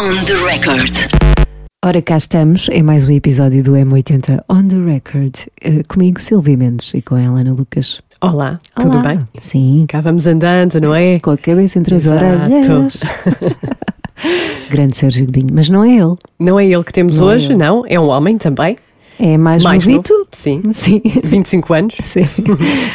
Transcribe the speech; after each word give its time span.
On 0.00 0.24
the 0.24 0.34
record. 0.34 0.94
Ora, 1.84 2.00
cá 2.00 2.16
estamos 2.16 2.68
em 2.70 2.82
mais 2.82 3.06
um 3.06 3.10
episódio 3.12 3.62
do 3.62 3.72
M80 3.72 4.42
On 4.48 4.66
the 4.66 4.76
Record. 4.76 5.34
Eh, 5.60 5.82
comigo, 5.88 6.20
Silvia 6.20 6.56
Mendes, 6.56 6.92
e 6.94 7.02
com 7.02 7.16
ela, 7.16 7.40
Ana 7.40 7.52
Lucas. 7.52 8.00
Olá, 8.20 8.60
tudo 8.74 8.98
Olá. 8.98 9.08
bem? 9.08 9.18
Sim, 9.38 9.84
Cá 9.88 10.00
vamos 10.00 10.26
andando, 10.26 10.80
não 10.80 10.94
é? 10.94 11.18
com 11.20 11.30
a 11.30 11.36
cabeça 11.36 11.78
entre 11.78 11.94
as 11.96 12.06
orelhas. 12.06 13.00
Grande 14.70 14.96
Sérgio 14.96 15.26
Godinho, 15.26 15.48
mas 15.52 15.68
não 15.68 15.84
é 15.84 15.96
ele. 15.96 16.14
Não 16.38 16.58
é 16.58 16.66
ele 16.66 16.84
que 16.84 16.92
temos 16.92 17.18
Não 17.18 17.30
é 17.30 17.34
hoje, 17.34 17.46
ele. 17.52 17.56
não. 17.56 17.84
É 17.86 18.00
um 18.00 18.08
homem 18.08 18.38
também. 18.38 18.76
É 19.18 19.36
mais, 19.36 19.62
mais 19.62 19.84
novito. 19.86 20.12
novo. 20.14 20.28
Sim. 20.32 20.62
Sim. 20.72 21.02
25 21.24 21.74
anos. 21.74 21.94
Sim. 22.04 22.26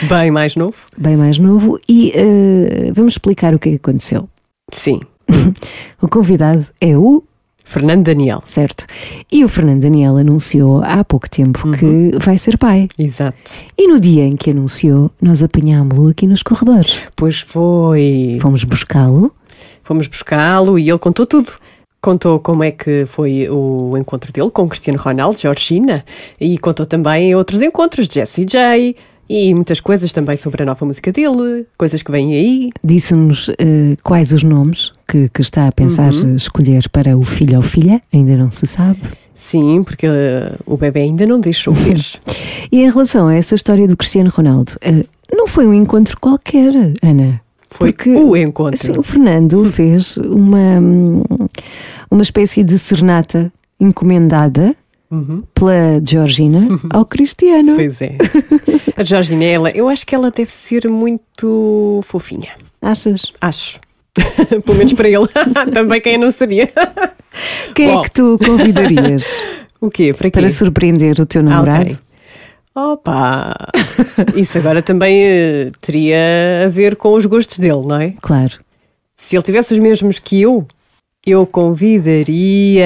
Bem 0.09 0.31
mais 0.31 0.55
novo. 0.55 0.77
Bem 0.97 1.15
mais 1.15 1.37
novo. 1.37 1.79
E 1.87 2.11
eh, 2.15 2.91
vamos 2.93 3.13
explicar 3.13 3.53
o 3.53 3.59
que 3.59 3.69
é 3.69 3.71
que 3.73 3.77
aconteceu. 3.77 4.27
Sim. 4.71 5.01
O 6.01 6.07
convidado 6.07 6.65
é 6.79 6.97
o 6.97 7.23
Fernando 7.63 8.05
Daniel. 8.05 8.43
certo. 8.45 8.85
E 9.31 9.43
o 9.43 9.49
Fernando 9.49 9.81
Daniel 9.81 10.17
anunciou 10.17 10.83
há 10.83 11.03
pouco 11.03 11.29
tempo 11.29 11.71
que 11.71 12.11
vai 12.19 12.37
ser 12.37 12.57
pai. 12.57 12.87
Exato. 12.97 13.51
E 13.77 13.87
no 13.87 13.99
dia 13.99 14.23
em 14.23 14.35
que 14.35 14.51
anunciou, 14.51 15.09
nós 15.19 15.41
apanhámo-lo 15.41 16.09
aqui 16.09 16.27
nos 16.27 16.43
corredores. 16.43 17.01
Pois 17.15 17.41
foi. 17.41 18.37
Fomos 18.39 18.63
buscá-lo. 18.63 19.33
Fomos 19.83 20.07
buscá-lo 20.07 20.77
e 20.77 20.89
ele 20.89 20.99
contou 20.99 21.25
tudo. 21.25 21.51
Contou 21.99 22.39
como 22.39 22.63
é 22.63 22.69
que 22.69 23.05
foi 23.07 23.49
o 23.49 23.97
encontro 23.97 24.31
dele 24.31 24.51
com 24.51 24.69
Cristiano 24.69 24.99
Ronaldo, 24.99 25.39
Georgina, 25.39 26.05
e 26.39 26.55
contou 26.59 26.85
também 26.85 27.33
outros 27.33 27.63
encontros 27.63 28.07
de 28.07 28.15
Jessie 28.15 28.45
J 28.45 28.95
e 29.29 29.53
muitas 29.53 29.79
coisas 29.79 30.11
também 30.13 30.37
sobre 30.37 30.63
a 30.63 30.65
nova 30.65 30.85
música 30.85 31.11
dele, 31.11 31.65
coisas 31.77 32.01
que 32.03 32.11
vêm 32.11 32.33
aí. 32.33 32.69
Disse-nos 32.83 33.49
eh, 33.57 33.95
quais 34.03 34.31
os 34.31 34.43
nomes 34.43 34.91
que, 35.07 35.29
que 35.29 35.41
está 35.41 35.67
a 35.67 35.71
pensar 35.71 36.13
Uhum. 36.13 36.35
escolher 36.35 36.87
para 36.89 37.17
o 37.17 37.23
filho 37.23 37.57
ou 37.57 37.61
filha, 37.61 38.01
ainda 38.13 38.35
não 38.37 38.51
se 38.51 38.65
sabe. 38.67 38.99
Sim, 39.33 39.83
porque 39.83 40.05
eh, 40.07 40.55
o 40.65 40.77
bebê 40.77 41.01
ainda 41.01 41.25
não 41.25 41.39
deixou 41.39 41.73
ver. 41.75 41.99
E 42.71 42.81
em 42.81 42.89
relação 42.89 43.27
a 43.27 43.35
essa 43.35 43.55
história 43.55 43.87
do 43.87 43.97
Cristiano 43.97 44.29
Ronaldo, 44.29 44.73
eh, 44.81 45.05
não 45.31 45.47
foi 45.47 45.65
um 45.67 45.73
encontro 45.73 46.17
qualquer, 46.19 46.73
Ana. 47.01 47.41
Foi 47.69 47.91
Porque, 47.91 48.09
o 48.11 48.37
encontro. 48.37 48.79
Assim, 48.79 48.97
o 48.97 49.03
Fernando 49.03 49.69
fez 49.69 50.15
uma, 50.17 50.79
hum, 50.79 51.23
uma 52.09 52.21
espécie 52.21 52.63
de 52.63 52.79
serenata 52.79 53.51
encomendada 53.77 54.73
Uhum. 55.11 55.43
pela 55.53 56.01
Georgina 56.03 56.67
ao 56.89 57.05
Cristiano. 57.05 57.75
Pois 57.75 58.01
é. 58.01 58.17
A 58.97 59.03
Georgina, 59.03 59.43
ela, 59.43 59.69
eu 59.71 59.87
acho 59.89 60.05
que 60.05 60.15
ela 60.15 60.31
deve 60.31 60.51
ser 60.51 60.87
muito 60.89 61.99
fofinha. 62.03 62.49
Achas? 62.81 63.31
Acho. 63.41 63.79
Pelo 64.65 64.77
menos 64.77 64.93
para 64.93 65.09
ele. 65.09 65.27
Também 65.73 65.99
quem 66.01 66.17
não 66.17 66.31
seria. 66.31 66.69
Quem 67.73 67.87
Bom. 67.91 67.99
é 67.99 68.03
que 68.03 68.11
tu 68.11 68.37
convidarias 68.45 69.41
O 69.81 69.89
quê? 69.89 70.13
Para 70.13 70.29
quê? 70.31 70.39
para 70.39 70.49
surpreender 70.49 71.19
o 71.19 71.25
teu 71.25 71.41
Ah, 71.41 71.43
namorado? 71.43 71.91
ok. 71.91 71.97
Opa! 72.73 73.55
Isso 74.35 74.57
agora 74.57 74.81
também 74.81 75.23
eh, 75.23 75.71
teria 75.81 76.17
a 76.65 76.69
ver 76.69 76.95
com 76.97 77.13
os 77.13 77.25
gostos 77.25 77.57
dele, 77.59 77.85
não 77.85 77.95
é? 77.99 78.13
Claro. 78.21 78.57
Se 79.15 79.35
ele 79.35 79.43
tivesse 79.43 79.73
os 79.73 79.79
mesmos 79.79 80.19
que 80.19 80.41
eu, 80.41 80.67
eu 81.25 81.45
convidaria. 81.45 82.85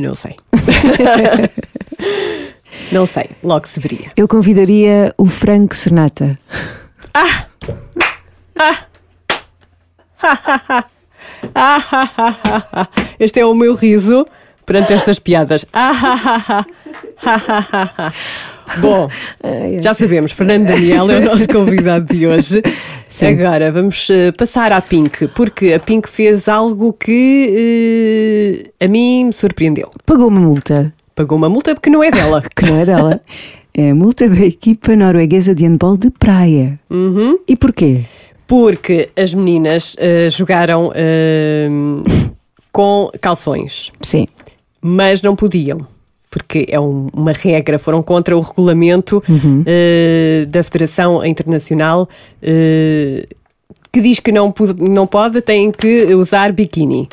Não 0.00 0.14
sei. 0.14 0.36
não 2.92 3.06
sei, 3.06 3.30
logo 3.42 3.66
se 3.66 3.80
veria. 3.80 4.12
Eu 4.16 4.28
convidaria 4.28 5.12
o 5.18 5.26
Frank 5.26 5.76
Senata. 5.76 6.38
Este 13.18 13.40
é 13.40 13.46
o 13.46 13.54
meu 13.54 13.74
riso 13.74 14.26
perante 14.64 14.92
estas 14.92 15.18
piadas. 15.18 15.66
Bom, 18.80 19.08
já 19.82 19.94
sabemos, 19.94 20.32
Fernando 20.32 20.66
Daniel 20.66 21.10
é 21.10 21.18
o 21.18 21.24
nosso 21.24 21.46
convidado 21.48 22.12
de 22.12 22.26
hoje. 22.26 22.62
Sim. 23.08 23.26
Agora 23.26 23.70
vamos 23.70 24.08
eh, 24.10 24.32
passar 24.32 24.72
à 24.72 24.80
Pink, 24.80 25.28
porque 25.28 25.72
a 25.72 25.78
Pink 25.80 26.08
fez 26.08 26.48
algo 26.48 26.92
que 26.92 28.64
eh, 28.80 28.84
a 28.84 28.88
mim 28.88 29.26
me 29.26 29.32
surpreendeu. 29.32 29.90
Pagou 30.04 30.28
uma 30.28 30.40
multa, 30.40 30.92
Pagou 31.14 31.38
uma 31.38 31.48
multa 31.48 31.74
porque 31.74 31.90
não 31.90 32.02
é 32.02 32.10
dela. 32.10 32.42
que 32.56 32.64
não 32.66 32.76
é 32.80 32.84
dela. 32.84 33.20
É 33.76 33.90
a 33.90 33.94
multa 33.94 34.28
da 34.28 34.38
equipa 34.46 34.94
norueguesa 34.94 35.52
de 35.52 35.64
handball 35.66 35.96
de 35.96 36.08
praia. 36.08 36.78
Uhum. 36.88 37.40
E 37.48 37.56
porquê? 37.56 38.04
Porque 38.46 39.10
as 39.16 39.34
meninas 39.34 39.96
eh, 39.98 40.30
jogaram 40.30 40.92
eh, 40.94 41.68
com 42.70 43.10
calções. 43.20 43.90
Sim. 44.00 44.28
mas 44.80 45.22
não 45.22 45.34
podiam. 45.34 45.84
Porque 46.34 46.66
é 46.68 46.80
um- 46.80 47.06
uma 47.14 47.30
regra, 47.30 47.78
foram 47.78 48.02
contra 48.02 48.36
o 48.36 48.40
regulamento 48.40 49.22
eh, 49.64 50.46
da 50.48 50.64
Federação 50.64 51.24
Internacional 51.24 52.08
eh, 52.42 53.26
que 53.92 54.00
diz 54.00 54.18
que 54.18 54.32
não, 54.32 54.50
pode- 54.50 54.82
não 54.82 55.06
pode, 55.06 55.40
têm 55.40 55.70
que 55.70 56.12
usar 56.14 56.52
biquíni. 56.52 57.08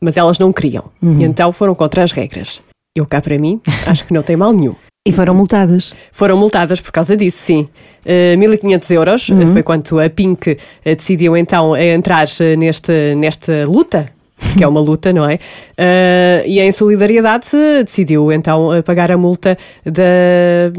Mas 0.00 0.16
elas 0.16 0.38
não 0.38 0.52
queriam. 0.52 0.84
E 1.02 1.24
então 1.24 1.52
foram 1.52 1.74
contra 1.74 2.04
as 2.04 2.12
regras. 2.12 2.62
Eu 2.96 3.04
cá 3.04 3.20
para 3.20 3.36
mim, 3.38 3.60
acho 3.86 4.06
que 4.06 4.14
não 4.14 4.22
tem 4.22 4.36
mal 4.36 4.52
nenhum. 4.52 4.74
E 5.06 5.10
foram 5.12 5.34
multadas. 5.34 5.92
Foram 6.12 6.36
multadas 6.36 6.80
por 6.80 6.92
causa 6.92 7.16
disso, 7.16 7.38
sim. 7.38 7.66
Uh, 8.06 8.38
1.500 8.38 8.90
euros 8.92 9.28
uh, 9.30 9.46
foi 9.52 9.62
quanto 9.62 9.98
a 9.98 10.08
Pink 10.08 10.52
uh, 10.52 10.56
decidiu 10.96 11.36
então 11.36 11.72
uh, 11.72 11.76
entrar 11.76 12.26
uh, 12.28 12.56
neste, 12.58 13.14
nesta 13.16 13.64
luta, 13.66 14.08
que 14.56 14.64
é 14.64 14.68
uma 14.68 14.80
luta, 14.80 15.12
não 15.12 15.28
é? 15.28 15.34
Uh, 15.34 16.46
e 16.46 16.60
em 16.60 16.72
solidariedade 16.72 17.48
decidiu 17.84 18.32
então 18.32 18.76
uh, 18.76 18.82
pagar 18.82 19.12
a 19.12 19.18
multa 19.18 19.56
da, 19.84 20.72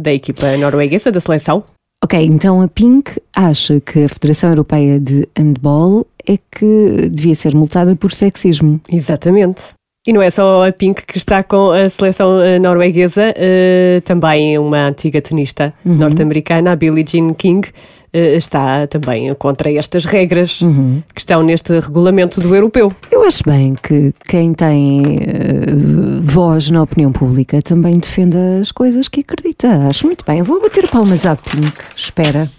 da 0.00 0.12
equipa 0.12 0.56
norueguesa, 0.56 1.10
da 1.10 1.20
seleção. 1.20 1.64
Ok, 2.04 2.22
então 2.24 2.60
a 2.60 2.68
Pink 2.68 3.10
acha 3.34 3.80
que 3.80 4.04
a 4.04 4.08
Federação 4.08 4.50
Europeia 4.50 5.00
de 5.00 5.26
Handball 5.36 6.06
é 6.28 6.36
que 6.36 7.08
devia 7.10 7.34
ser 7.34 7.54
multada 7.54 7.96
por 7.96 8.12
sexismo. 8.12 8.80
Exatamente. 8.92 9.62
E 10.06 10.12
não 10.12 10.22
é 10.22 10.30
só 10.30 10.68
a 10.68 10.70
Pink 10.70 11.04
que 11.04 11.18
está 11.18 11.42
com 11.42 11.72
a 11.72 11.88
seleção 11.88 12.38
uh, 12.38 12.60
norueguesa, 12.60 13.34
uh, 13.36 14.00
também 14.02 14.56
uma 14.56 14.86
antiga 14.86 15.20
tenista 15.20 15.74
norte-americana, 15.84 16.72
a 16.72 16.76
Billie 16.76 17.04
Jean 17.04 17.34
King, 17.34 17.68
está 18.18 18.86
também 18.86 19.34
contra 19.34 19.72
estas 19.72 20.04
regras 20.04 20.60
que 21.14 21.20
estão 21.20 21.42
neste 21.42 21.78
regulamento 21.78 22.40
do 22.40 22.54
europeu. 22.54 22.92
Eu 23.10 23.24
acho 23.24 23.42
bem 23.46 23.74
que 23.74 24.12
quem 24.28 24.52
tem 24.52 25.18
eh, 25.20 26.20
voz 26.22 26.70
na 26.70 26.82
opinião 26.82 27.12
pública 27.12 27.60
também 27.62 27.98
defenda 27.98 28.60
as 28.60 28.72
coisas 28.72 29.08
que 29.08 29.20
acredita. 29.20 29.86
Acho 29.90 30.06
muito 30.06 30.24
bem. 30.24 30.42
Vou 30.42 30.60
bater 30.60 30.88
palmas 30.88 31.26
à 31.26 31.36
Pink. 31.36 31.72
Espera. 31.94 32.50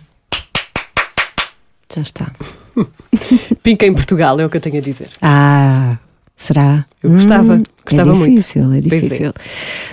Já 1.93 2.01
está. 2.01 2.31
Pink 3.63 3.85
em 3.85 3.93
Portugal, 3.93 4.39
é 4.39 4.45
o 4.45 4.49
que 4.49 4.57
eu 4.57 4.61
tenho 4.61 4.77
a 4.77 4.81
dizer. 4.81 5.09
Ah, 5.21 5.97
será? 6.37 6.85
Eu 7.03 7.09
gostava, 7.11 7.55
Hum, 7.55 7.63
gostava 7.85 8.11
é 8.11 8.13
muito. 8.13 8.29
difícil, 8.31 8.61
é 8.73 8.81
Pois 8.81 8.93
é. 8.93 8.99
difícil. 8.99 9.33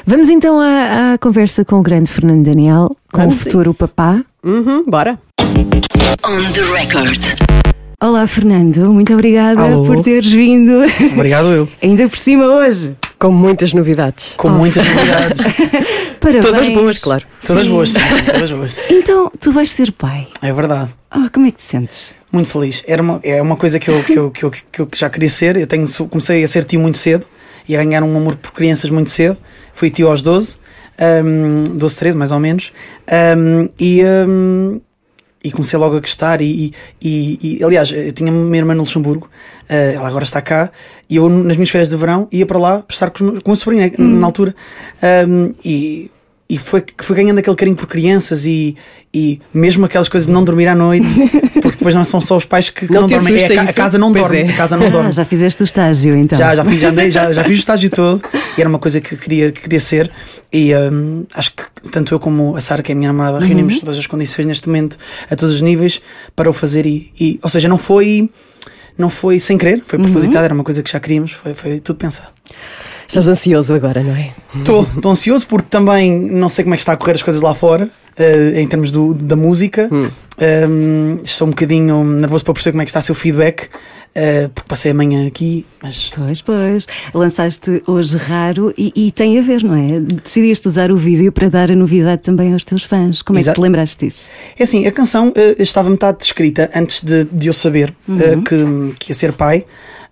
Vamos 0.06 0.28
então 0.28 0.60
à, 0.60 1.14
à 1.14 1.18
conversa 1.18 1.64
com 1.64 1.76
o 1.80 1.82
grande 1.82 2.10
Fernando 2.10 2.44
Daniel, 2.44 2.96
com 3.12 3.22
Vamos 3.22 3.34
o 3.36 3.38
futuro 3.38 3.70
isso. 3.70 3.78
papá. 3.88 4.22
Uhum, 4.44 4.84
bora. 4.86 5.18
On 5.40 6.52
the 6.52 6.62
record. 6.78 7.20
Olá, 8.02 8.26
Fernando. 8.26 8.92
Muito 8.92 9.12
obrigada 9.14 9.62
Alô. 9.62 9.84
por 9.84 10.00
teres 10.02 10.30
vindo. 10.30 10.72
Obrigado 11.14 11.46
eu. 11.48 11.68
Ainda 11.82 12.06
por 12.08 12.18
cima 12.18 12.44
hoje. 12.44 12.94
Com 13.24 13.32
muitas 13.32 13.72
novidades. 13.72 14.34
Com 14.36 14.50
muitas 14.50 14.86
novidades. 14.86 15.40
Parabéns. 16.20 16.44
Todas 16.44 16.68
boas, 16.68 16.98
claro. 16.98 17.24
Todas 17.40 17.64
Sim. 17.64 17.72
boas, 17.72 17.90
sim, 17.90 18.00
todas 18.30 18.50
boas. 18.50 18.76
Então, 18.90 19.32
tu 19.40 19.50
vais 19.50 19.70
ser 19.70 19.92
pai. 19.92 20.28
É 20.42 20.52
verdade. 20.52 20.90
Ah, 21.10 21.30
como 21.32 21.46
é 21.46 21.50
que 21.50 21.56
te 21.56 21.62
sentes? 21.62 22.12
Muito 22.30 22.50
feliz. 22.50 22.84
Era 22.86 23.00
uma, 23.00 23.20
é 23.22 23.40
uma 23.40 23.56
coisa 23.56 23.78
que 23.80 23.88
eu, 23.88 24.04
que, 24.04 24.18
eu, 24.18 24.30
que, 24.30 24.44
eu, 24.44 24.50
que 24.50 24.78
eu 24.82 24.88
já 24.94 25.08
queria 25.08 25.30
ser. 25.30 25.56
Eu 25.56 25.66
tenho, 25.66 25.86
comecei 26.10 26.44
a 26.44 26.48
ser 26.48 26.64
tio 26.64 26.78
muito 26.78 26.98
cedo 26.98 27.24
e 27.66 27.74
a 27.74 27.82
ganhar 27.82 28.02
um 28.02 28.14
amor 28.14 28.36
por 28.36 28.52
crianças 28.52 28.90
muito 28.90 29.08
cedo. 29.08 29.38
Fui 29.72 29.88
tio 29.88 30.08
aos 30.08 30.20
12, 30.20 30.58
um, 31.24 31.64
12, 31.78 31.96
13 31.96 32.18
mais 32.18 32.30
ou 32.30 32.38
menos. 32.38 32.72
Um, 33.38 33.70
e, 33.80 34.02
um, 34.04 34.82
e 35.44 35.52
comecei 35.52 35.78
logo 35.78 35.96
a 35.96 36.00
gostar. 36.00 36.40
E, 36.40 36.72
e, 37.00 37.58
e- 37.60 37.64
aliás, 37.64 37.92
eu 37.92 38.10
tinha 38.12 38.32
uma 38.32 38.56
irmã 38.56 38.74
no 38.74 38.80
Luxemburgo, 38.80 39.26
uh, 39.70 39.94
ela 39.94 40.08
agora 40.08 40.24
está 40.24 40.40
cá. 40.40 40.70
E 41.08 41.16
eu, 41.16 41.28
nas 41.28 41.56
minhas 41.56 41.68
férias 41.70 41.88
de 41.90 41.96
verão, 41.96 42.26
ia 42.32 42.46
para 42.46 42.58
lá 42.58 42.80
prestar 42.82 43.10
com, 43.10 43.22
os 43.24 43.30
meus- 43.30 43.42
com 43.42 43.52
a 43.52 43.56
sobrinha 43.56 43.92
na 43.98 44.26
altura. 44.26 44.54
Um, 45.28 45.52
e 45.64 46.10
e 46.48 46.58
foi 46.58 46.82
que 46.82 47.04
fui 47.04 47.16
ganhando 47.16 47.38
aquele 47.38 47.56
carinho 47.56 47.76
por 47.76 47.86
crianças 47.86 48.44
e, 48.44 48.76
e 49.14 49.40
mesmo 49.52 49.86
aquelas 49.86 50.08
coisas 50.10 50.26
de 50.26 50.32
não 50.32 50.44
dormir 50.44 50.68
à 50.68 50.74
noite, 50.74 51.06
porque 51.62 51.78
depois 51.78 51.94
não 51.94 52.04
são 52.04 52.20
só 52.20 52.36
os 52.36 52.44
pais 52.44 52.68
que, 52.68 52.86
que 52.86 52.92
Não 52.92 53.02
não, 53.02 53.08
dormem, 53.08 53.34
é 53.36 53.58
a, 53.58 53.62
a 53.62 53.72
casa 53.72 53.96
não 53.98 54.12
dorme, 54.12 54.38
é. 54.42 54.50
a 54.50 54.52
casa 54.56 54.76
não 54.76 54.86
Ah, 54.86 54.90
dorme. 54.90 55.10
já 55.12 55.24
fizeste 55.24 55.62
o 55.62 55.64
estágio, 55.64 56.14
então. 56.16 56.36
Já, 56.36 56.54
já 56.54 56.64
fiz, 56.64 56.80
já, 56.80 56.90
andei, 56.90 57.10
já, 57.10 57.32
já 57.32 57.42
fiz 57.44 57.52
o 57.56 57.60
estágio 57.60 57.88
todo 57.90 58.20
e 58.56 58.60
era 58.60 58.68
uma 58.68 58.78
coisa 58.78 59.00
que 59.00 59.16
queria, 59.16 59.50
que 59.50 59.62
queria 59.62 59.80
ser. 59.80 60.10
E 60.52 60.74
hum, 60.76 61.24
acho 61.34 61.50
que 61.52 61.62
tanto 61.90 62.14
eu 62.14 62.20
como 62.20 62.54
a 62.56 62.60
Sara, 62.60 62.82
que 62.82 62.92
é 62.92 62.94
a 62.94 62.96
minha 62.96 63.08
namorada, 63.08 63.38
Uhum. 63.38 63.44
reunimos 63.46 63.80
todas 63.80 63.96
as 63.96 64.06
condições 64.06 64.44
neste 64.46 64.66
momento, 64.68 64.98
a 65.30 65.34
todos 65.34 65.54
os 65.56 65.62
níveis, 65.62 66.00
para 66.36 66.48
o 66.50 66.52
fazer. 66.52 66.84
E, 66.84 67.10
e- 67.18 67.38
ou 67.42 67.48
seja, 67.48 67.68
não 67.68 67.78
foi. 67.78 68.28
não 68.98 69.08
foi 69.08 69.40
sem 69.40 69.56
querer, 69.56 69.82
foi 69.86 69.98
propositado, 69.98 70.44
era 70.44 70.52
uma 70.54 70.62
coisa 70.62 70.82
que 70.82 70.90
já 70.92 71.00
queríamos, 71.00 71.32
foi, 71.32 71.54
foi 71.54 71.80
tudo 71.80 71.96
pensado. 71.96 72.28
Estás 73.06 73.28
ansioso 73.28 73.74
agora, 73.74 74.02
não 74.02 74.14
é? 74.16 74.32
Estou, 74.56 74.82
estou 74.82 75.12
ansioso 75.12 75.46
porque 75.46 75.68
também 75.68 76.12
não 76.12 76.48
sei 76.48 76.64
como 76.64 76.74
é 76.74 76.76
que 76.76 76.82
está 76.82 76.92
a 76.92 76.96
correr 76.96 77.12
as 77.14 77.22
coisas 77.22 77.42
lá 77.42 77.54
fora, 77.54 77.88
eh, 78.16 78.60
em 78.60 78.66
termos 78.66 78.90
do- 78.90 79.14
da 79.14 79.36
música. 79.36 79.88
Um, 80.36 81.20
estou 81.22 81.46
um 81.46 81.50
bocadinho 81.50 82.02
nervoso 82.04 82.44
para 82.44 82.54
perceber 82.54 82.72
como 82.72 82.82
é 82.82 82.84
que 82.84 82.90
está 82.96 83.12
o 83.12 83.14
feedback, 83.14 83.68
eh, 84.16 84.48
porque 84.52 84.68
passei 84.68 84.90
a 84.90 84.94
manhã 84.94 85.26
aqui, 85.28 85.64
mas 85.80 86.10
Pois, 86.14 86.42
pois. 86.42 86.86
Lançaste 87.14 87.82
hoje 87.86 88.16
raro 88.16 88.74
e, 88.76 88.92
e 88.96 89.12
tem 89.12 89.38
a 89.38 89.42
ver, 89.42 89.62
não 89.62 89.74
é? 89.76 90.00
Decidiste 90.00 90.66
usar 90.66 90.90
o 90.90 90.96
vídeo 90.96 91.30
para 91.30 91.48
dar 91.48 91.70
a 91.70 91.76
novidade 91.76 92.22
também 92.22 92.52
aos 92.52 92.64
teus 92.64 92.82
fãs. 92.82 93.22
Como 93.22 93.38
é 93.38 93.42
Exato. 93.42 93.54
que 93.54 93.60
te 93.60 93.62
lembraste 93.62 94.06
disso? 94.06 94.26
É 94.58 94.64
assim, 94.64 94.86
a 94.86 94.92
canção 94.92 95.32
eh, 95.36 95.54
estava 95.60 95.88
metade 95.88 96.24
escrita 96.24 96.68
antes 96.74 97.00
de, 97.02 97.24
de 97.24 97.46
eu 97.46 97.52
saber 97.52 97.94
eh, 98.08 98.36
que, 98.44 98.94
que 98.98 99.10
ia 99.12 99.14
ser 99.14 99.32
pai. 99.32 99.64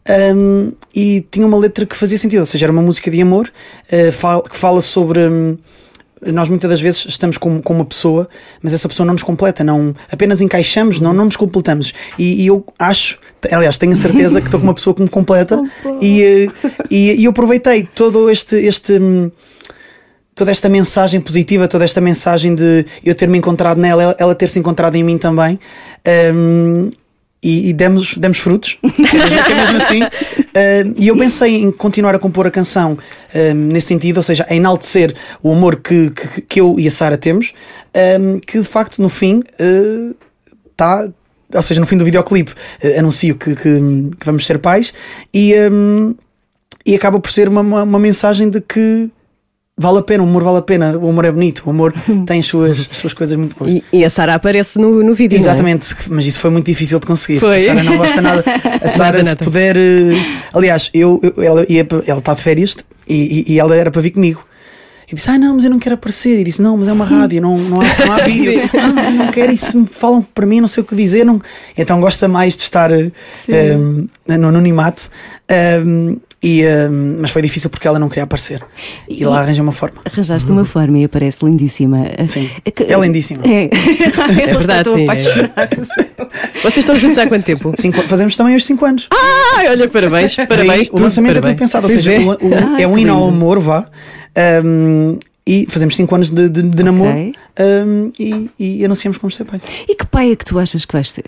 Um, 0.09 0.73
e 0.95 1.25
tinha 1.31 1.47
uma 1.47 1.57
letra 1.59 1.87
que 1.87 1.97
fazia 1.97 2.19
sentido, 2.19 2.41
ou 2.41 2.47
seja, 2.47 2.67
era 2.67 2.73
uma 2.73 2.83
música 2.83 3.11
de 3.11 3.21
amor 3.21 3.51
fal- 4.13 4.43
que 4.43 4.57
fala 4.57 4.81
sobre. 4.81 5.21
hum, 5.21 5.57
nós 6.25 6.49
muitas 6.49 6.71
das 6.71 6.81
vezes 6.81 7.05
estamos 7.09 7.37
com, 7.37 7.61
com 7.61 7.73
uma 7.75 7.85
pessoa, 7.85 8.29
mas 8.63 8.73
essa 8.73 8.89
pessoa 8.89 9.05
não 9.05 9.13
nos 9.15 9.25
completa, 9.25 9.65
não 9.65 9.93
apenas 10.11 10.41
encaixamos, 10.41 11.01
não, 11.01 11.13
não 11.13 11.25
nos 11.25 11.35
completamos. 11.37 11.93
E, 12.17 12.45
e 12.45 12.47
eu 12.47 12.65
acho, 12.79 13.19
aliás, 13.51 13.77
tenho 13.77 13.93
a 13.93 13.97
certeza 13.97 14.41
que 14.41 14.47
estou 14.47 14.61
com 14.61 14.67
uma 14.67 14.75
pessoa 14.75 14.95
que 14.95 15.03
me 15.03 15.09
completa 15.09 15.61
e, 16.01 16.23
eh, 16.23 16.49
e, 16.89 17.21
e 17.21 17.25
eu 17.25 17.31
aproveitei 17.33 17.89
todo 17.93 18.31
este. 18.31 18.55
este 18.57 18.93
hum, 19.01 19.31
toda 20.35 20.51
esta 20.51 20.69
mensagem 20.69 21.21
positiva, 21.21 21.69
toda 21.69 21.85
esta 21.85 22.01
mensagem 22.01 22.55
de 22.55 22.87
eu 23.05 23.15
ter 23.15 23.29
me 23.29 23.37
encontrado 23.37 23.79
nela, 23.79 24.03
ela- 24.03 24.17
ela 24.19 24.35
ter 24.35 24.49
se 24.49 24.59
encontrado 24.59 24.95
em 24.97 25.03
mim 25.05 25.19
também. 25.19 25.59
Um, 26.35 26.89
e, 27.43 27.71
e 27.71 27.73
demos, 27.73 28.17
demos 28.17 28.39
frutos, 28.39 28.79
que 28.83 29.53
é 29.53 29.55
mesmo, 29.55 29.77
assim. 29.79 30.03
Um, 30.03 30.95
e 30.97 31.09
eu 31.09 31.17
pensei 31.17 31.57
em 31.57 31.73
continuar 31.73 32.15
a 32.15 32.19
compor 32.19 32.47
a 32.47 32.51
canção 32.51 32.97
um, 33.35 33.55
nesse 33.55 33.89
sentido, 33.89 34.19
ou 34.19 34.23
seja, 34.23 34.47
a 34.49 34.55
enaltecer 34.55 35.15
o 35.43 35.53
amor 35.53 35.77
que, 35.77 36.11
que, 36.11 36.41
que 36.43 36.61
eu 36.61 36.77
e 36.79 36.87
a 36.87 36.91
Sara 36.91 37.19
temos, 37.19 37.53
um, 38.21 38.39
que 38.39 38.61
de 38.61 38.69
facto 38.69 39.03
no 39.03 39.09
fim 39.09 39.43
está. 40.71 41.09
ou 41.53 41.63
seja, 41.63 41.81
no 41.81 41.87
fim 41.87 41.97
do 41.97 42.05
videoclipe 42.05 42.53
uh, 42.53 42.99
anuncio 42.99 43.35
que, 43.35 43.57
que, 43.57 43.81
que 44.19 44.27
vamos 44.27 44.47
ser 44.47 44.59
pais 44.59 44.93
e, 45.35 45.55
um, 45.71 46.15
e 46.87 46.95
acaba 46.95 47.19
por 47.19 47.31
ser 47.31 47.49
uma, 47.49 47.61
uma, 47.61 47.83
uma 47.83 47.99
mensagem 47.99 48.49
de 48.49 48.61
que 48.61 49.11
vale 49.79 49.99
a 49.99 50.03
pena, 50.03 50.23
o 50.23 50.27
amor 50.27 50.43
vale 50.45 50.59
a 50.59 50.63
pena, 50.63 50.97
o 50.99 51.09
amor 51.09 51.25
é 51.25 51.33
bonito, 51.33 51.63
o 51.67 51.71
amor 51.71 51.93
tem 52.27 52.41
as 52.41 52.47
suas, 52.47 52.89
as 52.91 52.97
suas 52.99 53.15
coisas 53.15 53.37
muito 53.37 53.57
boas. 53.57 53.71
E, 53.73 53.85
e 53.93 54.05
a 54.05 54.11
Sara 54.11 54.35
aparece 54.35 54.79
no, 54.79 55.03
no 55.03 55.15
vídeo. 55.15 55.37
é? 55.37 55.39
Exatamente, 55.41 55.95
mas 56.09 56.27
isso 56.27 56.41
foi 56.41 56.51
muito 56.51 56.67
difícil 56.67 57.01
de 57.01 57.07
conseguir. 57.07 57.41
Foi. 57.41 57.65
A 57.69 57.75
Sara 57.75 57.83
não 57.83 57.97
gosta 57.97 58.21
nada. 58.21 58.45
A 58.83 58.89
Sara, 58.89 59.25
se 59.25 59.37
puder. 59.37 59.77
eh, 59.77 60.15
Aliás, 60.53 60.91
eu, 60.95 61.21
eu- 61.23 61.43
ela, 61.43 61.67
ia 61.69 61.85
pa- 61.85 62.03
ela 62.07 62.19
está 62.19 62.35
de 62.35 62.43
férias 62.43 62.77
e, 63.09 63.45
e- 63.49 63.53
e 63.55 63.59
ela 63.59 63.75
era 63.75 63.91
para 63.91 64.01
vir 64.03 64.11
comigo. 64.11 64.45
E 65.11 65.15
disse: 65.15 65.29
Ah, 65.31 65.37
não, 65.39 65.55
mas 65.57 65.65
eu 65.65 65.71
não 65.71 65.79
quero 65.79 65.95
aparecer. 65.97 66.39
E 66.41 66.45
disse: 66.45 66.63
Não, 66.63 66.77
mas 66.77 66.89
é 66.89 66.93
uma 66.93 67.05
rádio, 67.05 67.43
não, 67.43 67.59
não, 67.59 67.81
há, 67.81 67.85
não 68.07 68.13
há 68.13 68.19
vídeo. 68.25 68.63
ah, 68.79 69.11
não 69.11 69.29
quero. 69.33 69.53
Isso 69.53 69.77
me 69.79 69.87
falam 69.87 70.23
para 70.23 70.47
mim, 70.47 70.61
não 70.61 70.69
sei 70.69 70.83
o 70.83 70.87
que 70.87 70.95
dizer. 70.95 71.25
Não... 71.25 71.41
Então 71.77 72.01
gosta 72.01 72.29
mais 72.29 72.57
de 72.57 72.63
estar 72.63 72.91
eh, 72.93 73.11
um, 73.77 74.07
no 74.29 74.49
anonimato. 74.49 75.11
Um, 75.85 76.19
e, 76.43 76.65
um, 76.67 77.19
mas 77.21 77.31
foi 77.31 77.41
difícil 77.43 77.71
porque 77.71 77.87
ela 77.87 77.99
não 77.99 78.09
queria 78.09 78.25
aparecer. 78.25 78.63
E, 79.09 79.25
lá 79.25 79.41
arranja 79.41 79.63
uma 79.63 79.71
forma. 79.73 80.01
Arranjaste 80.05 80.51
uma 80.51 80.65
forma 80.65 80.99
e 80.99 81.05
aparece 81.05 81.45
lindíssima. 81.45 82.05
Sim. 82.27 82.51
que- 82.75 82.83
É 82.85 82.99
lindíssima. 82.99 83.43
É, 83.45 83.65
É 84.43 84.47
verdade, 84.57 84.91
é. 84.91 86.63
Vocês 86.63 86.79
estão 86.79 86.99
juntos 86.99 87.19
há 87.19 87.27
quanto 87.27 87.45
tempo? 87.45 87.73
Cinco- 87.77 88.03
fazemos 88.09 88.37
também 88.37 88.57
os 88.57 88.65
5 88.65 88.85
anos. 88.85 89.09
Ai, 89.57 89.69
olha, 89.69 89.89
parabéns, 89.89 90.35
parabéns. 90.37 90.89
O 90.91 90.99
lançamento 90.99 91.31
é 91.33 91.35
parabéns. 91.35 91.55
tudo 91.55 91.61
pensado, 91.61 91.87
ou 91.87 91.93
seja, 91.93 92.13
é. 92.15 92.19
o- 92.19 92.31
o- 92.31 92.75
Ai, 92.77 92.83
é 92.83 92.89
um 92.89 92.99
hino 92.99 93.13
ao 93.15 93.29
amor, 93.29 93.59
vá. 93.61 93.87
Um, 94.65 95.19
e 95.47 95.67
fazemos 95.69 95.95
5 95.97 96.15
anos 96.15 96.31
de, 96.31 96.49
de, 96.49 96.63
de 96.63 96.83
namoro 96.83 97.11
um, 97.59 98.13
e, 98.19 98.49
e 98.59 98.85
anunciamos 98.85 99.17
que 99.19 99.23
vamos 99.23 99.37
ser 99.37 99.45
pai. 99.45 99.61
E 99.89 99.95
que 99.95 100.07
pai 100.07 100.33
é 100.33 100.37
que 100.37 100.45
tu 100.45 100.59
achas 100.59 100.85
que 100.85 100.93
vais 100.93 101.11
ser? 101.11 101.25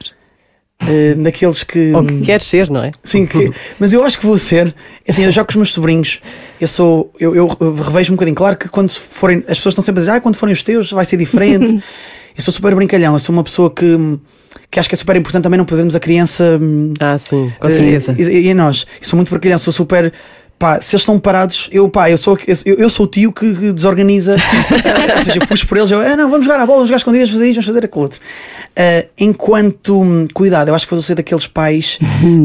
Uh, 0.87 1.23
daqueles 1.23 1.63
que. 1.63 1.93
Ou 1.95 2.05
que 2.05 2.21
queres 2.21 2.47
ser, 2.47 2.71
não 2.71 2.85
é? 2.85 2.91
Sim, 3.03 3.27
que- 3.27 3.51
mas 3.79 3.93
eu 3.93 4.05
acho 4.05 4.19
que 4.19 4.27
vou 4.27 4.37
ser. 4.37 4.75
Assim, 5.09 5.25
eu 5.25 5.31
já 5.31 5.43
com 5.45 5.51
os 5.51 5.57
meus 5.57 5.73
sobrinhos, 5.73 6.21
eu 6.61 6.69
sou. 6.69 7.11
Eu, 7.19 7.35
eu 7.35 7.47
revejo 7.75 8.13
um 8.13 8.17
bocadinho. 8.17 8.35
Claro 8.37 8.57
que 8.57 8.69
quando 8.69 8.91
forem. 8.91 9.39
As 9.49 9.57
pessoas 9.59 9.73
estão 9.73 9.85
sempre 9.85 10.01
a 10.01 10.03
dizer, 10.03 10.11
ah, 10.13 10.21
quando 10.21 10.37
forem 10.37 10.53
os 10.53 10.63
teus 10.63 10.91
vai 10.93 11.05
ser 11.05 11.17
diferente. 11.17 11.73
eu 12.37 12.43
sou 12.43 12.53
super 12.53 12.75
brincalhão, 12.75 13.15
eu 13.15 13.19
sou 13.19 13.33
uma 13.35 13.43
pessoa 13.45 13.71
que. 13.71 14.19
Que 14.71 14.79
acho 14.79 14.89
que 14.89 14.95
é 14.95 14.99
super 14.99 15.17
importante 15.17 15.43
também 15.43 15.59
não 15.59 15.65
perdermos 15.65 15.97
a 15.97 16.01
criança 16.01 16.59
hum, 16.61 16.93
Ah, 17.01 17.17
sim, 17.19 17.51
com 17.61 17.67
Eh, 17.67 17.71
certeza. 17.71 18.15
E, 18.19 18.47
e 18.47 18.51
a 18.51 18.55
nós, 18.55 18.87
eu 19.01 19.07
sou 19.07 19.17
muito 19.17 19.31
brincalhão, 19.31 19.59
sou 19.59 19.73
super. 19.73 20.13
Pá, 20.59 20.81
se 20.81 20.95
eles 20.95 21.03
estão 21.03 21.19
parados, 21.19 21.69
eu, 21.73 21.89
pá, 21.89 22.11
eu 22.11 22.17
sou, 22.17 22.39
eu, 22.65 22.75
eu 22.77 22.89
sou 22.89 23.07
o 23.07 23.09
tio 23.09 23.33
que 23.33 23.73
desorganiza. 23.73 24.37
ou 25.17 25.23
seja, 25.23 25.39
eu 25.39 25.47
puxo 25.47 25.67
por 25.67 25.77
eles, 25.77 25.91
eu, 25.91 26.01
ah, 26.01 26.17
não, 26.17 26.31
vamos 26.31 26.47
jogar 26.47 26.61
a 26.61 26.67
bola, 26.67 26.79
vamos 26.79 26.89
jogar 26.89 26.99
escondidas, 26.99 27.31
fazer 27.31 27.47
isto, 27.47 27.57
vamos 27.57 27.67
fazer 27.67 27.85
aquilo 27.85 28.03
outro. 28.03 28.21
Eh, 28.77 29.07
enquanto, 29.19 30.01
hum, 30.01 30.27
cuidado, 30.33 30.69
eu 30.69 30.75
acho 30.75 30.87
que 30.87 30.95
vou 30.95 31.01
ser 31.01 31.15
daqueles 31.15 31.47
pais, 31.47 31.99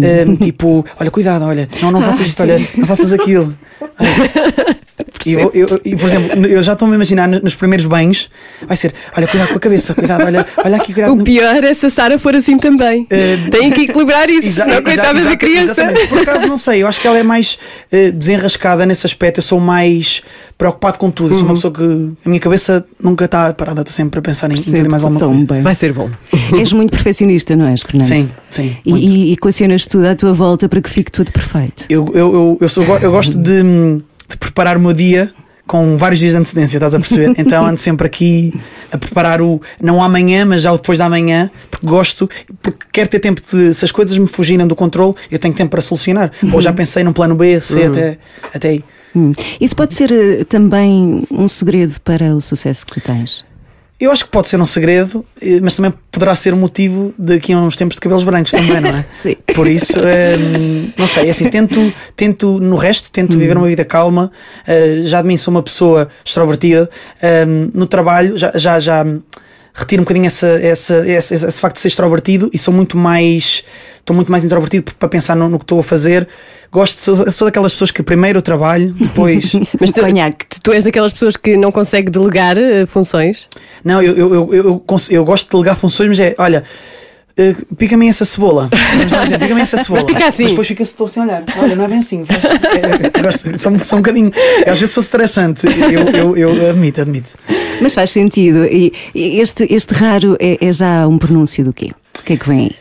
eh, 0.04 0.26
tipo, 0.44 0.86
olha, 1.00 1.12
cuidado, 1.12 1.46
olha, 1.46 1.70
não, 1.82 1.92
não 1.92 2.02
faças 2.02 2.28
isto, 2.28 2.42
olha, 2.42 2.60
não 2.76 2.88
faças 2.88 3.14
aquilo. 3.14 3.56
E, 5.26 5.34
eu, 5.34 5.52
eu- 5.54 5.82
e, 5.86 5.96
por 5.96 6.06
exemplo, 6.08 6.46
eu 6.46 6.62
já 6.62 6.74
estou-me 6.74 6.94
a 6.94 6.96
imaginar 6.96 7.28
nos 7.28 7.56
primeiros 7.56 7.86
banhos, 7.86 8.30
vai 8.68 8.76
ser, 8.78 8.94
olha, 9.18 9.28
cuidado 9.28 9.50
com 9.50 9.56
a 9.56 9.60
cabeça, 9.60 9.94
cuidado, 9.94 10.24
olha, 10.26 10.46
olha 10.64 10.76
aqui, 10.78 10.94
cuidado. 10.94 11.14
O 11.14 11.24
pior 11.24 11.64
é 11.64 11.74
se 11.74 11.86
a 11.86 11.90
Sara 11.90 12.18
for 12.20 12.36
assim 12.36 12.58
também. 12.58 13.06
Eh, 13.10 13.38
Tem 13.52 13.72
que 13.72 13.82
equilibrar 13.82 14.30
isso, 14.30 14.48
Exa- 14.48 14.68
exa- 14.68 14.82
coitada 14.82 15.22
da 15.24 15.36
criança. 15.38 15.72
Exatamente. 15.72 16.08
Por 16.08 16.20
acaso 16.20 16.48
não 16.48 16.58
sei, 16.58 16.84
eu 16.84 16.88
acho 16.88 17.00
que 17.02 17.08
ela 17.08 17.18
é 17.18 17.24
mais 17.24 17.58
eh, 17.92 18.12
desenrascada 18.12 18.86
nesse 18.86 19.06
aspecto. 19.06 19.40
Eu 19.40 19.44
sou 19.44 19.60
mais 19.60 20.22
preocupado 20.58 20.98
com 20.98 21.10
tudo. 21.10 21.32
Eu 21.34 21.36
sou 21.36 21.46
uma 21.46 21.54
pessoa 21.54 21.74
que 21.74 21.84
a 22.26 22.30
minha 22.30 22.40
cabeça 22.40 22.86
nunca 23.02 23.26
está 23.26 23.54
parada, 23.54 23.82
estou 23.82 23.94
sempre 23.94 24.20
a 24.20 24.22
pensar 24.22 24.52
em, 24.52 24.56
em 24.58 24.62
tudo 24.62 24.76
e 24.78 24.88
mais 24.90 25.04
alguma 25.04 25.20
coisa. 25.20 25.46
bem. 25.46 25.62
Vai 25.62 25.76
ser 25.76 25.94
bom. 25.94 26.10
És 26.60 26.74
muito 26.74 26.92
perfeccionista, 26.92 27.56
não 27.56 27.66
és, 27.68 27.82
Fernando? 27.82 28.08
Sim, 28.08 28.30
sim. 28.50 28.78
E, 28.86 28.90
muito. 28.92 29.06
e 29.06 29.38
tudo 29.90 30.06
à 30.08 30.16
tua 30.16 30.34
volta 30.34 30.68
para 30.68 30.82
que 30.82 30.90
fique 30.90 31.12
tudo 31.12 31.32
perfeito. 31.32 31.86
Eu, 31.90 32.06
eu, 32.14 32.34
eu, 32.34 32.58
eu, 32.62 32.70
sou, 32.70 32.84
eu 33.02 33.12
gosto 33.12 33.38
de, 33.38 33.64
de 34.30 34.38
preparar 34.38 34.78
o 34.78 34.80
meu 34.80 34.94
dia 34.94 35.34
com 35.66 35.98
vários 35.98 36.20
dias 36.20 36.34
de 36.34 36.40
antecedência, 36.40 36.78
estás 36.78 36.96
a 36.96 37.00
perceber? 37.00 37.34
Então 37.38 37.66
ando 37.66 37.80
sempre 37.80 38.08
aqui 38.08 38.54
a 38.92 38.98
preparar 38.98 39.42
o 39.42 39.62
não 39.82 40.02
amanhã, 40.02 40.46
mas 40.46 40.64
já 40.64 40.72
o 40.72 40.78
depois 40.78 40.98
da 40.98 41.08
manhã, 41.08 41.50
porque 41.70 41.86
gosto, 41.86 42.28
porque 42.62 42.86
quero 42.92 43.10
ter 43.10 43.20
tempo 43.20 43.42
de, 43.42 43.74
se 43.74 43.86
as 43.86 43.92
coisas 43.92 44.18
me 44.18 44.28
fugirem 44.28 44.66
do 44.66 44.76
controle, 44.76 45.14
eu 45.30 45.38
tenho 45.38 45.54
tempo 45.54 45.70
para 45.70 45.82
solucionar. 45.82 46.32
Ou 46.52 46.60
já 46.60 46.74
pensei 46.74 47.04
num 47.04 47.14
plano 47.14 47.36
B, 47.36 47.60
C, 47.60 47.84
até, 47.84 48.18
até 48.54 48.70
aí. 48.70 48.84
Hum. 49.16 49.32
Isso 49.60 49.76
pode 49.76 49.94
ser 49.96 50.12
eh, 50.12 50.44
também 50.44 51.24
um 51.32 51.48
segredo 51.48 52.00
para 52.02 52.36
o 52.36 52.42
sucesso 52.42 52.86
que 52.86 52.94
tu 52.94 53.02
tens. 53.02 53.44
Eu 54.00 54.12
acho 54.12 54.24
que 54.24 54.32
pode 54.32 54.48
ser 54.48 54.62
um 54.62 54.66
segredo, 54.66 55.26
eh, 55.42 55.60
mas 55.62 55.76
também 55.76 55.94
poderá 56.10 56.34
ser 56.34 56.54
um 56.54 56.58
motivo 56.58 57.14
daqui 57.18 57.52
a 57.52 57.58
uns 57.58 57.76
tempos 57.76 57.96
de 57.96 58.02
cabelos 58.02 58.24
brancos 58.24 58.52
também, 58.52 58.80
não 58.80 58.92
é? 58.92 59.06
Sim. 59.12 59.36
Por 59.54 59.68
isso, 59.68 60.00
hum, 60.00 60.90
não 60.98 61.06
sei, 61.06 61.28
é 61.28 61.32
assim, 61.32 61.50
tento, 61.50 61.94
tento 62.16 62.60
no 62.62 62.78
resto, 62.78 63.12
tento 63.12 63.38
viver 63.38 63.58
uma 63.58 63.68
vida 63.68 63.84
calma. 63.84 64.32
eh, 64.66 65.02
já 65.04 65.22
de 65.22 65.28
mim 65.28 65.36
sou 65.36 65.52
uma 65.54 65.62
pessoa 65.62 66.08
extrovertida. 66.24 66.90
hum, 67.46 67.72
no 67.74 67.86
trabalho, 67.86 68.38
já, 68.38 68.54
já, 68.56 68.80
já 68.80 69.04
retiro 69.80 70.02
um 70.02 70.06
bocadinho 70.06 70.26
essa, 70.26 70.48
essa, 70.48 71.08
esse, 71.08 71.34
esse, 71.34 71.60
facto 71.60 71.76
de 71.76 71.82
ser 71.82 71.88
extrovertido 71.90 72.50
e 72.54 72.58
sou 72.58 72.74
muito 72.74 72.98
mais. 72.98 73.64
Estou 73.98 74.16
muito 74.16 74.32
mais 74.32 74.44
introvertido 74.44 74.92
para 74.98 75.08
pensar 75.08 75.36
no, 75.36 75.48
no 75.50 75.60
que 75.60 75.64
estou 75.64 75.80
a 75.80 75.84
fazer. 75.84 76.28
Gosto, 76.72 77.00
sou, 77.00 77.32
sou 77.32 77.48
daquelas 77.48 77.74
pessoas 77.74 77.92
que 77.92 78.02
primeiro 78.04 78.42
trabalho, 78.42 78.92
depois. 79.00 79.54
Mas 79.80 79.92
tu, 79.92 80.02
Conhaque. 80.02 80.46
tu- 80.62 80.72
és 80.72 80.84
daquelas 80.84 81.14
pessoas 81.14 81.36
que 81.36 81.58
não 81.58 81.72
consegue 81.72 82.10
delegar 82.12 82.58
eh, 82.58 82.86
funções? 82.86 83.48
Não, 83.84 84.02
eu, 84.02 84.16
eu, 84.16 84.54
eu, 84.54 84.84
eu 85.10 85.26
gosto 85.26 85.46
de 85.46 85.52
delegar 85.52 85.76
funções, 85.76 86.08
mas 86.10 86.20
é, 86.20 86.36
olha, 86.38 86.64
eh, 87.40 87.56
pica-me 87.78 88.10
essa 88.10 88.26
cebola. 88.26 88.70
Vamos 88.98 89.12
lá 89.12 89.24
dizer, 89.24 89.40
pica-me 89.40 89.62
essa 89.62 89.78
cebola. 89.82 90.06
pica 90.06 90.28
assim. 90.28 90.44
Mas 90.44 90.52
depois 90.52 90.68
fica 90.68 90.84
estou 90.84 91.08
assim 91.08 91.22
a 91.22 91.24
olhar. 91.24 91.44
Olha, 91.58 91.76
não 91.76 91.86
é 91.86 91.88
bem 91.88 92.00
assim. 92.00 92.26
É, 92.28 93.22
gosto, 93.22 93.58
sou, 93.58 93.80
sou 93.80 94.00
um 94.00 94.02
bocadinho. 94.02 94.32
eu 94.66 94.74
Às 94.74 94.80
vezes 94.80 94.94
sou 94.94 95.02
estressante. 95.02 95.66
Eu, 95.66 96.36
eu, 96.36 96.38
eu 96.38 96.70
admito, 96.70 97.02
admito. 97.02 97.38
Mas 97.82 97.94
faz 97.94 98.12
sentido. 98.12 98.66
E 98.66 98.92
este, 99.16 99.66
este 99.74 99.94
raro 99.94 100.36
é, 100.40 100.58
é 100.60 100.74
já 100.74 101.08
um 101.08 101.18
pronúncio 101.18 101.64
do 101.64 101.72
quê? 101.72 101.92
O 102.20 102.24
que 102.24 102.34
é 102.34 102.38
que 102.38 102.48
vem 102.48 102.60
aí? 102.60 102.76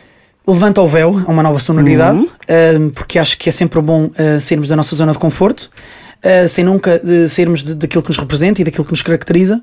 Levanta 0.47 0.81
o 0.81 0.87
véu, 0.87 1.19
é 1.27 1.31
uma 1.31 1.43
nova 1.43 1.59
sonoridade, 1.59 2.27
eh, 2.47 2.73
porque 2.95 3.19
acho 3.19 3.37
que 3.37 3.49
é 3.49 3.51
sempre 3.51 3.79
bom 3.81 4.09
eh, 4.17 4.39
sairmos 4.39 4.67
da 4.69 4.75
nossa 4.75 4.95
zona 4.95 5.11
de 5.11 5.19
conforto. 5.19 5.69
Eh, 6.21 6.47
sem 6.47 6.63
nunca 6.63 7.01
eh, 7.03 7.27
sairmos 7.27 7.63
de- 7.63 7.75
daquilo 7.75 8.01
que 8.03 8.09
nos 8.09 8.17
representa 8.17 8.61
e 8.61 8.63
daquilo 8.63 8.85
que 8.85 8.91
nos 8.91 9.01
caracteriza. 9.01 9.61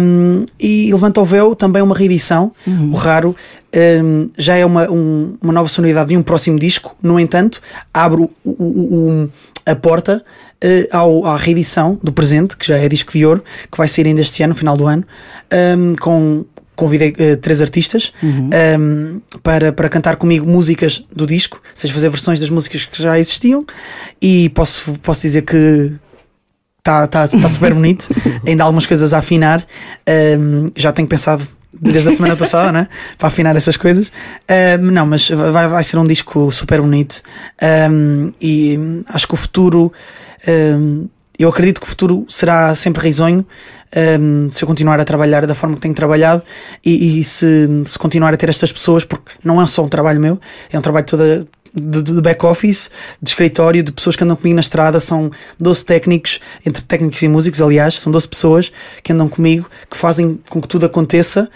Um, 0.00 0.44
e 0.58 0.90
Levanta 0.92 1.20
o 1.20 1.24
Véu 1.24 1.54
também 1.54 1.80
é 1.80 1.82
uma 1.82 1.94
reedição. 1.96 2.52
O 2.66 2.96
Raro 2.96 3.34
um, 4.02 4.30
já 4.36 4.56
é 4.56 4.64
uma, 4.66 4.90
um- 4.90 5.36
uma 5.40 5.52
nova 5.52 5.68
sonoridade 5.68 6.08
de 6.10 6.16
um 6.16 6.22
próximo 6.22 6.58
disco. 6.58 6.96
No 7.02 7.18
entanto, 7.20 7.60
abre 7.92 8.22
o- 8.22 8.30
o- 8.44 9.24
o- 9.24 9.30
a 9.66 9.76
porta 9.76 10.22
eh, 10.60 10.88
ao, 10.90 11.24
à 11.26 11.36
reedição 11.36 11.98
do 12.02 12.10
presente, 12.12 12.56
que 12.56 12.66
já 12.66 12.76
é 12.76 12.88
disco 12.88 13.12
de 13.12 13.24
ouro, 13.24 13.44
que 13.70 13.78
vai 13.78 13.86
sair 13.86 14.06
ainda 14.08 14.20
este 14.22 14.42
ano, 14.42 14.52
no 14.54 14.58
final 14.58 14.76
do 14.76 14.86
ano, 14.86 15.04
um, 15.78 15.94
com 15.94 16.44
convidei 16.78 17.10
uh, 17.10 17.36
três 17.36 17.60
artistas 17.60 18.12
Uhum. 18.22 18.50
um, 18.78 19.20
para, 19.42 19.72
para 19.72 19.88
cantar 19.88 20.16
comigo 20.16 20.46
músicas 20.46 21.04
do 21.12 21.26
disco, 21.26 21.60
ou 21.62 21.70
seja, 21.74 21.92
fazer 21.92 22.08
versões 22.08 22.38
das 22.38 22.48
músicas 22.48 22.84
que 22.84 23.02
já 23.02 23.18
existiam. 23.18 23.66
E 24.22 24.48
posso, 24.50 24.92
posso 25.02 25.22
dizer 25.22 25.42
que 25.42 25.92
está 26.78 27.06
tá, 27.06 27.26
tá 27.26 27.48
super 27.48 27.74
bonito. 27.74 28.08
Ainda 28.46 28.62
há 28.62 28.66
algumas 28.66 28.86
coisas 28.86 29.12
a 29.12 29.18
afinar. 29.18 29.64
Um, 30.38 30.66
já 30.76 30.92
tenho 30.92 31.08
pensado 31.08 31.46
desde 31.72 32.10
a 32.10 32.12
semana 32.12 32.36
passada, 32.36 32.70
né? 32.70 32.88
Para 33.18 33.28
afinar 33.28 33.56
essas 33.56 33.76
coisas. 33.76 34.10
Um, 34.80 34.90
não, 34.92 35.04
mas 35.06 35.28
vai, 35.28 35.68
vai 35.68 35.84
ser 35.84 35.98
um 35.98 36.04
disco 36.04 36.50
super 36.52 36.80
bonito. 36.80 37.20
Um, 37.90 38.30
e 38.40 38.78
acho 39.08 39.26
que 39.26 39.34
o 39.34 39.36
futuro. 39.36 39.92
um, 40.46 41.08
eu 41.38 41.48
acredito 41.48 41.80
que 41.80 41.86
o 41.86 41.88
futuro 41.88 42.26
será 42.28 42.74
sempre 42.74 43.02
risonho 43.02 43.46
um, 44.20 44.50
se 44.50 44.62
eu 44.62 44.68
continuar 44.68 45.00
a 45.00 45.04
trabalhar 45.04 45.46
da 45.46 45.54
forma 45.54 45.76
que 45.76 45.80
tenho 45.80 45.94
trabalhado 45.94 46.42
e, 46.84 47.20
e 47.20 47.24
se, 47.24 47.68
se 47.84 47.98
continuar 47.98 48.34
a 48.34 48.36
ter 48.36 48.48
estas 48.48 48.72
pessoas, 48.72 49.04
porque 49.04 49.32
não 49.42 49.60
é 49.60 49.66
só 49.66 49.84
um 49.84 49.88
trabalho 49.88 50.20
meu, 50.20 50.40
é 50.70 50.78
um 50.78 50.82
trabalho 50.82 51.06
toda 51.06 51.46
de, 51.74 52.02
de 52.02 52.20
back-office, 52.20 52.90
de 53.22 53.30
escritório, 53.30 53.82
de 53.82 53.92
pessoas 53.92 54.16
que 54.16 54.24
andam 54.24 54.36
comigo 54.36 54.54
na 54.54 54.60
estrada. 54.60 55.00
São 55.00 55.30
12 55.58 55.84
técnicos, 55.84 56.40
entre 56.64 56.82
técnicos 56.82 57.22
e 57.22 57.28
músicos, 57.28 57.60
aliás, 57.60 57.94
são 57.94 58.10
12 58.12 58.28
pessoas 58.28 58.72
que 59.02 59.12
andam 59.12 59.28
comigo, 59.28 59.68
que 59.90 59.96
fazem 59.96 60.38
com 60.48 60.60
que 60.60 60.68
tudo 60.68 60.86
aconteça. 60.86 61.48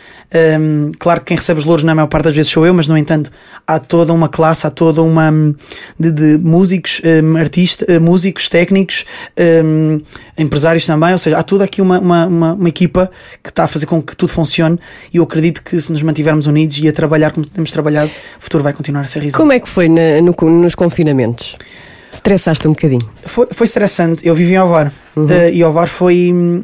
Um, 0.61 0.93
claro 0.99 1.21
que 1.21 1.27
quem 1.27 1.37
recebe 1.37 1.61
os 1.61 1.67
louros 1.67 1.85
na 1.85 1.95
maior 1.95 2.07
parte 2.07 2.25
das 2.25 2.35
vezes 2.35 2.51
sou 2.51 2.65
eu, 2.67 2.73
mas 2.73 2.89
no 2.89 2.97
entanto 2.97 3.31
há 3.67 3.79
toda 3.79 4.13
uma 4.13 4.29
classe, 4.29 4.67
há 4.67 4.71
toda 4.71 5.03
uma 5.03 5.31
hum, 5.31 5.55
de, 5.99 6.11
de 6.11 6.39
músicos, 6.43 7.01
um, 7.23 7.37
artistas, 7.37 7.87
uh, 7.95 8.01
músicos, 8.01 8.49
técnicos, 8.49 9.05
um, 9.65 10.01
empresários 10.39 10.87
também, 10.87 11.13
ou 11.13 11.19
seja, 11.19 11.39
há 11.39 11.43
toda 11.43 11.65
aqui 11.65 11.83
uma, 11.83 11.99
uma, 11.99 12.27
uma, 12.27 12.53
uma 12.55 12.69
equipa 12.69 13.11
que 13.43 13.51
está 13.51 13.65
a 13.65 13.69
fazer 13.69 13.87
com 13.87 14.03
que 14.03 14.17
tudo 14.17 14.31
funcione 14.33 14.79
e 15.13 15.19
eu 15.19 15.23
acredito 15.23 15.63
que 15.63 15.79
se 15.81 15.93
nos 15.93 16.03
mantivermos 16.03 16.47
unidos 16.47 16.79
e 16.79 16.89
a 16.89 16.93
trabalhar 16.93 17.33
como 17.33 17.45
temos 17.47 17.71
trabalhado, 17.71 18.11
o 18.39 18.43
futuro 18.43 18.65
vai 18.65 18.73
continuar 18.73 19.03
a 19.03 19.07
ser 19.07 19.21
risonho. 19.23 19.39
Como 19.41 19.53
é 19.53 19.61
que 19.61 19.69
foi 19.69 19.89
na- 19.89 20.02
no- 20.23 20.35
nos 20.63 20.75
confinamentos? 20.75 21.57
Estressaste 22.13 22.69
um 22.69 22.73
bocadinho? 22.73 23.01
Foi, 23.25 23.47
foi 23.51 23.65
estressante. 23.65 24.27
Eu 24.27 24.35
vivi 24.35 24.53
em 24.53 24.59
Ovar 24.59 24.93
eh, 25.31 25.51
e 25.55 25.65
Ovar 25.65 25.89
foi 25.89 26.31
hum, 26.33 26.63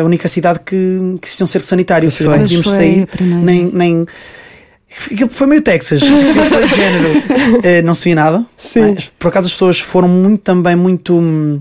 a 0.00 0.04
única 0.04 0.26
cidade 0.26 0.58
que, 0.64 0.74
que 1.20 1.26
existia 1.28 1.44
um 1.44 1.46
cerco 1.46 1.66
sanitário, 1.66 2.06
ou 2.06 2.10
seja, 2.10 2.30
não 2.30 2.38
podíamos 2.40 2.70
sair, 2.70 3.08
nem. 3.20 3.70
nem 3.72 4.06
Aquilo 5.12 5.28
foi 5.28 5.46
meio 5.46 5.60
Texas, 5.62 6.02
Aquilo 6.02 6.44
foi 6.46 6.66
de 6.66 6.74
género. 6.74 7.22
Eh, 7.62 7.82
não 7.82 7.94
se 7.94 8.04
via 8.06 8.14
nada. 8.16 8.44
Sim. 8.56 8.94
Mas, 8.94 9.12
por 9.18 9.28
acaso 9.28 9.46
as 9.46 9.52
pessoas 9.52 9.78
foram 9.78 10.08
muito 10.08 10.40
também, 10.42 10.74
muito. 10.74 11.14
hum, 11.14 11.60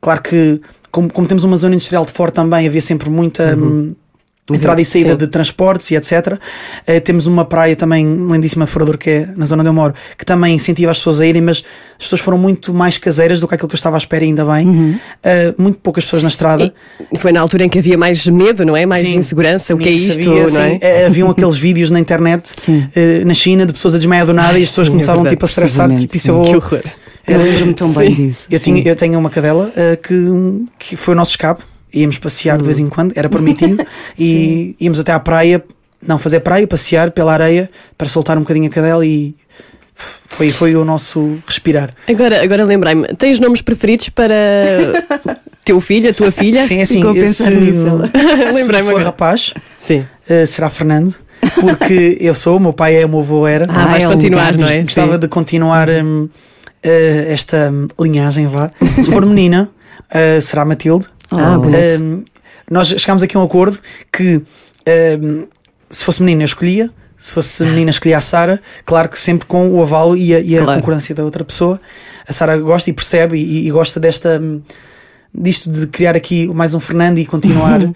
Claro 0.00 0.20
que, 0.22 0.60
como, 0.90 1.10
como 1.12 1.26
temos 1.28 1.44
uma 1.44 1.56
zona 1.56 1.74
industrial 1.74 2.04
de 2.04 2.12
fora 2.12 2.30
também, 2.32 2.66
havia 2.66 2.80
sempre 2.80 3.08
muita. 3.08 3.56
hum, 3.56 3.94
Entrada 4.54 4.80
e 4.80 4.84
saída 4.84 5.10
Sim. 5.12 5.16
de 5.16 5.26
transportes 5.28 5.90
e 5.90 5.94
etc. 5.96 6.38
Eh, 6.86 7.00
temos 7.00 7.26
uma 7.26 7.44
praia 7.44 7.74
também 7.76 8.04
lindíssima 8.30 8.64
de 8.64 8.70
Forador, 8.70 8.98
que 8.98 9.10
é 9.10 9.28
na 9.36 9.46
zona 9.46 9.62
onde 9.62 9.68
eu 9.70 9.74
moro, 9.74 9.94
que 10.16 10.24
também 10.24 10.54
incentiva 10.54 10.90
as 10.90 10.98
pessoas 10.98 11.20
a 11.20 11.26
irem, 11.26 11.42
mas 11.42 11.64
as 11.98 12.04
pessoas 12.04 12.20
foram 12.20 12.38
muito 12.38 12.72
mais 12.74 12.98
caseiras 12.98 13.40
do 13.40 13.46
que 13.48 13.54
aquilo 13.54 13.68
que 13.68 13.74
eu 13.74 13.78
estava 13.78 13.96
à 13.96 13.98
espera, 13.98 14.24
ainda 14.24 14.44
bem. 14.44 14.98
Eh, 15.22 15.54
muito 15.58 15.78
poucas 15.78 16.04
pessoas 16.04 16.22
na 16.22 16.28
estrada. 16.28 16.72
E 17.12 17.18
foi 17.18 17.32
na 17.32 17.40
altura 17.40 17.64
em 17.64 17.68
que 17.68 17.78
havia 17.78 17.96
mais 17.98 18.26
medo, 18.26 18.64
não 18.64 18.76
é? 18.76 18.86
Mais 18.86 19.02
Sim, 19.02 19.16
insegurança. 19.18 19.74
O 19.74 19.78
que 19.78 19.88
é 19.88 19.92
isto? 19.92 20.12
sabia, 20.14 20.46
não 20.48 20.60
é? 20.60 20.78
Eh, 20.80 21.06
Haviam 21.06 21.30
aqueles 21.30 21.56
vídeos 21.58 21.90
na 21.90 21.98
internet 22.00 22.54
eh, 22.96 23.22
na 23.24 23.34
China 23.34 23.66
de 23.66 23.72
pessoas 23.72 23.94
a 23.94 23.98
desmaiar 23.98 24.26
do 24.26 24.32
nada 24.34 24.58
e 24.58 24.62
as 24.62 24.68
pessoas 24.70 24.86
sim, 24.86 24.92
é 24.92 24.94
começavam 24.94 25.22
verdade, 25.22 25.36
tipo 25.36 25.44
a 25.44 25.48
estressar. 25.48 25.94
Tipo, 25.96 26.16
isso 26.16 26.30
eu 26.30 26.34
vou- 26.34 26.44
Que 26.44 26.56
horror. 26.56 26.82
Eu 27.28 27.38
lembro-me 27.42 27.74
tão 27.74 27.92
bem 27.92 28.12
disso. 28.14 28.48
eu, 28.50 28.58
tinha, 28.58 28.82
eu 28.82 28.96
tenho 28.96 29.16
uma 29.18 29.28
cadela 29.30 29.70
eh, 29.76 29.96
que, 29.96 30.14
que 30.78 30.96
foi 30.96 31.14
o 31.14 31.16
nosso 31.16 31.32
escape. 31.32 31.62
Íamos 31.92 32.18
passear 32.18 32.58
de 32.58 32.64
vez 32.64 32.78
em 32.78 32.88
quando, 32.88 33.12
era 33.16 33.28
permitido, 33.28 33.84
e 34.18 34.76
íamos 34.80 35.00
até 35.00 35.12
à 35.12 35.20
praia, 35.20 35.62
não 36.06 36.18
fazer 36.18 36.40
praia, 36.40 36.66
passear 36.66 37.10
pela 37.10 37.32
areia 37.32 37.70
para 37.98 38.08
soltar 38.08 38.36
um 38.36 38.40
bocadinho 38.40 38.68
a 38.68 38.70
cadela 38.70 39.04
e 39.04 39.34
foi, 40.26 40.50
foi 40.50 40.76
o 40.76 40.84
nosso 40.84 41.38
respirar. 41.46 41.90
Agora, 42.08 42.42
agora 42.42 42.64
lembrei-me, 42.64 43.08
tens 43.08 43.38
nomes 43.38 43.60
preferidos 43.60 44.08
para 44.08 44.34
teu 45.64 45.80
filho, 45.80 46.10
a 46.10 46.14
tua 46.14 46.30
filha? 46.30 46.64
Sim, 46.64 46.78
é 46.78 46.82
assim, 46.82 46.98
Ficou 46.98 47.14
se, 47.14 47.50
nisso, 47.50 47.84
se 48.52 48.64
for 48.64 48.76
agora. 48.76 49.04
rapaz, 49.04 49.52
Sim. 49.78 50.04
eh, 50.28 50.46
será 50.46 50.70
Fernando, 50.70 51.14
porque 51.60 52.16
eu 52.20 52.34
sou, 52.34 52.56
o 52.56 52.60
meu 52.60 52.72
pai 52.72 52.96
é, 52.96 53.04
o 53.04 53.08
meu 53.08 53.20
avô 53.20 53.46
era. 53.46 53.66
Ah, 53.68 53.86
vais 53.86 54.04
é 54.04 54.08
o 54.08 54.12
continuar, 54.12 54.56
não 54.56 54.66
é? 54.66 54.82
Gostava 54.82 55.14
Sim. 55.14 55.18
de 55.18 55.28
continuar 55.28 55.90
hum, 55.90 56.28
eh, 56.82 57.26
esta 57.28 57.70
hum, 57.70 57.86
linhagem, 57.98 58.46
vá. 58.46 58.70
Se 59.02 59.10
for 59.10 59.26
menina, 59.26 59.68
eh, 60.10 60.40
será 60.40 60.64
Matilde. 60.64 61.06
Ah, 61.30 61.58
bonito. 61.58 62.02
Hum, 62.02 62.24
nós 62.70 62.88
chegámos 62.88 63.22
aqui 63.22 63.36
a 63.36 63.40
um 63.40 63.44
acordo 63.44 63.78
que 64.12 64.42
hum, 65.22 65.46
se 65.88 66.04
fosse 66.04 66.22
menina 66.22 66.42
eu 66.42 66.46
escolhia, 66.46 66.90
se 67.18 67.32
fosse 67.34 67.64
menina 67.66 67.90
escolhia 67.90 68.18
a 68.18 68.20
Sara, 68.20 68.60
claro 68.84 69.08
que 69.08 69.18
sempre 69.18 69.46
com 69.46 69.70
o 69.70 69.82
avalo 69.82 70.16
e 70.16 70.34
a, 70.34 70.40
e 70.40 70.56
a 70.58 70.62
Claro. 70.62 70.80
concordância 70.80 71.14
da 71.14 71.24
outra 71.24 71.44
pessoa. 71.44 71.80
A 72.28 72.32
Sara 72.32 72.56
gosta 72.58 72.90
e 72.90 72.92
percebe 72.92 73.36
e, 73.38 73.66
e 73.66 73.70
gosta 73.70 73.98
desta 74.00 74.38
hum, 74.40 74.60
disto 75.34 75.70
de 75.70 75.86
criar 75.86 76.16
aqui 76.16 76.48
mais 76.48 76.74
um 76.74 76.80
Fernando 76.80 77.18
e 77.18 77.26
continuar. 77.26 77.80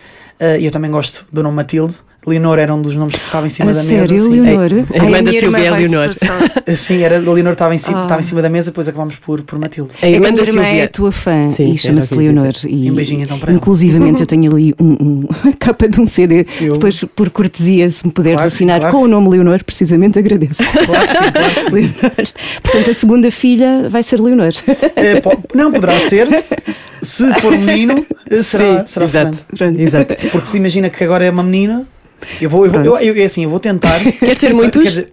E 0.59 0.65
eu 0.67 0.71
também 0.73 0.91
gosto 0.91 1.25
do 1.33 1.45
nome 1.45 1.55
Matilde. 1.57 1.95
Leonor 2.27 2.59
era 2.59 2.75
um 2.75 2.81
dos 2.81 2.97
nomes 2.97 3.17
que 3.17 3.25
estava 3.25 3.47
em 3.47 3.51
cima 3.51 3.71
A 3.71 3.75
da 3.75 3.81
sério, 3.83 4.11
mesa. 4.13 4.25
sim. 4.31 4.41
Leonor? 4.41 4.71
A 4.73 5.01
Ai, 5.01 5.05
irmã 5.07 5.23
da 5.23 5.33
Silvia 5.33 5.59
é 5.65 5.71
Leonor. 5.71 6.11
Sim, 6.77 7.03
era, 7.03 7.17
a 7.17 7.21
Leonor 7.21 7.53
estava 7.53 7.75
em, 7.75 7.79
cima, 7.79 8.01
Ah. 8.01 8.03
estava 8.03 8.21
em 8.21 8.25
cima 8.25 8.41
da 8.43 8.49
mesa, 8.49 8.71
depois 8.71 8.89
acabámos 8.89 9.17
por, 9.17 9.43
por 9.43 9.59
Matilde. 9.59 9.91
A 10.03 10.07
É 10.07 10.13
irmã 10.13 10.29
a 10.29 10.33
minha 10.33 10.43
da 10.45 10.49
irmã 10.49 10.63
é 10.63 10.67
Silvia. 10.67 10.85
a 10.85 10.89
tua 10.89 11.13
fã 11.13 11.51
Sim, 11.51 11.71
e 11.73 11.79
chama-se 11.79 12.15
Leonor. 12.15 12.53
E, 12.67 12.87
E 12.87 12.91
um 12.91 12.95
beijinho 12.95 13.23
então 13.23 13.39
para 13.39 13.51
ela. 13.51 13.57
Inclusivamente 13.59 14.21
eu 14.23 14.27
tenho 14.27 14.51
ali 14.51 14.75
um, 14.81 14.93
um- 14.93 15.29
a 15.49 15.53
capa 15.59 15.89
de 15.89 16.01
um 16.01 16.07
CD. 16.07 16.47
Eu- 16.61 16.73
Depois, 16.73 17.05
por 17.15 17.29
cortesia, 17.31 17.91
se 17.91 18.07
me 18.07 18.13
puderes 18.13 18.37
Claro 18.39 18.51
sim, 18.51 18.55
assinar 18.57 18.81
claro 18.81 18.93
com 18.95 18.99
que 19.01 19.05
o 19.05 19.07
sim. 19.07 19.13
nome 19.13 19.29
Leonor, 19.31 19.63
precisamente 19.65 20.19
agradeço. 20.19 20.63
Claro 20.87 21.07
que 21.07 21.13
sim, 21.13 21.31
claro 21.33 21.55
que 21.55 21.61
sim. 21.63 21.71
Leonor. 21.73 22.27
Portanto, 22.63 22.91
a 22.91 22.95
segunda 22.95 23.31
filha 23.31 23.89
vai 23.91 24.03
ser 24.03 24.19
Leonor. 24.21 24.53
Po- 25.23 25.43
não, 25.55 25.71
poderá 25.71 25.99
ser. 26.01 26.27
Se 27.03 27.29
for 27.35 27.53
menino, 27.59 28.07
será, 28.43 28.79
Sim, 28.81 28.87
será 28.87 29.05
exato. 29.05 29.39
Fernando. 29.55 29.79
Exato. 29.81 30.15
Porque 30.33 30.47
se 30.47 30.57
imagina 30.57 30.89
que 30.89 31.05
agora 31.05 31.25
é 31.27 31.31
uma 31.31 31.43
menina, 31.43 31.87
eu 32.41 32.49
vou, 32.51 32.67
eu 32.67 32.73
vou 32.73 32.81
eu, 32.83 32.97
eu, 33.15 33.23
é 33.23 33.27
assim, 33.27 33.45
eu 33.45 33.51
vou 33.51 33.61
tentar. 33.61 33.99
Quer 34.19 34.37
ter 34.37 34.53
muitos? 34.55 34.83
Quer 34.83 34.89
dizer, 34.89 35.13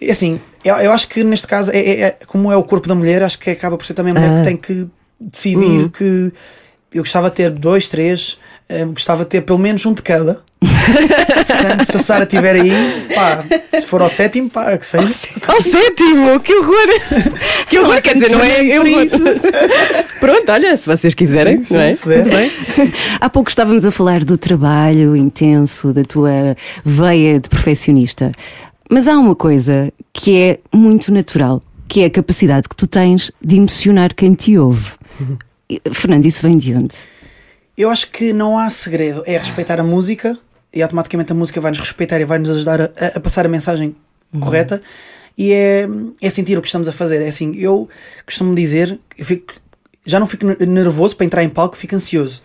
é 0.00 0.10
assim, 0.12 0.40
eu, 0.64 0.74
eu 0.76 0.92
acho 0.92 1.08
que 1.08 1.22
neste 1.24 1.46
caso, 1.46 1.70
é, 1.70 1.78
é- 1.78 2.00
é- 2.02 2.18
como 2.26 2.50
é 2.52 2.56
o 2.56 2.62
corpo 2.62 2.88
da 2.88 2.94
mulher, 2.94 3.22
acho 3.22 3.38
que 3.38 3.50
acaba 3.50 3.76
por 3.76 3.84
ser 3.86 3.94
também 3.94 4.12
a 4.12 4.14
mulher 4.14 4.32
Ah. 4.32 4.36
que 4.36 4.42
tem 4.44 4.56
que 4.56 4.88
decidir 5.20 5.88
que 5.90 6.32
eu 6.94 7.02
gostava 7.02 7.28
de 7.28 7.36
ter 7.36 7.50
dois, 7.50 7.88
três, 7.88 8.38
eh, 8.68 8.84
gostava 8.86 9.24
de 9.24 9.30
ter 9.30 9.40
pelo 9.42 9.58
menos 9.58 9.84
um 9.84 9.92
de 9.92 10.00
cada. 10.02 10.42
Portanto, 10.60 11.84
se 11.84 11.96
a 11.96 12.00
Sara 12.00 12.24
estiver 12.24 12.54
aí, 12.56 12.70
pá, 13.14 13.44
se 13.78 13.86
for 13.86 14.00
ao 14.00 14.08
sétimo, 14.08 14.48
pá, 14.48 14.76
que 14.78 14.86
seja. 14.86 15.06
Ao 15.46 15.60
sétimo, 15.60 16.40
que 16.40 16.54
horror! 16.54 16.86
Que 17.68 17.78
horror, 17.78 18.00
quer 18.02 18.14
dizer, 18.14 18.30
não 18.30 18.40
é 18.40 18.62
isso. 18.62 19.16
Pronto, 20.20 20.52
olha, 20.52 20.76
se 20.76 20.86
vocês 20.86 21.14
quiserem, 21.14 21.58
Sim, 21.58 21.64
sim, 21.64 21.74
não 21.74 21.80
é? 21.80 21.94
se 21.94 22.08
der. 22.08 22.22
Tudo 22.22 22.36
bem. 22.36 22.50
Há 23.20 23.30
pouco 23.30 23.48
estávamos 23.50 23.84
a 23.84 23.90
falar 23.90 24.22
do 24.22 24.36
trabalho 24.38 25.16
intenso, 25.16 25.92
da 25.92 26.02
tua 26.02 26.56
veia 26.84 27.40
de 27.40 27.48
perfeccionista. 27.48 28.30
Mas 28.88 29.08
há 29.08 29.18
uma 29.18 29.34
coisa 29.34 29.92
que 30.12 30.36
é 30.38 30.58
muito 30.72 31.10
natural, 31.12 31.60
que 31.88 32.02
é 32.02 32.06
a 32.06 32.10
capacidade 32.10 32.68
que 32.68 32.76
tu 32.76 32.86
tens 32.86 33.32
de 33.42 33.56
emocionar 33.56 34.14
quem 34.14 34.34
te 34.34 34.56
ouve. 34.58 34.92
Fernando, 35.92 36.26
isso 36.26 36.42
vem 36.42 36.56
de 36.56 36.74
onde? 36.74 36.94
Eu 37.76 37.90
acho 37.90 38.10
que 38.10 38.32
não 38.32 38.58
há 38.58 38.70
segredo. 38.70 39.22
É 39.26 39.36
respeitar 39.38 39.80
a 39.80 39.84
música 39.84 40.38
e 40.72 40.82
automaticamente 40.82 41.32
a 41.32 41.34
música 41.34 41.60
vai-nos 41.60 41.80
respeitar 41.80 42.20
e 42.20 42.24
vai-nos 42.24 42.50
ajudar 42.50 42.80
a, 42.82 42.90
a 43.14 43.20
passar 43.20 43.44
a 43.46 43.48
mensagem 43.48 43.94
correta. 44.40 44.80
E 45.36 45.52
é, 45.52 45.88
é 46.20 46.30
sentir 46.30 46.56
o 46.56 46.62
que 46.62 46.68
estamos 46.68 46.86
a 46.88 46.92
fazer. 46.92 47.20
É 47.22 47.28
assim, 47.28 47.54
eu 47.56 47.88
costumo 48.24 48.54
dizer, 48.54 48.98
eu 49.18 49.24
fico, 49.24 49.54
já 50.06 50.20
não 50.20 50.26
fico 50.26 50.46
ner- 50.46 50.66
nervoso 50.66 51.16
para 51.16 51.26
entrar 51.26 51.42
em 51.42 51.48
palco, 51.48 51.76
fico 51.76 51.94
ansioso. 51.96 52.42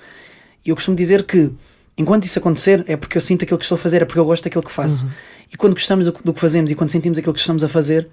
E 0.66 0.70
eu 0.70 0.76
costumo 0.76 0.98
dizer 0.98 1.24
que 1.24 1.52
enquanto 1.98 2.24
isso 2.24 2.40
acontecer, 2.40 2.84
é 2.88 2.98
porque 2.98 3.18
eu 3.18 3.22
sinto 3.22 3.44
aquilo 3.44 3.58
que 3.60 3.66
estou 3.66 3.76
a 3.76 3.80
fazer, 3.80 4.02
é 4.02 4.06
porque 4.06 4.20
eu 4.20 4.26
gosto 4.26 4.44
daquilo 4.44 4.64
que 4.64 4.72
faço. 4.72 5.08
E 5.54 5.58
quando 5.58 5.74
gostamos 5.74 6.06
do, 6.08 6.14
que- 6.14 6.24
do 6.24 6.34
que 6.34 6.40
fazemos 6.40 6.72
e 6.72 6.76
quando 6.76 6.90
sentimos 6.90 7.18
aquilo 7.20 7.34
que 7.34 7.40
estamos 7.40 7.64
a 7.64 7.70
fazer, 7.70 8.10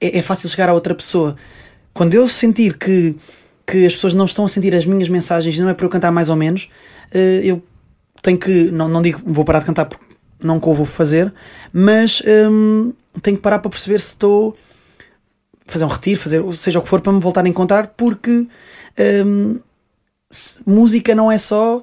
é, 0.00 0.18
é 0.18 0.22
fácil 0.22 0.48
chegar 0.48 0.68
a 0.68 0.72
outra 0.74 0.94
pessoa. 0.94 1.34
Quando 1.92 2.14
eu 2.14 2.28
sentir 2.28 2.76
que, 2.78 3.16
que 3.70 3.84
as 3.86 3.94
pessoas 3.94 4.14
não 4.14 4.24
estão 4.24 4.44
a 4.44 4.48
sentir 4.48 4.74
as 4.74 4.86
minhas 4.86 5.08
mensagens, 5.08 5.58
não 5.58 5.68
é 5.68 5.74
para 5.74 5.84
eu 5.84 5.90
cantar 5.90 6.10
mais 6.10 6.30
ou 6.30 6.36
menos, 6.36 6.68
eh, 7.12 7.40
eu 7.44 7.62
tenho 8.22 8.38
que, 8.38 8.70
não, 8.70 8.88
não 8.88 9.02
digo 9.02 9.20
vou 9.26 9.44
parar 9.44 9.60
de 9.60 9.66
cantar 9.66 9.84
porque 9.84 10.04
não 10.42 10.58
que 10.58 10.66
eu 10.68 10.74
vou 10.74 10.86
fazer, 10.86 11.32
mas 11.72 12.22
hum, 12.50 12.92
tenho 13.22 13.36
que 13.36 13.42
parar 13.42 13.58
para 13.58 13.70
perceber 13.70 13.98
se 14.00 14.08
estou 14.08 14.56
fazer 15.66 15.84
um 15.84 15.88
retiro, 15.88 16.18
fazer 16.20 16.42
seja 16.56 16.78
o 16.78 16.82
que 16.82 16.88
for 16.88 17.00
para 17.00 17.12
me 17.12 17.20
voltar 17.20 17.44
a 17.44 17.48
encontrar, 17.48 17.88
porque 17.96 18.46
hum, 19.26 19.58
se- 20.30 20.60
música 20.66 21.14
não 21.14 21.30
é 21.30 21.38
só 21.38 21.80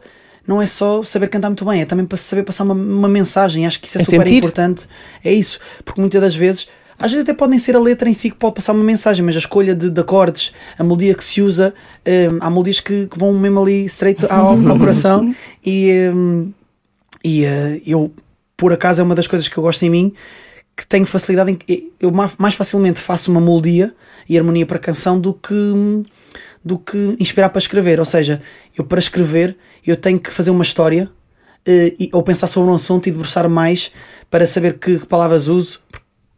não 0.48 0.62
é 0.62 0.68
só 0.68 1.01
saber 1.04 1.27
cantar 1.27 1.50
muito 1.50 1.65
bem, 1.65 1.82
é 1.82 1.86
também 1.86 2.06
para 2.06 2.18
saber 2.18 2.44
passar 2.44 2.63
uma, 2.65 2.75
uma 2.75 3.08
mensagem. 3.08 3.65
Acho 3.65 3.80
que 3.80 3.88
isso 3.88 3.98
é, 3.98 4.01
É 4.01 4.06
super 4.06 4.22
sentir. 4.22 4.38
importante. 4.38 4.88
É 5.24 5.34
isso, 5.34 5.60
porque 5.84 6.00
muitas 6.00 6.22
das 6.22 6.36
vezes, 6.36 6.68
às 7.00 7.12
vezes 7.12 7.24
até 7.24 7.34
podem 7.34 7.60
ser 7.60 7.75
a 7.75 7.80
letra 7.80 8.10
em 8.10 8.14
si 8.14 8.30
que 8.30 8.36
pode 8.38 8.56
passar 8.56 8.74
uma 8.74 8.84
mensagem, 8.84 9.24
mas 9.24 9.36
a 9.36 9.40
escolha 9.40 9.75
de, 9.75 9.90
de 9.90 10.00
acordes, 10.02 10.54
a 10.78 10.84
melodia 10.84 11.14
que 11.14 11.24
se 11.24 11.42
usa, 11.42 11.74
hum, 12.06 12.38
há 12.40 12.50
melodias 12.50 12.80
que, 12.80 13.08
que 13.08 13.18
vão 13.20 13.34
mesmo 13.34 13.62
ali 13.62 13.86
straight 13.86 14.25
ao, 14.30 14.52
ao 14.70 14.78
coração 14.78 15.34
e, 15.66 16.10
hum, 16.14 16.52
e 17.24 17.46
eh, 17.46 17.82
eu 17.86 18.12
por 18.58 18.72
acaso 18.72 19.02
é 19.02 19.04
uma 19.04 19.16
das 19.16 19.28
coisas 19.28 19.48
que 19.50 19.58
eu 19.58 19.64
gosto 19.64 19.84
em 19.84 19.90
mim, 19.90 20.14
que 20.78 20.86
tenho 20.88 21.06
facilidade 21.06 21.58
em 21.68 21.92
eu 22.00 22.12
ma- 22.12 22.32
mais 22.38 22.54
facilmente 22.56 23.00
faço 23.02 23.32
uma 23.32 23.42
melodia 23.42 23.94
e 24.30 24.38
harmonia 24.38 24.66
para 24.66 24.80
canção 24.80 25.20
do 25.20 25.34
que 25.34 25.54
do 26.64 26.80
que 26.80 27.16
inspirar 27.20 27.50
para 27.50 27.60
escrever. 27.60 28.00
Ou 28.00 28.06
seja, 28.06 28.42
eu 28.78 28.84
para 28.84 29.00
escrever 29.00 29.56
eu 29.86 29.96
tenho 29.96 30.20
que 30.20 30.32
fazer 30.32 30.52
uma 30.52 30.64
história 30.64 31.10
eh, 31.66 31.94
e- 32.00 32.10
ou 32.14 32.24
pensar 32.24 32.48
sobre 32.48 32.72
um 32.72 32.75
assunto 32.75 33.08
e 33.08 33.12
debruçar 33.12 33.48
mais 33.50 33.92
para 34.32 34.46
saber 34.48 34.78
que 34.80 34.98
palavras 35.06 35.48
uso. 35.48 35.80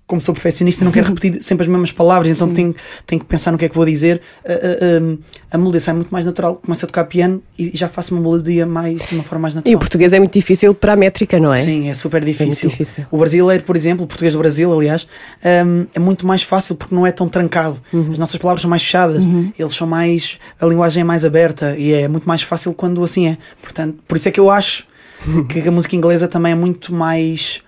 Como 0.08 0.22
sou 0.22 0.34
perfeccionista, 0.34 0.86
não 0.86 0.92
quero 0.92 1.08
repetir 1.14 1.44
sempre 1.44 1.66
as 1.66 1.70
mesmas 1.70 1.92
palavras, 1.92 2.30
então 2.30 2.54
tenho, 2.54 2.74
tenho 3.06 3.20
que 3.20 3.28
pensar 3.28 3.52
no 3.52 3.58
que 3.58 3.66
é 3.66 3.70
que 3.70 3.76
vou 3.76 3.86
dizer. 3.86 4.22
A, 4.46 4.54
a, 4.54 5.56
a 5.56 5.58
melodia 5.58 5.82
sai 5.82 5.94
muito 5.96 6.10
mais 6.10 6.26
natural. 6.26 6.56
Começo 6.56 6.86
a 6.86 6.88
tocar 6.88 7.04
piano 7.06 7.44
e 7.60 7.72
já 7.74 7.90
faço 7.90 8.14
uma 8.16 8.22
melodia 8.22 8.66
mais, 8.66 9.02
de 9.06 9.16
uma 9.16 9.24
forma 9.24 9.42
mais 9.44 9.54
E 9.54 9.58
natural. 9.58 9.76
o 9.76 9.80
português 9.80 10.14
é 10.14 10.20
muito 10.20 10.32
difícil 10.34 10.74
para 10.74 10.94
a 10.94 10.96
métrica, 10.96 11.40
não 11.40 11.52
é? 11.54 11.58
Sim, 11.58 11.90
é 11.90 11.94
super 11.94 12.24
difícil. 12.24 12.70
difícil. 12.70 13.06
O 13.12 13.18
brasileiro, 13.18 13.64
por 13.66 13.76
exemplo, 13.76 14.06
o 14.06 14.08
português 14.08 14.32
do 14.34 14.40
Brasil, 14.40 14.72
aliás, 14.74 15.06
é 15.44 16.00
muito 16.00 16.26
mais 16.26 16.42
fácil 16.42 16.76
porque 16.76 16.96
não 16.96 17.06
é 17.06 17.12
tão 17.12 17.28
trancado. 17.28 17.82
Uhum. 17.92 18.12
As 18.14 18.18
nossas 18.18 18.38
palavras 18.40 18.62
são 18.62 18.70
mais 18.70 18.82
fechadas, 18.84 19.28
eles 19.60 19.74
são 19.74 19.86
mais. 19.86 20.40
a 20.60 20.66
linguagem 20.66 21.02
é 21.02 21.04
mais 21.04 21.26
aberta 21.26 21.76
e 21.78 21.92
é 21.94 22.08
muito 22.08 22.26
mais 22.28 22.42
fácil 22.44 22.74
quando 22.74 23.04
assim 23.04 23.28
é. 23.28 23.38
Portanto, 23.62 23.98
por 24.08 24.16
isso 24.16 24.30
é 24.30 24.32
que 24.32 24.40
eu 24.40 24.50
acho 24.50 24.86
que 25.50 25.68
a 25.68 25.72
música 25.72 25.96
inglesa 25.98 26.30
também 26.30 26.54
é 26.54 26.56
muito 26.56 26.94
mais. 26.94 27.62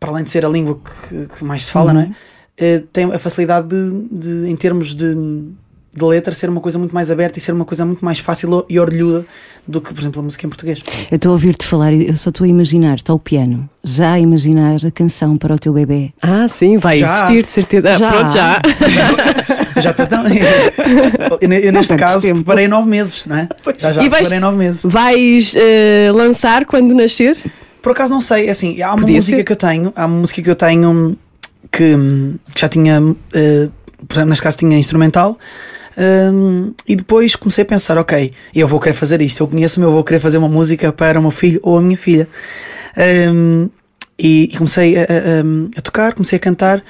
Para 0.00 0.10
além 0.10 0.24
de 0.24 0.30
ser 0.30 0.44
a 0.44 0.48
língua 0.48 0.80
que, 1.08 1.26
que 1.38 1.44
mais 1.44 1.66
se 1.66 1.70
fala, 1.70 1.92
não 1.92 2.00
é? 2.00 2.10
Eh, 2.58 2.82
tem 2.92 3.04
a 3.12 3.18
facilidade 3.18 3.68
de, 3.68 4.08
de, 4.10 4.50
em 4.50 4.56
termos 4.56 4.94
de. 4.94 5.14
de 5.14 6.04
letra 6.04 6.32
ser 6.32 6.48
uma 6.48 6.60
coisa 6.60 6.78
muito 6.78 6.94
mais 6.94 7.10
aberta 7.10 7.38
e 7.38 7.40
ser 7.42 7.52
uma 7.52 7.64
coisa 7.64 7.84
muito 7.84 8.04
mais 8.04 8.18
fácil 8.18 8.64
e 8.68 8.78
orlhuda 8.78 9.24
do 9.66 9.80
que, 9.80 9.92
por 9.92 10.00
exemplo, 10.00 10.20
a 10.20 10.22
música 10.22 10.46
em 10.46 10.48
português. 10.48 10.78
Eu 11.10 11.16
estou 11.16 11.30
a 11.30 11.32
ouvir-te 11.32 11.64
falar 11.66 11.92
e 11.92 12.08
eu 12.08 12.16
só 12.16 12.30
estou 12.30 12.44
a 12.44 12.48
imaginar, 12.48 12.94
está 12.96 13.12
o 13.14 13.18
piano, 13.18 13.68
já 13.84 14.12
a 14.12 14.18
imaginar 14.20 14.76
a 14.86 14.90
canção 14.90 15.36
para 15.36 15.54
o 15.54 15.58
teu 15.58 15.72
bebê. 15.72 16.12
Ah, 16.22 16.46
sim, 16.48 16.76
vai 16.78 16.96
Já. 16.98 17.12
existir, 17.14 17.44
de 17.44 17.52
certeza. 17.52 17.90
Ah, 17.90 17.94
Já. 17.94 18.10
Pronto, 18.10 18.32
já. 18.32 18.62
Já 19.80 19.90
estou 19.92 20.06
tão. 20.06 20.24
eu, 21.40 21.50
eu 21.52 21.72
neste 21.72 21.96
caso 21.96 22.20
tempo. 22.20 22.36
preparei 22.38 22.68
nove 22.68 22.88
meses, 22.88 23.24
não 23.26 23.36
é? 23.36 23.48
Já 23.78 23.92
já 23.92 24.02
E 24.02 24.08
vais- 24.08 24.20
preparei 24.28 24.40
nove 24.40 24.56
meses. 24.58 24.82
Vais 24.84 25.54
eh, 25.56 26.10
lançar 26.12 26.66
quando 26.66 26.94
nascer? 26.94 27.38
Por 27.82 27.92
acaso 27.92 28.12
não 28.12 28.20
sei, 28.20 28.48
assim, 28.50 28.80
há 28.82 28.90
uma 28.90 28.98
Podia 28.98 29.16
música 29.16 29.36
ser. 29.38 29.44
que 29.44 29.52
eu 29.52 29.56
tenho, 29.56 29.92
há 29.96 30.06
uma 30.06 30.18
música 30.18 30.42
que 30.42 30.50
eu 30.50 30.54
tenho 30.56 31.16
que, 31.72 31.94
que 32.54 32.60
já 32.60 32.68
tinha, 32.68 33.00
eh, 33.34 33.68
por 34.06 34.14
exemplo, 34.14 34.30
neste 34.30 34.42
caso 34.42 34.58
tinha 34.58 34.78
instrumental. 34.78 35.38
hum, 36.32 36.72
e 36.86 36.94
depois 36.96 37.36
comecei 37.36 37.62
a 37.62 37.66
pensar, 37.66 37.96
ok, 37.98 38.32
eu 38.54 38.66
vou 38.68 38.78
querer 38.80 38.94
fazer 38.94 39.20
isto. 39.22 39.40
Eu 39.42 39.48
conheço-me, 39.48 39.86
eu 39.86 39.92
vou 39.92 40.04
querer 40.04 40.20
fazer 40.20 40.38
uma 40.38 40.48
música 40.48 40.92
para 40.92 41.18
o 41.18 41.22
meu 41.22 41.30
filho 41.30 41.60
ou 41.62 41.78
a 41.78 41.80
minha 41.82 41.96
filha. 41.98 42.28
Hum, 43.32 43.68
e, 44.18 44.44
e 44.52 44.56
comecei 44.56 44.96
a, 44.98 45.02
a- 45.02 45.76
a 45.78 45.80
tocar, 45.80 46.12
comecei 46.14 46.36
a 46.36 46.40
cantar 46.40 46.82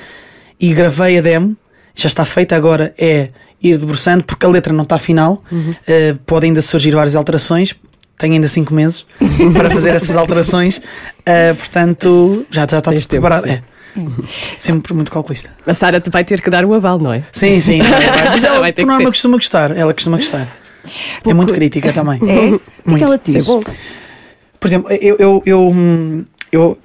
e 0.59 0.73
gravei 0.73 1.19
a 1.19 1.21
demo. 1.21 1.57
Já 1.95 2.07
está 2.09 2.25
feita 2.25 2.57
agora, 2.57 2.95
é 2.99 3.31
ir 3.63 3.77
debruçando, 3.79 4.25
porque 4.25 4.47
a 4.47 4.49
letra 4.49 4.73
não 4.73 4.85
está 4.85 4.99
final. 4.99 5.43
Uh, 5.53 6.17
podem 6.27 6.51
ainda 6.51 6.63
surgir 6.63 6.93
várias 6.93 7.15
alterações. 7.15 7.75
Tenho 8.21 8.35
ainda 8.35 8.47
5 8.47 8.75
meses 8.75 9.07
para 9.57 9.71
fazer 9.71 9.95
essas 9.95 10.15
alterações. 10.15 10.77
Uh, 10.77 11.55
portanto, 11.57 12.47
já, 12.51 12.67
já 12.71 12.79
está 12.79 12.93
tudo 12.93 13.09
preparado. 13.09 13.47
É. 13.47 13.63
Sempre 14.59 14.93
muito 14.93 15.11
calculista. 15.11 15.51
A 15.67 15.73
Sara 15.73 16.03
vai 16.11 16.23
ter 16.23 16.43
que 16.43 16.51
dar 16.51 16.65
o 16.67 16.75
aval, 16.75 16.99
não 16.99 17.13
é? 17.15 17.25
Sim, 17.33 17.61
sim. 17.63 17.81
Mas 18.31 18.45
ela, 18.45 18.61
Vai 18.61 18.73
ter 18.75 18.83
por 18.83 18.89
norma, 18.89 19.05
ser. 19.07 19.11
costuma 19.11 19.37
gostar. 19.39 19.75
Ela 19.75 19.95
costuma 19.95 20.19
gostar. 20.19 20.43
É 20.85 20.89
Pouco- 21.23 21.35
muito 21.37 21.55
crítica 21.55 21.93
também. 21.95 22.21
É? 22.29 22.93
O 22.93 22.97
que 22.97 23.03
é 23.03 23.07
ela 23.07 23.15
é 23.15 23.21
diz? 23.25 23.47
bom. 23.47 23.61
Por 24.61 24.69
exemplo, 24.69 24.93
eu, 24.93 25.17
eu, 25.19 25.43
eu, 25.47 26.25
eu 26.53 26.79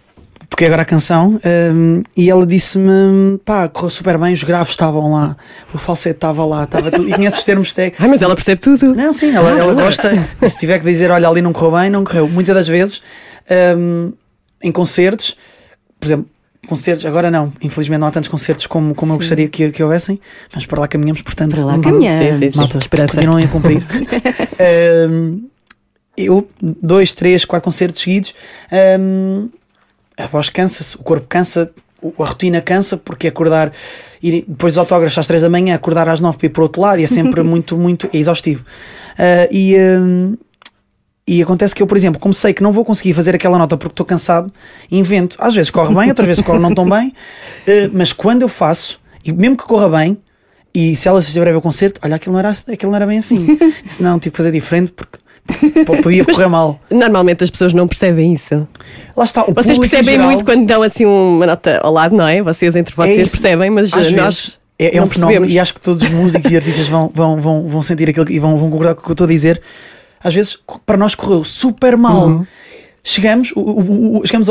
toquei 0.55 0.67
agora 0.67 0.83
a 0.83 0.85
canção 0.85 1.39
hum, 1.73 2.01
e 2.15 2.29
ela 2.29 2.47
disse-me: 2.47 3.37
pá, 3.43 3.67
correu 3.67 3.89
super 3.89 4.17
bem, 4.17 4.33
os 4.33 4.41
graves 4.43 4.69
estavam 4.69 5.11
lá, 5.11 5.35
o 5.73 5.77
falsete 5.77 6.15
estava 6.15 6.45
lá, 6.45 6.63
estava 6.63 6.89
tudo. 6.89 7.09
E 7.09 7.13
conhece 7.13 7.39
os 7.39 7.43
termos 7.43 7.73
técnicos. 7.73 8.01
Ai, 8.01 8.09
mas 8.09 8.21
ela 8.21 8.33
percebe 8.33 8.61
tudo. 8.61 8.95
Não, 8.95 9.11
sim, 9.11 9.35
ela, 9.35 9.49
ela 9.49 9.73
gosta. 9.73 10.11
E 10.41 10.49
se 10.49 10.57
tiver 10.57 10.79
que 10.79 10.85
dizer, 10.85 11.11
olha, 11.11 11.27
ali 11.27 11.41
não 11.41 11.51
correu 11.51 11.79
bem, 11.79 11.89
não 11.89 12.03
correu. 12.05 12.29
Muitas 12.29 12.55
das 12.55 12.67
vezes, 12.67 13.01
hum, 13.77 14.13
em 14.63 14.71
concertos, 14.71 15.35
por 15.99 16.07
exemplo, 16.07 16.29
concertos, 16.67 17.05
agora 17.05 17.29
não, 17.29 17.51
infelizmente 17.61 17.99
não 17.99 18.07
há 18.07 18.11
tantos 18.11 18.29
concertos 18.29 18.65
como, 18.65 18.95
como 18.95 19.11
eu 19.13 19.17
gostaria 19.17 19.49
que, 19.49 19.71
que 19.71 19.83
houvesse, 19.83 20.19
mas 20.53 20.65
para 20.65 20.79
lá 20.79 20.87
caminhamos, 20.87 21.21
portanto, 21.21 21.55
Para 21.55 21.65
lá 21.65 21.79
caminhamos. 21.79 22.55
Malta, 22.55 22.79
continuem 23.11 23.45
a 23.45 23.47
cumprir. 23.47 23.85
Hum, 25.09 25.49
eu, 26.17 26.47
dois, 26.61 27.11
três, 27.11 27.43
quatro 27.43 27.65
concertos 27.65 27.99
seguidos, 28.01 28.33
hum, 28.97 29.49
a 30.17 30.27
voz 30.27 30.49
cansa-se, 30.49 30.95
o 30.95 30.99
corpo 30.99 31.25
cansa, 31.27 31.71
a 32.03 32.23
rotina 32.23 32.61
cansa, 32.61 32.97
porque 32.97 33.27
acordar 33.27 33.71
e 34.21 34.43
depois 34.47 34.73
dos 34.73 34.77
autógrafos 34.79 35.17
às 35.17 35.27
três 35.27 35.41
da 35.41 35.49
manhã, 35.49 35.75
acordar 35.75 36.09
às 36.09 36.19
nove 36.19 36.37
para 36.37 36.47
ir 36.47 36.49
para 36.49 36.61
o 36.61 36.63
outro 36.63 36.81
lado, 36.81 36.99
e 36.99 37.03
é 37.03 37.07
sempre 37.07 37.41
muito, 37.43 37.77
muito 37.77 38.09
é 38.11 38.17
exaustivo. 38.17 38.65
Ah, 39.17 39.47
e, 39.51 39.75
hum, 39.77 40.35
e 41.27 41.41
acontece 41.41 41.73
que 41.73 41.81
eu, 41.81 41.87
por 41.87 41.97
exemplo, 41.97 42.19
como 42.19 42.33
sei 42.33 42.53
que 42.53 42.61
não 42.61 42.71
vou 42.71 42.85
conseguir 42.85 43.13
fazer 43.13 43.35
aquela 43.35 43.57
nota 43.57 43.77
porque 43.77 43.93
estou 43.93 44.05
cansado, 44.05 44.51
invento. 44.91 45.35
Às 45.39 45.55
vezes 45.55 45.69
corre 45.69 45.93
bem, 45.93 46.09
outras 46.09 46.27
vezes 46.27 46.43
corre 46.43 46.59
não 46.59 46.73
tão 46.73 46.87
bem, 46.87 47.13
eh, 47.65 47.89
mas 47.93 48.13
quando 48.13 48.43
eu 48.43 48.49
faço, 48.49 48.99
e 49.23 49.31
mesmo 49.31 49.57
que 49.57 49.63
corra 49.63 49.89
bem, 49.89 50.17
e 50.73 50.95
se 50.95 51.07
ela 51.07 51.19
estiver 51.19 51.47
a 51.47 51.51
ver 51.51 51.57
o 51.57 51.61
concerto, 51.61 52.01
olha, 52.03 52.15
aquilo 52.15 52.33
não 52.33 52.39
era, 52.39 52.49
aquilo 52.49 52.91
não 52.91 52.95
era 52.97 53.07
bem 53.07 53.17
assim. 53.17 53.57
Se 53.87 54.03
não, 54.03 54.19
tive 54.19 54.31
que 54.31 54.37
fazer 54.37 54.51
diferente 54.51 54.91
porque 54.91 55.19
podia 56.01 56.25
correr 56.25 56.47
mal. 56.47 56.79
Normalmente 56.89 57.43
as 57.43 57.49
pessoas 57.49 57.73
não 57.73 57.87
percebem 57.87 58.33
isso. 58.33 58.67
Lá 59.15 59.23
está, 59.23 59.43
o 59.47 59.53
Vocês 59.53 59.77
percebem 59.77 60.05
geral, 60.15 60.27
muito 60.27 60.43
quando 60.45 60.65
dão 60.65 60.81
assim 60.81 61.05
uma 61.05 61.45
nota 61.45 61.79
ao 61.83 61.91
lado, 61.93 62.15
não 62.15 62.27
é? 62.27 62.41
Vocês 62.41 62.75
entre 62.75 62.95
vocês 62.95 63.27
isso. 63.27 63.31
percebem, 63.39 63.69
mas 63.69 63.93
às 63.93 64.07
eh, 64.07 64.11
nós 64.15 64.35
vezes, 64.35 64.57
é, 64.79 64.97
é 64.97 65.01
um 65.01 65.07
fenómeno 65.09 65.45
e 65.45 65.59
acho 65.59 65.73
que 65.73 65.79
todos 65.79 66.01
os 66.03 66.09
músicos 66.09 66.51
e 66.51 66.55
artistas 66.55 66.87
vão, 66.87 67.11
vão, 67.13 67.39
vão, 67.39 67.67
vão 67.67 67.83
sentir 67.83 68.09
aquilo 68.09 68.29
e 68.31 68.39
vão, 68.39 68.57
vão 68.57 68.69
concordar 68.69 68.95
com 68.95 69.01
o 69.01 69.03
que 69.03 69.09
eu 69.11 69.13
estou 69.13 69.25
a 69.25 69.29
dizer. 69.29 69.61
Às 70.23 70.33
vezes, 70.33 70.57
para 70.85 70.97
nós 70.97 71.13
correu 71.13 71.43
super 71.43 71.95
mal. 71.95 72.27
Uhum. 72.27 72.45
Chegamos, 73.03 73.51
o- 73.55 73.59
o- 73.59 74.17
o- 74.21 74.25
chegamos 74.25 74.47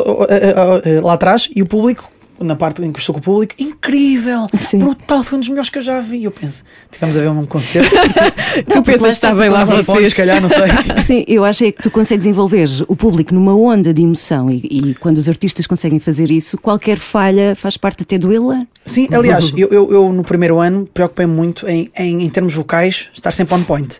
lá 1.03 1.15
atrás 1.15 1.49
e 1.57 1.61
o 1.61 1.67
público, 1.67 2.09
na 2.45 2.57
parte 2.57 2.83
em 2.83 2.93
que 2.93 2.99
estou 2.99 3.15
com 3.15 3.21
o 3.21 3.23
público, 3.23 3.55
incrível, 3.59 4.47
Sim. 4.61 4.81
brutal, 4.81 5.23
foi 5.25 5.37
um 5.37 5.41
dos 5.41 5.49
melhores 5.49 5.71
que 5.71 5.79
eu 5.79 5.83
já 5.83 6.01
vi. 6.01 6.25
Eu 6.25 6.31
penso, 6.31 6.65
tivemos 6.91 7.17
a 7.17 7.21
ver 7.21 7.29
um 7.29 7.45
concerto, 7.47 7.91
Tu 8.71 8.83
pensas 8.83 8.87
lá 8.87 9.09
que 9.09 9.15
está 9.15 9.31
está, 9.31 9.35
bem 9.35 9.49
lá 9.49 9.65
vocês. 9.65 10.13
se 10.13 10.17
calhar, 10.17 10.41
não 10.41 10.49
sei. 10.49 10.65
Sim, 11.05 11.25
eu 11.27 11.45
acho 11.45 11.65
é 11.65 11.73
que 11.73 11.83
tu 11.83 11.91
consegues 11.91 12.27
envolver 12.27 12.69
o 12.89 12.97
público 12.97 13.35
numa 13.35 13.55
onda 13.55 13.93
de 13.93 14.03
emoção 14.03 14.51
e, 14.51 14.61
e 14.71 14.95
quando 14.95 15.19
os 15.19 15.29
artistas 15.29 15.67
conseguem 15.67 15.99
fazer 15.99 16.31
isso, 16.31 16.59
qualquer 16.59 16.99
falha 16.99 17.55
faz 17.55 17.77
parte 17.77 18.03
até 18.03 18.19
do 18.19 18.33
elan. 18.33 18.67
Sim, 18.85 19.09
aliás, 19.13 19.53
eu, 19.57 19.69
eu, 19.69 19.93
eu 19.93 20.13
no 20.13 20.23
primeiro 20.23 20.61
ano 20.61 20.89
preocupei-me 20.93 21.33
muito 21.33 21.67
em, 21.69 21.91
em, 21.97 22.23
em 22.23 22.31
termos 22.31 22.55
vocais 22.55 23.09
estar 23.15 23.33
sempre 23.33 23.55
on 23.55 23.63
point. 23.63 23.99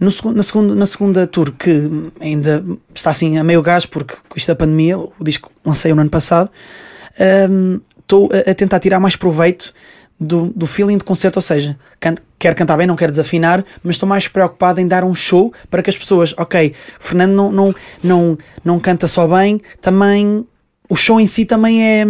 No 0.00 0.12
na, 0.32 0.42
segunda, 0.44 0.74
na 0.76 0.86
segunda 0.86 1.26
tour, 1.26 1.52
que 1.52 1.90
ainda 2.20 2.64
está 2.94 3.10
assim 3.10 3.36
a 3.36 3.42
meio 3.42 3.60
gás, 3.60 3.84
porque 3.84 4.14
com 4.28 4.36
isto 4.38 4.46
da 4.46 4.54
pandemia, 4.54 4.96
o 4.96 5.12
disco 5.20 5.50
lancei 5.64 5.92
no 5.92 6.00
ano 6.00 6.10
passado, 6.10 6.50
estou 8.00 8.30
a, 8.32 8.50
a 8.50 8.54
tentar 8.54 8.78
tirar 8.80 9.00
mais 9.00 9.16
proveito 9.16 9.72
do, 10.18 10.52
do 10.54 10.66
feeling 10.66 10.96
de 10.96 11.04
concerto, 11.04 11.38
ou 11.38 11.42
seja, 11.42 11.76
can, 12.00 12.16
quero 12.38 12.56
cantar 12.56 12.76
bem, 12.76 12.86
não 12.86 12.96
quero 12.96 13.12
desafinar, 13.12 13.64
mas 13.82 13.94
estou 13.96 14.08
mais 14.08 14.26
preocupado 14.26 14.80
em 14.80 14.86
dar 14.86 15.04
um 15.04 15.14
show 15.14 15.52
para 15.70 15.82
que 15.82 15.90
as 15.90 15.96
pessoas, 15.96 16.34
ok, 16.36 16.74
o 17.00 17.02
Fernando 17.02 17.32
não, 17.32 17.52
não, 17.52 17.74
não, 18.02 18.38
não 18.64 18.80
canta 18.80 19.06
só 19.06 19.26
bem, 19.26 19.60
também 19.80 20.44
o 20.88 20.96
show 20.96 21.20
em 21.20 21.26
si 21.26 21.44
também 21.44 21.82
é, 21.82 22.04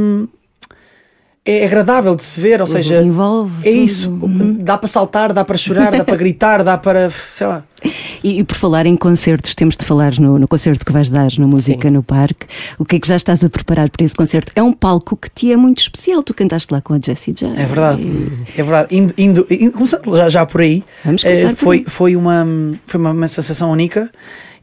é 1.45 1.67
agradável 1.67 2.15
de 2.15 2.23
se 2.23 2.41
ver, 2.41 2.61
ou 2.61 2.67
seja, 2.67 3.03
Envolve 3.03 3.53
é 3.61 3.71
tudo. 3.71 3.85
isso, 3.85 4.21
dá 4.61 4.79
para 4.79 4.89
saltar, 4.89 5.33
dá 5.33 5.45
para 5.45 5.59
chorar, 5.59 5.93
dá 5.93 6.05
para 6.05 6.17
gritar, 6.17 6.63
dá 6.63 6.79
para, 6.79 7.11
sei 7.11 7.47
lá. 7.47 7.65
E, 8.23 8.39
e 8.41 8.45
por 8.45 8.57
falar 8.57 8.87
em 8.87 8.97
concertos, 8.97 9.55
temos 9.55 9.77
de 9.77 9.85
falar 9.85 10.19
no, 10.19 10.39
no 10.39 10.49
concerto 10.49 10.85
que 10.85 10.93
vais 10.93 11.09
dar 11.09 11.31
na 11.39 11.47
Música 11.47 11.91
no 11.91 12.03
Parque. 12.03 12.47
O 12.79 12.85
que 12.85 12.97
é 12.97 13.01
que 13.01 13.07
já 13.09 13.17
estás 13.17 13.43
a 13.45 13.49
preparar 13.51 13.91
para 13.91 14.05
esse 14.05 14.15
concerto? 14.15 14.53
É 14.55 14.63
um 14.63 14.73
palco 14.73 15.17
que 15.17 15.31
te 15.31 15.53
é 15.53 15.57
muito 15.57 15.79
especial. 15.81 16.23
Tu 16.23 16.35
cantaste 16.35 16.73
lá 16.73 16.81
com 16.81 16.95
a 16.95 16.99
Jessie 17.01 17.33
J. 17.33 17.53
É 17.61 17.67
verdade, 17.67 18.03
é 18.57 18.63
verdade. 18.63 18.97
Indo, 18.97 19.15
indo, 19.17 19.47
indo- 19.51 19.73
começando 19.73 20.17
já, 20.17 20.29
já 20.29 20.47
por 20.47 20.61
aí, 20.61 20.83
Vamos 21.05 21.23
começar 21.23 21.47
eh, 21.49 21.51
por 21.51 21.57
foi, 21.57 21.77
aí. 21.79 21.85
foi, 21.87 22.17
uma, 22.17 22.47
foi 22.87 23.01
uma, 23.01 23.11
uma 23.11 23.29
sensação 23.29 23.71
única. 23.71 24.11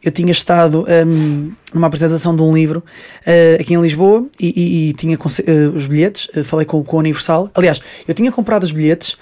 Eu 0.04 0.12
tinha 0.12 0.32
estado 0.32 0.86
hum, 1.08 1.52
numa 1.74 1.88
apresentação 1.88 2.36
de 2.36 2.42
um 2.44 2.54
livro 2.54 2.84
eh, 3.26 3.58
aqui 3.60 3.74
em 3.74 3.82
Lisboa 3.82 4.26
e, 4.40 4.54
e- 4.56 4.90
e 4.90 4.94
tinha 4.94 5.16
eh, 5.16 5.68
os 5.74 5.88
bilhetes. 5.88 6.28
eh, 6.36 6.44
falei 6.44 6.66
com, 6.66 6.84
com 6.84 6.98
a 6.98 7.00
Universal. 7.00 7.50
Aliás, 7.56 7.82
eu 8.08 8.14
tinha 8.14 8.32
comprado 8.32 8.64
os 8.64 8.72
bilhetes. 8.72 9.18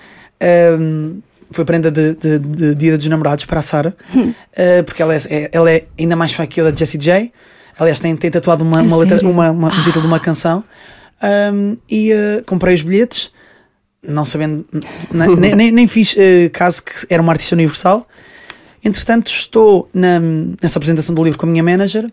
hum, 0.79 1.19
foi 1.53 1.63
prenda 1.65 1.89
de, 1.91 2.15
de- 2.15 2.39
de 2.39 2.75
Dia 2.75 2.97
dos 2.97 3.05
Namorados 3.07 3.45
para 3.45 3.59
a 3.59 3.61
Sara, 3.61 3.95
Hum. 4.15 4.33
eh, 4.55 4.81
porque 4.83 5.01
ela 5.01 5.13
é, 5.15 5.17
é- 5.29 5.49
ela 5.51 5.71
é 5.71 5.85
ainda 5.97 6.15
mais 6.15 6.33
fã 6.33 6.45
que 6.45 6.59
eu 6.59 6.69
da 6.69 6.75
Jessie 6.77 6.99
J. 6.99 7.31
Aliás, 7.79 7.99
tem, 7.99 8.15
tem 8.15 8.29
tatuado 8.29 8.63
uma, 8.63 8.79
A 8.79 8.83
uma 8.83 8.97
letra, 8.97 9.25
uma, 9.27 9.49
uma- 9.51 9.69
um 9.73 9.83
título 9.83 10.01
de 10.01 10.07
uma 10.07 10.19
canção. 10.19 10.63
Um, 11.53 11.77
e 11.89 12.11
eh, 12.11 12.41
comprei 12.45 12.75
os 12.75 12.81
bilhetes, 12.81 13.31
não 14.05 14.25
sabendo, 14.25 14.65
nem, 15.13 15.55
nem- 15.55 15.71
nem, 15.71 15.87
fiz 15.87 16.15
eh, 16.17 16.49
caso 16.49 16.83
que 16.83 16.91
era 17.09 17.21
uma 17.21 17.31
artista 17.31 17.55
universal. 17.55 18.07
Entretanto, 18.85 19.27
estou 19.27 19.89
na, 19.93 20.19
nessa 20.61 20.77
apresentação 20.77 21.15
do 21.15 21.23
livro 21.23 21.39
com 21.39 21.45
a 21.45 21.49
minha 21.49 21.63
manager 21.63 22.11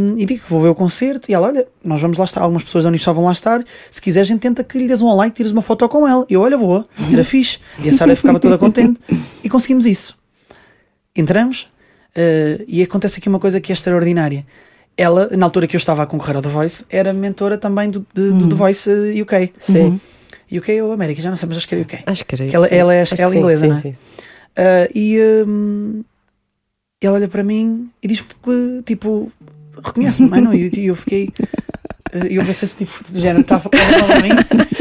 hum, 0.00 0.14
e 0.16 0.26
digo 0.26 0.42
que 0.42 0.50
vou 0.50 0.60
ver 0.60 0.68
o 0.68 0.74
concerto. 0.74 1.30
E 1.30 1.34
ela, 1.34 1.46
olha, 1.46 1.66
nós 1.84 2.00
vamos 2.00 2.18
lá 2.18 2.24
estar, 2.24 2.40
algumas 2.40 2.64
pessoas 2.64 2.82
da 2.82 2.90
Unistal 2.90 3.14
vão 3.14 3.24
lá 3.24 3.32
estar. 3.32 3.62
Se 3.88 4.02
quiser, 4.02 4.22
a 4.22 4.24
gente 4.24 4.40
tenta 4.40 4.64
que 4.64 4.76
lhe 4.76 4.88
des 4.88 5.00
um 5.00 5.14
like 5.14 5.32
e 5.32 5.36
tires 5.36 5.52
uma 5.52 5.62
foto 5.62 5.88
com 5.88 6.08
ela. 6.08 6.26
E 6.28 6.34
eu, 6.34 6.40
olha, 6.40 6.58
boa, 6.58 6.88
era 7.12 7.22
fixe. 7.22 7.58
E 7.78 7.88
a 7.88 7.92
Sara 7.92 8.16
ficava 8.16 8.40
toda 8.40 8.58
contente. 8.58 9.00
E 9.44 9.48
conseguimos 9.48 9.86
isso. 9.86 10.18
Entramos 11.14 11.68
uh, 12.16 12.64
e 12.66 12.82
acontece 12.82 13.18
aqui 13.18 13.28
uma 13.28 13.38
coisa 13.38 13.60
que 13.60 13.70
é 13.70 13.74
extraordinária. 13.74 14.44
Ela, 14.96 15.30
na 15.36 15.46
altura 15.46 15.68
que 15.68 15.76
eu 15.76 15.78
estava 15.78 16.02
a 16.02 16.06
concorrer 16.06 16.34
ao 16.34 16.42
The 16.42 16.48
Voice, 16.48 16.84
era 16.90 17.12
mentora 17.12 17.56
também 17.56 17.88
do, 17.88 18.04
de, 18.12 18.32
do 18.32 18.48
The 18.48 18.56
Voice 18.56 18.90
uh, 18.90 19.22
UK. 19.22 19.52
Sim. 19.58 20.00
UK 20.52 20.82
ou 20.82 20.92
América, 20.92 21.22
já 21.22 21.30
não 21.30 21.36
sei, 21.36 21.48
mas 21.48 21.58
acho 21.58 21.68
que 21.68 21.76
era 21.76 21.82
UK. 21.84 21.98
Acho 22.06 22.24
que 22.24 22.34
era 22.34 22.44
ela, 22.44 22.66
ela 22.66 22.94
é, 22.94 22.96
ela 22.96 23.02
é 23.02 23.04
sim, 23.06 23.38
inglesa, 23.38 23.60
sim, 23.60 23.68
não 23.68 23.78
é? 23.78 23.80
sim. 23.80 23.94
Uh, 24.58 24.90
e 24.94 25.18
hum, 25.46 26.04
ela 27.00 27.16
olha 27.16 27.28
para 27.28 27.42
mim 27.42 27.90
e 28.02 28.08
diz-me 28.08 28.28
que, 28.42 28.82
tipo, 28.84 29.32
reconhece-me, 29.84 30.28
mano. 30.28 30.54
E 30.54 30.86
eu, 30.86 30.94
fiquei. 30.94 31.28
uh, 32.14 32.26
eu 32.28 32.44
pensei 32.44 32.68
se 32.68 32.76
tipo, 32.76 33.04
de 33.10 33.20
género, 33.20 33.40
está 33.40 33.56
a 33.56 33.60
falar 33.60 33.70
para 33.70 34.20
mim. 34.20 34.30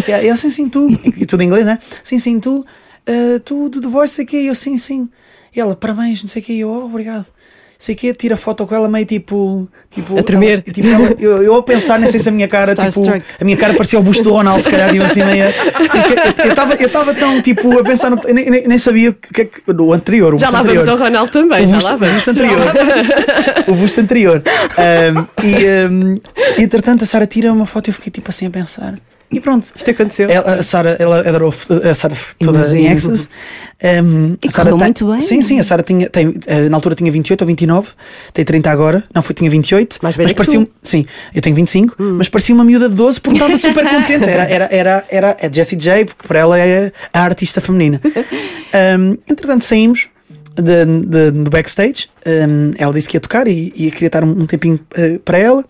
E 0.08 0.12
ela, 0.12 0.38
sim, 0.38 0.49
sim, 0.49 0.69
tu. 0.69 0.89
E 1.17 1.25
tudo 1.25 1.43
em 1.43 1.45
inglês, 1.45 1.65
né? 1.65 1.79
Sim, 2.03 2.19
sim, 2.19 2.39
tu. 2.39 2.60
uh, 2.60 3.39
tu 3.45 3.69
do 3.69 3.82
The 3.82 3.88
Voice, 3.88 4.15
sei 4.15 4.25
que 4.25 4.38
Eu, 4.38 4.55
sim, 4.55 4.77
sim. 4.77 5.10
E 5.55 5.60
ela, 5.60 5.75
parabéns, 5.75 6.21
não 6.21 6.27
sei 6.27 6.41
o 6.41 6.45
que. 6.45 6.60
Eu, 6.60 6.69
oh, 6.69 6.86
obrigado. 6.86 7.25
Sei 7.81 7.95
que 7.95 8.13
tira 8.13 8.35
foto 8.35 8.67
com 8.67 8.75
ela 8.75 8.89
meio 8.89 9.05
tipo. 9.05 9.65
tipo 9.89 10.19
A 10.19 10.21
tremer. 10.21 10.51
ela- 10.55 10.61
tipo, 10.61 10.85
ela- 10.85 11.15
eu, 11.17 11.41
eu 11.41 11.55
a 11.55 11.63
pensar, 11.63 11.97
nem 11.97 12.11
sei 12.11 12.19
se 12.19 12.27
a 12.27 12.31
minha 12.31 12.45
cara, 12.45 12.75
tipo. 12.75 13.01
A 13.39 13.45
minha 13.45 13.55
cara 13.55 13.73
parecia 13.73 13.97
o 13.97 14.03
busto 14.03 14.21
do 14.21 14.31
Ronaldo, 14.33 14.61
se 14.61 14.69
calhar, 14.69 14.93
e 14.93 14.97
eu 14.97 15.05
assim 15.05 15.23
meio. 15.23 15.45
tipo, 15.47 16.41
eu 16.43 16.87
estava 16.89 17.11
eu 17.13 17.15
tão 17.15 17.41
tipo 17.41 17.79
a 17.79 17.83
pensar, 17.83 18.09
no, 18.09 18.19
nem, 18.33 18.49
nem, 18.49 18.67
nem 18.67 18.77
sabia 18.77 19.11
o 19.11 19.13
que 19.13 19.41
é 19.43 19.45
que. 19.45 19.61
No 19.71 19.93
anterior, 19.93 20.33
o 20.35 20.37
Já 20.37 20.47
busto 20.47 20.53
lá 20.55 20.59
anterior. 20.59 20.89
ao 20.89 20.97
Ronaldo 20.97 21.31
também, 21.31 21.65
O 21.65 21.67
já 21.69 21.75
busto, 21.75 21.89
lá 21.89 21.95
o 21.95 21.99
vamos. 21.99 22.13
busto 22.15 22.29
anterior. 22.31 22.59
o 23.69 23.73
busto 23.75 24.01
anterior. 24.01 24.43
Um, 24.77 25.45
e, 25.47 25.87
um, 25.89 26.15
e 26.57 26.61
entretanto 26.63 27.03
a 27.05 27.07
Sara 27.07 27.25
tira 27.25 27.53
uma 27.53 27.65
foto 27.65 27.87
e 27.87 27.91
eu 27.91 27.93
fiquei 27.93 28.11
tipo 28.11 28.29
assim 28.29 28.45
a 28.47 28.49
pensar. 28.49 28.99
E 29.31 29.39
pronto. 29.39 29.63
Isto 29.75 29.91
aconteceu. 29.91 30.27
Ela, 30.29 30.55
a 30.55 30.63
Sara, 30.63 30.95
ela 30.99 31.19
adorou 31.19 31.53
a 31.89 31.93
Sara 31.93 32.15
toda 32.39 32.57
Imagino. 32.59 32.79
em 32.79 32.87
Access. 32.91 33.27
Um, 33.81 34.35
E 34.43 34.47
a 34.47 34.51
Sara 34.51 34.71
correu 34.71 34.77
tem- 34.77 34.87
muito 34.87 35.11
bem. 35.11 35.21
Sim, 35.21 35.41
sim, 35.41 35.59
a 35.59 35.63
Sara 35.63 35.83
tinha, 35.83 36.09
tem, 36.09 36.33
eh, 36.47 36.67
na 36.67 36.75
altura 36.77 36.95
tinha 36.95 37.11
28 37.11 37.41
ou 37.41 37.47
29, 37.47 37.89
tem 38.33 38.43
30 38.43 38.71
agora. 38.71 39.03
Não, 39.13 39.21
foi, 39.21 39.35
tinha 39.35 39.49
28. 39.49 39.99
Mais 40.01 40.17
mas 40.17 40.33
parecia. 40.33 40.59
um- 40.59 40.67
Sim, 40.81 41.05
eu 41.33 41.41
tenho 41.41 41.55
25, 41.55 41.95
mas 41.99 42.27
parecia 42.27 42.53
uma 42.55 42.63
miúda 42.63 42.89
de 42.89 42.95
12 42.95 43.21
porque 43.21 43.37
estava 43.37 43.55
super 43.57 43.85
contente. 43.87 44.25
Era, 44.25 44.43
era, 44.49 44.67
era, 44.71 45.05
era 45.09 45.37
a 45.41 45.51
Jessie 45.53 45.77
J, 45.77 46.05
porque 46.05 46.27
para 46.27 46.39
ela 46.39 46.59
é 46.59 46.91
a 47.13 47.21
artista 47.21 47.61
feminina. 47.61 48.01
Um, 48.03 49.17
entretanto, 49.29 49.63
saímos 49.63 50.07
do 50.55 51.49
backstage. 51.49 52.07
Um, 52.25 52.71
ela 52.77 52.93
disse 52.93 53.07
que 53.07 53.15
ia 53.17 53.21
tocar 53.21 53.47
e, 53.47 53.71
e 53.75 53.91
queria 53.91 54.07
estar 54.07 54.23
um, 54.23 54.45
tempinho 54.45 54.79
eh, 54.95 55.19
para 55.23 55.37
ela. 55.37 55.63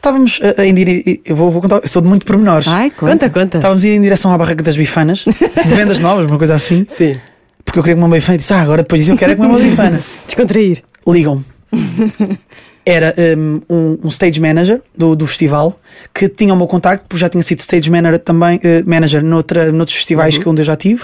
Estávamos 0.00 0.40
a 0.56 0.64
ir. 0.64 1.20
Eu 1.26 1.36
vou, 1.36 1.50
vou 1.50 1.60
contar, 1.60 1.76
eu 1.82 1.86
sou 1.88 2.00
de 2.00 2.08
muito 2.08 2.24
pormenores. 2.24 2.66
Ai, 2.68 2.90
Conta, 2.90 3.28
conta. 3.28 3.30
conta. 3.30 3.58
Estávamos 3.58 3.84
a 3.84 3.88
ir 3.88 3.96
em 3.96 4.00
direção 4.00 4.32
à 4.32 4.38
barraca 4.38 4.62
das 4.62 4.74
bifanas, 4.76 5.18
de 5.26 5.74
vendas 5.74 5.98
novas, 6.00 6.26
uma 6.26 6.38
coisa 6.38 6.54
assim, 6.54 6.86
Sim. 6.88 7.18
porque 7.64 7.78
eu 7.78 7.82
queria 7.82 7.96
comer 7.96 8.06
uma 8.06 8.16
bifana 8.16 8.36
e 8.36 8.38
disse: 8.38 8.52
Ah, 8.54 8.62
agora 8.62 8.82
depois 8.82 9.00
disso 9.02 9.12
eu 9.12 9.16
quero 9.18 9.32
é 9.32 9.36
comer 9.36 9.48
uma 9.50 9.58
bifana. 9.68 10.00
Descontrair. 10.26 10.82
Ligam-me. 11.06 11.44
Era 12.86 13.14
um, 13.36 13.60
um- 13.68 13.98
um 14.04 14.08
stage 14.08 14.40
manager 14.40 14.80
do, 14.96 15.14
do 15.14 15.26
festival 15.26 15.78
que 16.14 16.30
tinha 16.30 16.52
o 16.54 16.56
meu 16.56 16.66
contacto, 16.66 17.04
porque 17.06 17.20
já 17.20 17.28
tinha 17.28 17.42
sido 17.42 17.60
stage 17.60 17.90
manager 17.90 18.18
também, 18.20 18.58
eh, 18.64 18.82
manager 18.86 19.22
noutra, 19.22 19.70
noutros 19.70 19.96
festivais 19.98 20.38
que 20.38 20.48
onde 20.48 20.62
eu 20.62 20.64
já 20.64 20.76
tive, 20.76 21.02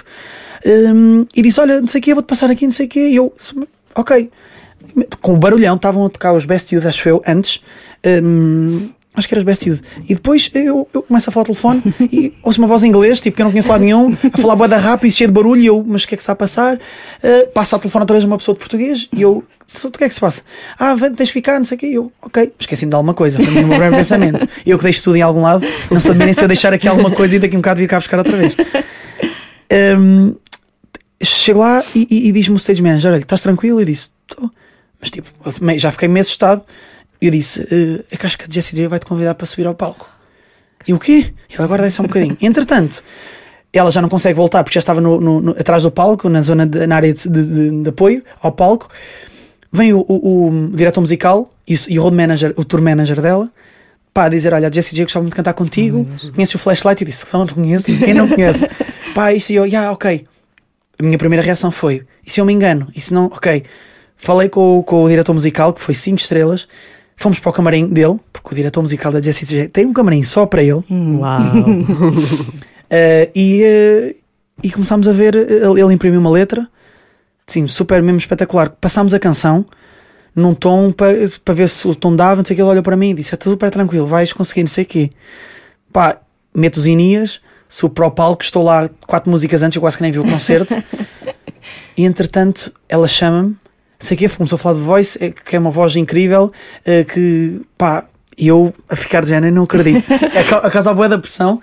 Um, 0.65 1.27
e 1.37 1.43
disse: 1.43 1.61
Olha, 1.61 1.81
não 1.81 1.87
sei 1.87 2.01
o 2.01 2.03
que, 2.03 2.15
vou-te 2.15 2.27
passar 2.27 2.51
aqui, 2.51 2.65
não 2.65 2.71
sei 2.73 2.87
o 2.87 2.89
que. 2.89 2.99
E 3.11 3.17
eu, 3.17 3.33
ok. 3.95 4.31
Com 5.21 5.35
o 5.35 5.37
barulhão, 5.37 5.77
estavam 5.77 6.05
a 6.07 6.09
tocar 6.09 6.33
os 6.33 6.45
Best 6.45 6.75
Youth, 6.75 6.87
acho 6.87 7.09
eu, 7.09 7.23
antes. 7.27 7.61
Um, 8.23 8.89
acho 9.15 9.27
que 9.29 9.35
era 9.35 9.39
os 9.41 9.45
Best 9.45 9.69
Youth. 9.69 9.81
E 10.09 10.15
depois 10.15 10.51
eu, 10.55 10.89
eu 10.93 11.03
começo 11.03 11.29
a 11.29 11.33
falar 11.33 11.43
ao 11.43 11.47
telefone 11.55 11.83
e 12.13 12.33
ouço 12.43 12.61
uma 12.61 12.69
voz 12.69 12.83
em 12.85 12.89
inglês, 12.89 13.21
tipo 13.21 13.37
que 13.37 13.43
eu 13.43 13.45
não 13.45 13.51
conheço 13.51 13.69
lado 13.69 13.83
nenhum, 13.83 14.17
a 14.33 14.39
falar 14.39 14.57
boeda 14.57 14.77
rápido, 14.77 15.13
cheio 15.13 15.29
de 15.29 15.35
barulho. 15.35 15.61
E 15.61 15.67
eu, 15.67 15.85
mas 15.87 16.05
o 16.05 16.09
que 16.09 16.15
é 16.15 16.17
que 16.17 16.23
se 16.23 16.25
está 16.25 16.33
a 16.33 16.37
passar? 16.37 16.77
Uh, 16.77 17.49
passa 17.53 17.77
a 17.77 17.79
telefone 17.79 18.03
outra 18.03 18.15
vez 18.15 18.25
uma 18.25 18.37
pessoa 18.39 18.55
de 18.55 18.59
português 18.61 19.09
e 19.13 19.23
eu, 19.23 19.43
"So, 19.67 19.89
o 19.89 19.91
que 19.91 20.05
é 20.05 20.09
que 20.09 20.15
se 20.15 20.21
passa? 20.21 20.43
Ah, 20.79 20.95
vem, 20.95 21.13
tens 21.15 21.27
de 21.27 21.33
ficar, 21.33 21.59
não 21.59 21.65
sei 21.65 21.77
o 21.77 21.79
quê. 21.81 21.87
E 21.89 21.95
eu, 21.95 22.13
ok, 22.23 22.53
esqueci-me 22.59 22.91
de 22.91 22.97
alguma 22.97 23.13
coisa, 23.15 23.37
foi 23.39 23.49
o 23.49 23.53
meu 23.53 23.69
primeiro 23.69 23.97
pensamento. 23.97 24.47
Eu 24.65 24.79
que 24.79 24.85
deixo 24.85 25.03
tudo 25.05 25.17
em 25.17 25.23
algum 25.23 25.43
lado, 25.43 25.67
não 25.91 26.01
sabia 26.01 26.25
nem 26.25 26.35
se 26.35 26.43
eu 26.43 26.49
deixar 26.49 26.73
aqui 26.73 26.87
alguma 26.89 27.11
coisa 27.11 27.37
e 27.37 27.39
daqui 27.39 27.57
um 27.57 27.61
bocado 27.61 27.81
vir 27.81 27.89
cá 27.89 27.99
buscar 27.99 28.19
outra 28.19 28.37
vez. 28.37 28.55
Um, 29.99 30.35
chego 31.23 31.61
lá 31.61 31.83
e, 31.95 32.07
e- 32.11 32.29
e 32.29 32.33
diz-me 32.33 32.55
o 32.55 32.59
stage 32.59 32.83
manager: 32.83 33.13
Olha, 33.13 33.21
estás 33.21 33.41
tranquilo? 33.41 33.81
Eu 33.81 33.85
disse: 33.85 34.11
Estou. 34.31 34.51
Mas 35.01 35.11
tipo, 35.11 35.29
me- 35.61 35.79
já 35.79 35.91
fiquei 35.93 36.09
meio 36.09 36.23
assustado. 36.23 36.63
Eu 37.21 37.31
disse: 37.31 37.61
"Eh, 37.71 38.05
É 38.11 38.17
que 38.17 38.27
acho 38.27 38.37
que 38.39 38.45
a 38.45 38.49
Jessie 38.51 38.77
J 38.77 38.89
vai 38.89 38.99
te 38.99 39.07
convidar 39.07 39.35
para 39.35 39.47
subir 39.47 39.67
ao 39.67 39.75
palco. 39.75 40.09
E 40.87 40.93
o 40.93 40.99
quê? 40.99 41.33
Ele 41.51 41.63
aguarda 41.63 41.91
só 41.91 42.03
um 42.03 42.07
bocadinho. 42.07 42.37
Entretanto, 42.41 43.03
ela 43.73 43.91
já 43.91 44.01
não 44.01 44.09
consegue 44.09 44.35
voltar 44.37 44.63
porque 44.63 44.75
já 44.75 44.79
estava 44.81 45.01
no- 45.01 45.21
no- 45.21 45.41
no- 45.41 45.51
atrás 45.53 45.83
do 45.83 45.91
palco, 45.91 46.29
na 46.29 46.43
zona 46.43 46.67
de, 46.67 46.87
na 46.87 46.97
área 46.97 47.13
de, 47.13 47.29
de- 47.29 47.45
de- 47.71 47.83
de 47.83 47.89
apoio 47.89 48.23
ao 48.41 48.53
palco. 48.53 48.89
Vem 49.73 49.93
o, 49.93 50.05
o- 50.09 50.49
o 50.49 50.71
diretor 50.71 51.01
musical 51.01 51.53
e 51.67 51.75
o, 51.75 51.79
e 51.89 51.99
o 51.99 52.03
road 52.03 52.17
manager, 52.17 52.55
o 52.57 52.65
tour 52.65 52.81
manager 52.81 53.21
dela, 53.21 53.51
pá, 54.15 54.27
a 54.27 54.29
dizer: 54.29 54.55
Olha, 54.55 54.69
a 54.69 54.71
Jessie 54.71 54.95
J 54.95 55.05
gostava 55.05 55.23
muito 55.23 55.33
de 55.33 55.37
cantar 55.37 55.53
contigo. 55.55 56.07
Conhece 56.35 56.57
o 56.57 56.59
flashlight? 56.59 57.03
Eu 57.03 57.07
disse: 57.07 57.27
Não 57.33 57.47
conheço. 57.47 57.87
Quem 57.99 58.15
não 58.15 58.29
conhece? 58.29 58.67
pá, 59.15 59.33
isto 59.33 59.51
e 59.51 59.57
eu, 59.57 59.67
yeah, 59.67 59.91
ok. 59.93 60.25
A 60.99 61.03
minha 61.03 61.19
primeira 61.19 61.43
reação 61.45 61.71
foi: 61.71 62.03
E 62.25 62.31
se 62.31 62.41
eu 62.41 62.45
me 62.47 62.53
engano? 62.53 62.87
E 62.95 63.01
se 63.01 63.13
não? 63.13 63.27
Ok. 63.27 63.65
Falei 64.17 64.49
com, 64.49 64.79
o- 64.79 64.83
com 64.83 65.05
o 65.05 65.09
diretor 65.09 65.33
musical, 65.35 65.73
que 65.73 65.81
foi 65.81 65.95
5 65.95 66.19
estrelas. 66.19 66.67
Fomos 67.17 67.39
para 67.39 67.51
o 67.51 67.53
camarim 67.53 67.87
dele, 67.89 68.19
porque 68.33 68.51
o 68.53 68.55
diretor 68.55 68.83
musical 68.83 69.11
da 69.11 69.21
Jessie 69.21 69.47
J 69.47 69.69
tem 69.69 69.87
um 69.87 69.93
camarim 69.93 70.23
só 70.23 70.45
para 70.47 70.63
ele. 70.63 70.83
Uau. 70.91 71.41
Uh, 71.41 73.31
e, 73.35 73.63
uh, 73.63 74.15
e 74.63 74.71
começámos 74.71 75.09
a 75.09 75.13
ver, 75.13 75.35
uh, 75.35 75.39
ele, 75.73 75.81
ele 75.83 75.95
imprimiu 75.95 76.21
uma 76.21 76.31
letra, 76.31 76.69
sim, 77.47 77.67
super 77.67 78.03
mesmo 78.03 78.19
espetacular. 78.19 78.71
Passámos 78.71 79.15
a 79.15 79.19
canção 79.19 79.65
num 80.35 80.53
tom 80.53 80.93
para 80.93 81.15
para 81.43 81.55
ver 81.55 81.69
se 81.71 81.89
o 81.89 81.95
tom 81.95 82.15
dava, 82.15 82.37
não 82.37 82.45
sei 82.45 82.53
o 82.53 82.57
que. 82.57 82.63
Ele 82.63 82.69
olhou 82.71 82.83
para 82.83 82.97
mim 82.97 83.11
e 83.11 83.15
disse: 83.15 83.33
É 83.35 83.37
tudo 83.39 83.53
super 83.53 83.71
tranquilo, 83.71 84.07
vais 84.07 84.33
conseguir, 84.35 84.63
não 84.63 84.69
sei 84.69 84.85
o 84.85 84.87
quê. 84.87 85.11
Pá, 85.91 86.19
meto 86.55 86.77
os 86.77 86.87
Inias, 86.87 87.41
subo 87.67 87.95
para 87.95 88.07
o 88.07 88.11
palco, 88.11 88.43
estou 88.43 88.63
lá 88.63 88.91
quatro 89.07 89.31
músicas 89.31 89.63
antes, 89.63 89.77
eu 89.77 89.81
quase 89.81 89.97
que 89.97 90.03
nem 90.03 90.13
vi 90.13 90.19
o 90.19 90.25
concerto. 90.25 90.75
e 91.97 92.05
entretanto, 92.05 92.71
ela 92.87 93.09
chama-me, 93.09 93.57
sei 93.99 94.17
quê, 94.17 94.29
começou 94.29 94.57
a 94.57 94.59
falar 94.59 94.75
de 94.77 94.83
voice, 94.83 95.19
eh, 95.23 95.31
que 95.31 95.57
é 95.57 95.59
uma 95.59 95.71
voz 95.71 95.97
incrível, 95.97 96.53
eh, 96.85 97.05
que 97.05 97.61
pá, 97.79 98.05
e 98.39 98.49
eu 98.49 98.73
a 98.89 98.97
ficar 98.97 99.23
de 99.23 99.29
género, 99.29 99.55
não 99.55 99.63
acredito. 99.65 100.13
a, 100.13 100.19
ca- 100.45 100.59
a 100.67 100.71
causa 100.71 100.93
boa 100.93 101.09
da 101.09 101.19
pressão 101.19 101.61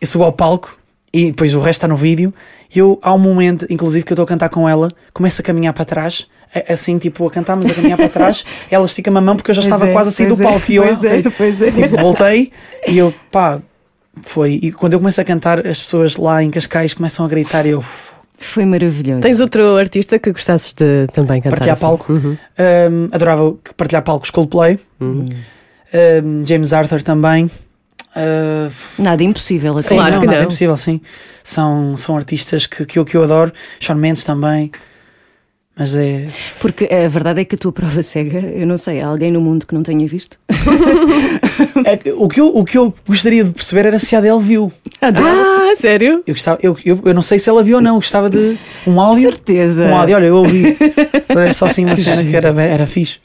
eu 0.00 0.06
subo 0.06 0.24
ao 0.24 0.32
palco 0.32 0.78
e 1.12 1.26
depois 1.26 1.54
o 1.54 1.58
resto 1.58 1.78
está 1.78 1.88
no 1.88 1.96
vídeo. 1.96 2.32
E 2.74 2.78
eu, 2.78 2.98
há 3.02 3.14
um 3.14 3.18
momento, 3.18 3.66
inclusive, 3.70 4.04
que 4.04 4.12
eu 4.12 4.14
estou 4.14 4.24
a 4.24 4.28
cantar 4.28 4.50
com 4.50 4.68
ela, 4.68 4.88
começo 5.14 5.40
a 5.40 5.44
caminhar 5.44 5.72
para 5.72 5.86
trás, 5.86 6.26
assim, 6.68 6.98
tipo, 6.98 7.26
a 7.26 7.30
cantar, 7.30 7.56
mas 7.56 7.70
a 7.70 7.74
caminhar 7.74 7.96
para 7.96 8.10
trás. 8.10 8.44
Ela 8.70 8.84
estica-me 8.84 9.16
a 9.16 9.20
mão 9.22 9.34
porque 9.34 9.50
eu 9.50 9.54
já 9.54 9.62
Pois 9.62 9.72
estava 9.72 9.88
é, 9.88 9.92
quase 9.94 10.10
a 10.10 10.12
sair 10.12 10.26
do 10.28 10.34
é, 10.40 10.44
palco. 10.44 10.70
e 10.70 10.76
eu, 10.76 10.82
pois 10.84 11.02
é, 11.04 11.16
ok. 11.18 11.32
pois 11.36 11.62
é. 11.62 11.70
Tipo, 11.70 11.96
voltei 11.96 12.52
e 12.86 12.98
eu, 12.98 13.12
pá, 13.30 13.58
foi. 14.22 14.60
E 14.62 14.70
quando 14.70 14.92
eu 14.92 14.98
começo 14.98 15.18
a 15.18 15.24
cantar, 15.24 15.66
as 15.66 15.80
pessoas 15.80 16.16
lá 16.16 16.42
em 16.42 16.50
Cascais 16.50 16.92
começam 16.92 17.24
a 17.24 17.28
gritar 17.28 17.64
e 17.64 17.70
eu, 17.70 17.82
Foi 18.38 18.64
maravilhoso. 18.64 19.20
Tens 19.20 19.40
outro 19.40 19.76
artista 19.76 20.18
que 20.18 20.30
gostasses 20.32 20.72
de 20.72 21.06
também 21.12 21.40
cantar? 21.40 21.50
partilhar 21.56 21.74
assim? 21.74 21.80
palco. 21.80 22.12
Uhum. 22.12 22.36
Um, 22.58 23.08
adorava 23.12 23.52
partilhar 23.76 24.02
palcos 24.02 24.30
Coldplay. 24.30 24.78
Uhum. 25.00 25.26
Um, 26.24 26.46
James 26.46 26.72
Arthur 26.72 27.02
também. 27.02 27.46
Uh, 28.16 28.72
Nada 28.98 29.22
impossível 29.22 29.72
até. 29.72 29.88
Sim, 29.88 29.94
Claro 29.96 30.12
não, 30.12 30.20
que 30.20 30.26
nada 30.26 30.38
não. 30.38 30.44
é 30.44 30.46
possível, 30.46 30.76
sim. 30.76 31.00
São, 31.42 31.96
são 31.96 32.16
artistas 32.16 32.66
que, 32.66 32.84
que, 32.86 32.98
eu, 32.98 33.04
que 33.04 33.16
eu 33.16 33.22
adoro. 33.22 33.52
Sean 33.80 33.96
Mendes 33.96 34.24
também. 34.24 34.70
Mas 35.76 35.94
é. 35.94 36.26
Porque 36.58 36.88
a 36.92 37.06
verdade 37.06 37.40
é 37.40 37.44
que 37.44 37.54
a 37.54 37.58
tua 37.58 37.72
prova 37.72 38.02
cega, 38.02 38.40
eu 38.40 38.66
não 38.66 38.76
sei, 38.76 39.00
há 39.00 39.06
alguém 39.06 39.30
no 39.30 39.40
mundo 39.40 39.64
que 39.64 39.72
não 39.74 39.82
tenha 39.84 40.08
visto? 40.08 40.36
é- 41.84 42.12
o, 42.16 42.28
que 42.28 42.40
eu, 42.40 42.48
o 42.48 42.64
que 42.64 42.78
eu 42.78 42.92
gostaria 43.06 43.44
de 43.44 43.50
perceber 43.50 43.86
era 43.86 43.98
se 43.98 44.14
a 44.14 44.18
Adele 44.18 44.40
viu. 44.40 44.72
Ah, 45.00 45.72
sério? 45.76 46.22
Eu, 46.26 46.34
gostava, 46.34 46.58
eu, 46.62 46.76
eu, 46.84 47.00
eu 47.04 47.14
não 47.14 47.22
sei 47.22 47.38
se 47.38 47.48
ela 47.48 47.62
viu 47.62 47.76
ou 47.76 47.82
não. 47.82 47.92
Eu 47.92 48.00
gostava 48.00 48.28
de 48.30 48.56
um 48.86 49.00
áudio. 49.00 49.30
Certeza. 49.30 49.86
Um 49.86 49.96
áudio, 49.96 50.16
olha, 50.16 50.26
eu 50.26 50.36
ouvi. 50.36 50.76
Era 51.28 51.52
só 51.52 51.66
assim 51.66 51.84
uma 51.84 51.96
cena 51.96 52.22
que 52.24 52.34
era, 52.34 52.48
era 52.62 52.86
fixe. 52.86 53.18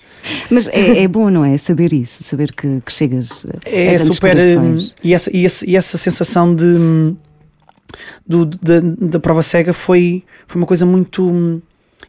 Mas 0.49 0.67
é, 0.69 1.03
é 1.03 1.07
bom, 1.07 1.29
não 1.29 1.43
é? 1.43 1.57
Saber 1.57 1.91
isso, 1.93 2.23
saber 2.23 2.53
que, 2.53 2.81
que 2.85 2.91
chegas 2.91 3.45
a 3.65 3.69
É 3.69 3.97
super. 3.97 4.31
corações. 4.35 4.83
hum, 4.89 4.91
E 5.03 5.13
essa, 5.13 5.35
e, 5.35 5.45
essa, 5.45 5.69
e 5.69 5.75
essa 5.75 5.97
sensação 5.97 6.55
de. 6.55 6.63
hum, 6.65 7.15
Do, 8.25 8.45
da, 8.45 8.79
da 8.81 9.19
prova 9.19 9.41
cega 9.41 9.73
foi, 9.73 10.23
foi 10.47 10.61
uma 10.61 10.65
coisa 10.67 10.85
muito 10.85 11.23
hum, 11.29 11.61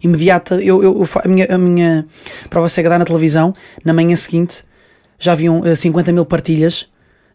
imediata. 0.02 0.62
Eu, 0.62 0.82
eu, 0.82 1.08
a, 1.24 1.28
minha, 1.28 1.46
a 1.50 1.58
minha 1.58 2.06
prova 2.48 2.68
cega 2.68 2.88
dá 2.88 2.98
na 2.98 3.04
televisão, 3.04 3.52
na 3.84 3.92
manhã 3.92 4.14
seguinte 4.16 4.62
já 5.24 5.32
haviam 5.32 5.62
eh, 5.64 5.74
50 5.74 6.12
mil 6.12 6.24
partilhas 6.24 6.87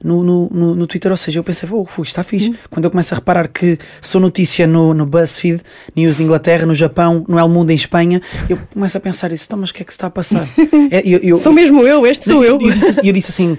no, 0.03 0.23
no, 0.23 0.49
no, 0.49 0.75
no 0.75 0.87
Twitter, 0.87 1.11
ou 1.11 1.17
seja, 1.17 1.39
eu 1.39 1.43
pensei, 1.43 1.67
oh, 1.69 1.83
isto 1.83 2.03
está 2.05 2.23
fixe. 2.23 2.49
Uhum. 2.49 2.55
Quando 2.69 2.85
eu 2.85 2.91
começo 2.91 3.13
a 3.13 3.15
reparar 3.15 3.47
que 3.49 3.77
sou 4.01 4.21
notícia 4.21 4.65
no, 4.65 4.93
no 4.93 5.05
BuzzFeed, 5.05 5.61
News 5.95 6.17
de 6.17 6.23
Inglaterra, 6.23 6.65
no 6.65 6.73
Japão, 6.73 7.25
no 7.27 7.37
El 7.37 7.49
Mundo 7.49 7.71
em 7.71 7.75
Espanha, 7.75 8.21
eu 8.47 8.57
começo 8.73 8.97
a 8.97 9.01
pensar 9.01 9.31
isso, 9.33 9.45
então, 9.47 9.59
mas 9.59 9.71
o 9.71 9.73
que 9.73 9.81
é 9.81 9.85
que 9.85 9.91
se 9.91 9.97
está 9.97 10.07
a 10.07 10.09
passar? 10.09 10.47
É, 10.91 11.01
eu, 11.05 11.19
eu, 11.21 11.37
Sou 11.37 11.51
mesmo 11.51 11.85
eu, 11.85 12.07
este 12.07 12.25
sou 12.25 12.43
eu. 12.43 12.57
e 12.61 12.65
eu, 12.67 12.71
disse, 12.73 13.01
eu 13.07 13.13
disse 13.13 13.31
assim, 13.31 13.57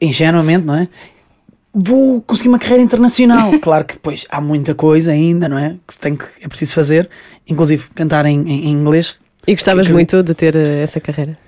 ingenuamente, 0.00 0.66
não 0.66 0.74
é? 0.74 0.86
Vou 1.72 2.20
conseguir 2.22 2.48
uma 2.48 2.58
carreira 2.58 2.82
internacional. 2.82 3.50
Claro 3.60 3.84
que 3.84 3.94
depois 3.94 4.26
há 4.28 4.40
muita 4.40 4.74
coisa 4.74 5.12
ainda, 5.12 5.48
não 5.48 5.56
é? 5.58 5.76
Que 5.86 5.94
se 5.94 6.00
tem 6.00 6.14
que 6.16 6.24
é 6.42 6.48
preciso 6.48 6.74
fazer, 6.74 7.08
inclusive 7.48 7.86
cantar 7.94 8.26
em, 8.26 8.38
em, 8.40 8.66
em 8.66 8.70
inglês. 8.70 9.18
E 9.46 9.54
gostavas 9.54 9.86
Que- 9.86 9.92
que- 9.92 9.94
muito 9.94 10.22
de 10.22 10.34
ter 10.34 10.54
eh, 10.56 10.82
essa 10.82 11.00
carreira? 11.00 11.38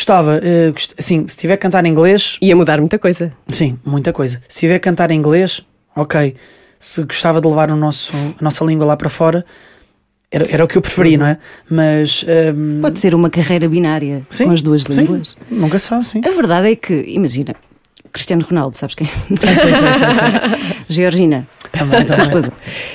Gostava, 0.00 0.38
eh, 0.42 0.70
gost- 0.72 0.92
assim, 0.98 1.26
se 1.26 1.38
tiver 1.38 1.56
que 1.56 1.62
cantar 1.62 1.82
em 1.86 1.88
inglês, 1.88 2.36
Ia 2.42 2.54
mudar 2.54 2.78
muita 2.80 2.98
coisa. 2.98 3.32
sim, 3.48 3.78
muita 3.82 4.12
coisa. 4.12 4.42
Se 4.46 4.60
tiver 4.60 4.74
que 4.74 4.80
cantar 4.80 5.10
em 5.10 5.14
inglês, 5.18 5.62
ok. 5.96 6.34
Se 6.78 7.02
gostava 7.04 7.40
de 7.40 7.48
levar 7.48 7.70
o 7.70 7.76
nosso, 7.76 8.12
a 8.38 8.44
nossa 8.44 8.62
língua 8.62 8.84
lá 8.84 8.94
para 8.94 9.08
fora, 9.08 9.42
era, 10.30 10.46
era 10.52 10.62
o 10.62 10.68
que 10.68 10.76
eu 10.76 10.82
preferia, 10.82 11.16
não 11.16 11.24
é? 11.26 11.38
Mas 11.70 12.26
ehm, 12.28 12.82
Pode 12.82 13.00
ser 13.00 13.14
uma 13.14 13.30
carreira 13.30 13.66
binária 13.70 14.20
sim, 14.28 14.44
com 14.44 14.50
as 14.50 14.60
duas 14.60 14.82
sim, 14.82 15.00
línguas. 15.00 15.34
Nunca 15.50 15.78
sabe, 15.78 16.04
sim. 16.04 16.20
A 16.26 16.30
verdade 16.30 16.70
é 16.72 16.76
que, 16.76 16.92
imagina, 17.08 17.54
Cristiano 18.12 18.44
Ronaldo, 18.46 18.76
sabes 18.76 18.94
quem? 18.94 19.06
Sim, 19.06 19.34
sim, 19.56 19.56
sim, 19.56 19.92
sim, 19.94 20.12
sim. 20.12 20.74
Georgina. 20.90 21.48
Também, 21.72 22.00
a 22.00 22.06
sua 22.06 22.16
também. 22.16 22.24
esposa. 22.26 22.52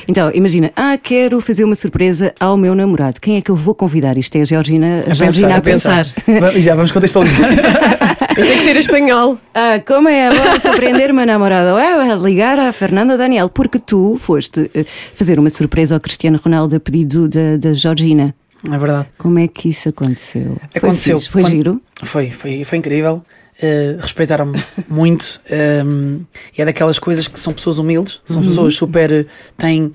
Então, 0.07 0.31
imagina, 0.33 0.71
ah, 0.75 0.97
quero 1.01 1.39
fazer 1.41 1.63
uma 1.63 1.75
surpresa 1.75 2.33
ao 2.39 2.57
meu 2.57 2.73
namorado. 2.75 3.19
Quem 3.21 3.37
é 3.37 3.41
que 3.41 3.49
eu 3.51 3.55
vou 3.55 3.73
convidar? 3.75 4.17
Isto 4.17 4.35
é 4.37 4.41
a 4.41 4.45
Georgina 4.45 5.03
a, 5.07 5.13
Georgina 5.13 5.57
a 5.57 5.61
pensar. 5.61 6.05
Vamos- 6.27 6.63
Já 6.63 6.75
vamos 6.75 6.91
contextualizar. 6.91 7.49
Mas 8.37 8.45
tem 8.47 8.57
que 8.59 8.63
ser 8.63 8.75
espanhol. 8.77 9.37
Ah, 9.53 9.79
como 9.85 10.07
é 10.09 10.27
agora 10.27 10.59
surpreender 10.59 11.13
meu 11.13 11.25
namorado? 11.25 11.77
É 11.77 12.15
ligar 12.15 12.57
a 12.59 12.71
Fernanda 12.71 13.17
Daniel, 13.17 13.49
porque 13.49 13.77
tu 13.79 14.17
foste 14.19 14.69
eh, 14.73 14.85
fazer 15.13 15.37
uma 15.39 15.49
surpresa 15.49 15.95
ao 15.95 15.99
Cristiano 16.01 16.39
Ronaldo 16.43 16.75
a 16.75 16.79
pedido 16.79 17.27
da, 17.27 17.57
da 17.57 17.73
Georgina. 17.73 18.33
é 18.71 18.77
verdade. 18.77 19.07
Como 19.17 19.37
é 19.39 19.47
que 19.47 19.69
isso 19.69 19.89
aconteceu? 19.89 20.57
Foi 20.71 20.77
Aconteceu. 20.79 21.19
fixe? 21.19 21.31
Foi 21.31 21.41
Quando- 21.43 21.51
giro? 21.51 21.81
Foi, 22.03 22.29
foi, 22.29 22.63
foi 22.63 22.77
incrível. 22.77 23.21
Uh, 23.61 24.01
respeitaram-me 24.01 24.63
muito. 24.89 25.39
Um, 25.85 26.21
e 26.57 26.61
é 26.61 26.65
daquelas 26.65 26.97
coisas 26.97 27.27
que 27.27 27.39
são 27.39 27.53
pessoas 27.53 27.77
humildes, 27.77 28.19
são 28.25 28.41
pessoas 28.41 28.75
super. 28.75 29.11
uh, 29.11 29.25
têm 29.57 29.93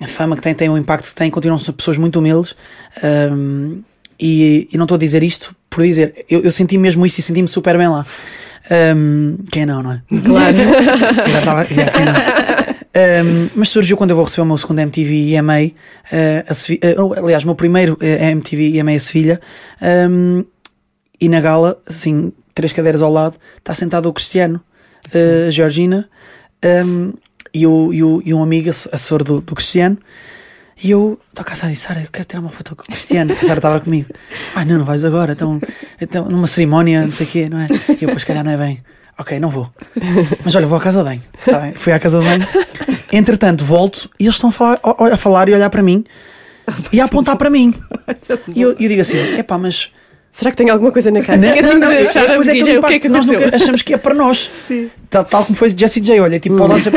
a 0.00 0.06
fama 0.06 0.34
que 0.36 0.42
têm, 0.42 0.54
têm 0.54 0.68
o 0.68 0.76
impacto 0.78 1.08
que 1.08 1.14
têm, 1.14 1.30
continuam 1.30 1.58
ser 1.58 1.72
pessoas 1.72 1.96
muito 1.96 2.18
humildes. 2.18 2.54
Um, 3.32 3.82
e, 4.18 4.68
e 4.72 4.76
não 4.76 4.84
estou 4.84 4.96
a 4.96 4.98
dizer 4.98 5.22
isto 5.22 5.54
por 5.70 5.84
dizer, 5.84 6.24
eu, 6.28 6.42
eu 6.42 6.50
senti 6.50 6.76
mesmo 6.76 7.06
isso 7.06 7.20
e 7.20 7.22
senti-me 7.22 7.46
super 7.48 7.78
bem 7.78 7.86
lá. 7.88 8.04
Um, 8.96 9.38
quem 9.50 9.64
não, 9.64 9.82
não 9.82 9.92
é? 9.92 10.02
Claro. 10.24 10.56
Já 11.30 11.38
estava- 11.38 11.64
já, 11.64 11.90
quem 11.90 12.04
não? 12.04 12.14
Um, 13.24 13.48
mas 13.54 13.68
surgiu 13.68 13.96
quando 13.96 14.10
eu 14.10 14.16
vou 14.16 14.24
receber 14.24 14.42
o 14.42 14.46
meu 14.46 14.58
segundo 14.58 14.80
MTV 14.80 15.34
EMA, 15.34 15.54
uh, 15.66 15.72
a 16.48 16.54
Sevi- 16.54 16.80
uh, 16.98 17.12
aliás, 17.24 17.44
o 17.44 17.46
meu 17.46 17.54
primeiro 17.54 17.96
MTV 18.00 18.76
EMA 18.76 18.92
a 18.92 18.98
Sevilha, 18.98 19.40
e 21.20 21.28
na 21.28 21.40
gala, 21.40 21.80
assim, 21.86 22.32
três 22.58 22.72
cadeiras 22.72 23.02
ao 23.02 23.12
lado, 23.12 23.36
está 23.56 23.72
sentado 23.72 24.08
o 24.08 24.12
Cristiano, 24.12 24.60
uh, 25.14 25.46
a 25.46 25.50
Georgina 25.52 26.08
um, 26.84 27.12
e, 27.54 27.64
o, 27.64 27.92
e, 27.92 28.02
o, 28.02 28.20
e 28.24 28.34
um 28.34 28.42
amigo 28.42 28.68
assessor 28.68 29.22
do, 29.22 29.40
do 29.40 29.54
Cristiano. 29.54 29.96
E 30.82 30.90
eu 30.90 31.20
estou 31.28 31.42
a 31.42 31.44
casar 31.44 31.68
e 31.68 31.74
disse, 31.74 31.86
Sara, 31.86 32.00
eu 32.00 32.08
quero 32.12 32.24
tirar 32.24 32.40
uma 32.40 32.48
foto 32.48 32.74
com 32.74 32.82
o 32.82 32.86
Cristiano. 32.86 33.32
A 33.32 33.44
Sara 33.44 33.60
estava 33.60 33.78
comigo. 33.78 34.08
Ah, 34.56 34.64
não, 34.64 34.78
não 34.78 34.84
vais 34.84 35.04
agora. 35.04 35.32
Então, 35.32 35.60
então, 36.00 36.24
numa 36.24 36.48
cerimónia, 36.48 37.02
não 37.02 37.12
sei 37.12 37.26
o 37.26 37.30
quê, 37.30 37.48
não 37.48 37.58
é? 37.60 37.68
E 38.00 38.04
eu, 38.04 38.10
pois, 38.10 38.24
calhar 38.24 38.42
não 38.42 38.50
é 38.50 38.56
bem. 38.56 38.82
Ok, 39.16 39.38
não 39.38 39.50
vou. 39.50 39.72
Mas 40.44 40.56
olha, 40.56 40.66
vou 40.66 40.78
à 40.78 40.80
casa 40.80 40.98
de 40.98 41.04
banho. 41.04 41.22
Tá 41.44 41.60
bem, 41.60 41.74
fui 41.74 41.92
à 41.92 42.00
casa 42.00 42.18
de 42.18 42.24
banho. 42.24 42.46
Entretanto, 43.12 43.64
volto 43.64 44.10
e 44.18 44.24
eles 44.24 44.34
estão 44.34 44.50
a 44.50 44.52
falar, 44.52 44.80
a, 44.82 45.14
a 45.14 45.16
falar 45.16 45.48
e 45.48 45.52
a 45.52 45.56
olhar 45.56 45.70
para 45.70 45.82
mim 45.82 46.04
e 46.92 47.00
a 47.00 47.04
apontar 47.04 47.36
para 47.36 47.50
mim. 47.50 47.72
E 48.54 48.62
eu, 48.62 48.70
eu 48.70 48.88
digo 48.88 49.00
assim: 49.00 49.18
epá, 49.36 49.58
mas. 49.58 49.92
Será 50.38 50.52
que 50.52 50.56
tem 50.56 50.70
alguma 50.70 50.92
coisa 50.92 51.10
na 51.10 51.20
cara? 51.20 51.36
Não, 51.36 51.48
não, 51.48 51.78
não, 51.80 51.88
de 51.88 51.94
é, 51.94 52.08
a 52.08 52.26
depois 52.26 52.46
é 52.46 52.52
aquele 52.52 52.52
virilha. 52.52 52.62
O 52.62 52.64
que 52.64 52.70
é 52.70 52.76
impacto 52.76 53.00
que 53.02 53.08
nós 53.08 53.26
nunca 53.26 53.56
achamos 53.56 53.82
que 53.82 53.92
é 53.92 53.96
para 53.96 54.14
nós. 54.14 54.48
Tal, 55.10 55.24
tal 55.24 55.44
como 55.44 55.56
foi 55.56 55.74
Jesse 55.76 55.98
J. 56.00 56.20
Olha, 56.20 56.38
tipo, 56.38 56.54
lá 56.64 56.78
ser- 56.78 56.92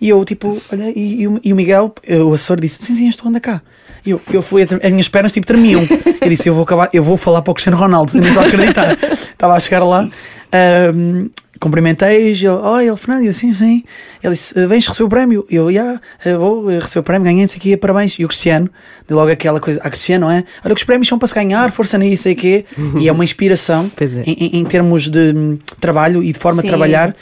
E 0.00 0.08
eu, 0.08 0.24
tipo, 0.24 0.56
olha, 0.72 0.90
e, 0.96 1.20
e 1.22 1.28
o, 1.28 1.38
e 1.44 1.52
o 1.52 1.56
Miguel, 1.56 1.94
eh, 2.06 2.16
o 2.16 2.32
assessor, 2.32 2.58
disse: 2.58 2.82
Sim, 2.82 2.94
sim, 2.94 3.08
estou 3.10 3.28
anda 3.28 3.40
cá. 3.40 3.60
E 4.06 4.10
eu, 4.10 4.20
eu 4.32 4.40
fui, 4.40 4.62
as 4.62 4.90
minhas 4.90 5.08
pernas 5.08 5.32
tipo 5.32 5.46
tremiam. 5.46 5.86
Eu 6.18 6.28
disse: 6.30 6.48
Eu 6.48 6.54
vou 6.54 6.62
acabar, 6.62 6.88
eu 6.94 7.02
vou 7.02 7.18
falar 7.18 7.42
para 7.42 7.50
o 7.50 7.54
Cristiano 7.54 7.76
Ronaldo, 7.76 8.16
eu 8.16 8.22
não 8.22 8.28
estou 8.28 8.42
a 8.42 8.46
acreditar. 8.46 8.96
Estava 9.12 9.54
a 9.54 9.60
chegar 9.60 9.84
lá, 9.84 10.08
ahm, 10.50 11.26
cumprimentei, 11.60 12.28
ele, 12.32 12.48
oh, 12.48 12.78
ele, 12.78 12.96
Fernando, 12.96 13.24
eu, 13.24 13.32
sim, 13.34 13.52
sim. 13.52 13.82
Ele 14.22 14.34
disse: 14.34 14.58
"Eh, 14.58 14.66
Vens 14.66 14.86
receber 14.86 15.04
o 15.06 15.08
prémio? 15.08 15.46
Eu, 15.50 15.72
já, 15.72 16.00
eh, 16.24 16.36
vou 16.36 16.70
eh, 16.70 16.78
receber 16.78 17.00
o 17.00 17.02
prémio, 17.02 17.24
ganhei, 17.24 17.42
não 17.42 17.48
sei 17.48 17.58
o 17.58 17.60
quê, 17.60 17.76
parabéns. 17.76 18.18
E 18.18 18.24
o 18.24 18.28
Cristiano, 18.28 18.70
de 19.08 19.14
logo 19.14 19.30
aquela 19.30 19.58
coisa, 19.60 19.80
a 19.82 19.88
Cristiano, 19.90 20.26
não 20.26 20.32
é? 20.32 20.44
Olha, 20.64 20.74
que 20.74 20.80
os 20.80 20.84
prémios 20.84 21.08
são 21.08 21.18
para 21.18 21.28
se 21.28 21.34
ganhar, 21.34 21.70
força 21.72 21.96
nisso, 21.98 22.24
sei 22.24 22.34
quê. 22.34 22.64
E 23.00 23.08
é 23.08 23.12
uma 23.12 23.24
inspiração 23.24 23.90
é. 24.00 24.04
em, 24.30 24.58
em- 24.60 24.64
termos 24.64 25.08
de 25.08 25.32
hum, 25.34 25.58
trabalho 25.80 26.22
e 26.22 26.32
de 26.32 26.38
forma 26.38 26.60
Sim. 26.60 26.66
de 26.66 26.70
trabalhar. 26.70 27.14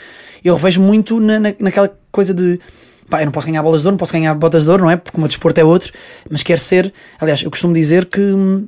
Eu 0.43 0.55
revejo 0.55 0.81
muito 0.81 1.19
na, 1.19 1.39
na- 1.39 1.53
naquela 1.59 1.91
coisa 2.11 2.33
de. 2.33 2.59
Pá, 3.09 3.21
eu 3.21 3.25
não 3.25 3.31
posso 3.31 3.45
ganhar 3.47 3.61
bolas 3.61 3.81
de 3.81 3.87
ouro, 3.87 3.93
não 3.93 3.97
posso 3.99 4.13
ganhar 4.13 4.33
botas 4.33 4.63
de 4.65 4.69
ouro, 4.71 4.83
não 4.83 4.89
é? 4.91 4.95
Porque 4.95 5.17
o 5.17 5.19
meu 5.19 5.27
desporto 5.27 5.59
é 5.59 5.63
outro, 5.63 5.91
mas 6.29 6.41
quero 6.43 6.59
ser. 6.59 6.91
Aliás, 7.19 7.41
eu 7.43 7.49
costumo 7.51 7.73
dizer 7.73 8.05
que. 8.05 8.19
hum, 8.19 8.67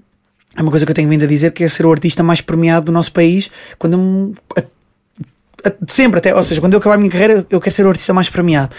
É 0.56 0.62
uma 0.62 0.71
coisa 0.71 0.86
que 0.86 0.91
eu 0.91 0.95
tenho 0.95 1.10
vindo 1.10 1.23
a 1.23 1.27
dizer, 1.27 1.51
que 1.51 1.63
é 1.63 1.67
ser 1.69 1.86
o 1.86 1.91
artista 1.91 2.23
mais 2.23 2.41
premiado 2.41 2.86
do 2.88 2.91
nosso 2.91 3.12
país 3.12 3.49
quando 3.77 3.93
eu, 3.93 4.62
de 4.62 4.67
sempre 5.87 6.19
até, 6.19 6.35
ou 6.35 6.43
seja, 6.43 6.61
quando 6.61 6.73
eu 6.73 6.79
acabar 6.79 6.95
a 6.95 6.97
minha 6.97 7.09
carreira, 7.09 7.45
eu 7.49 7.59
quero 7.59 7.75
ser 7.75 7.85
o 7.85 7.89
artista 7.89 8.13
mais 8.13 8.29
premiado. 8.29 8.73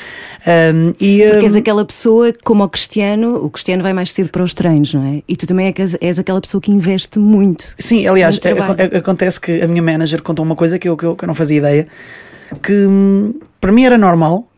Hum, 0.75 0.93
e, 1.01 1.23
Porque 1.31 1.47
és 1.47 1.57
aquela 1.57 1.85
pessoa, 1.85 2.33
como 2.45 2.63
o 2.65 2.69
Cristiano, 2.69 3.35
o 3.45 3.51
Cristiano 3.51 3.83
vai 3.83 3.93
mais 3.93 4.13
cedo 4.13 4.29
para 4.31 4.43
os 4.43 4.55
treinos, 4.55 4.95
não 4.95 5.05
é? 5.05 5.23
E 5.29 5.37
tu 5.37 5.47
também 5.47 5.67
é 5.69 5.75
és, 6.01 6.19
aquela 6.19 6.41
pessoa 6.41 6.61
que 6.61 6.71
investe 6.71 7.19
muito. 7.19 7.75
Sim, 7.79 8.07
aliás, 8.07 8.39
acontece 8.97 9.41
que 9.41 9.61
a 9.61 9.67
minha 9.69 9.83
manager 9.83 10.23
contou 10.23 10.45
uma 10.45 10.55
coisa 10.57 10.79
que 10.79 10.89
eu, 10.89 10.97
que 10.97 11.05
eu, 11.05 11.17
que 11.17 11.25
eu 11.25 11.27
não 11.27 11.35
fazia 11.35 11.59
ideia, 11.59 11.89
que 12.63 12.73
hum, 12.87 13.35
para 13.61 13.73
mim 13.73 13.85
era 13.85 13.99
normal, 13.99 14.49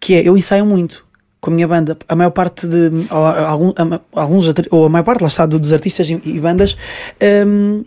que 0.00 0.14
é 0.14 0.22
eu 0.22 0.36
ensaio 0.36 0.64
muito 0.64 1.04
com 1.40 1.50
a 1.50 1.54
minha 1.54 1.68
banda. 1.68 1.96
A 2.08 2.14
maior 2.16 2.30
parte 2.30 2.66
de 2.66 2.90
algum- 3.10 3.72
alguns 4.12 4.46
ou 4.70 4.86
a 4.86 4.88
maior 4.88 5.04
parte 5.04 5.20
lá 5.20 5.28
está 5.28 5.44
do- 5.46 5.58
dos 5.58 5.72
artistas 5.72 6.08
e, 6.08 6.20
e 6.24 6.40
bandas, 6.40 6.76
hum, 7.46 7.84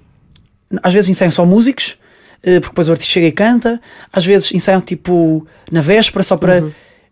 às 0.83 0.93
vezes 0.93 1.09
ensaiam 1.09 1.31
só 1.31 1.45
músicos, 1.45 1.97
porque 2.41 2.69
depois 2.69 2.87
o 2.87 2.91
artista 2.91 3.13
chega 3.13 3.27
e 3.27 3.31
canta, 3.31 3.81
às 4.11 4.25
vezes 4.25 4.51
ensaiam 4.51 4.81
tipo 4.81 5.45
na 5.71 5.81
véspera 5.81 6.23
só 6.23 6.37
para. 6.37 6.63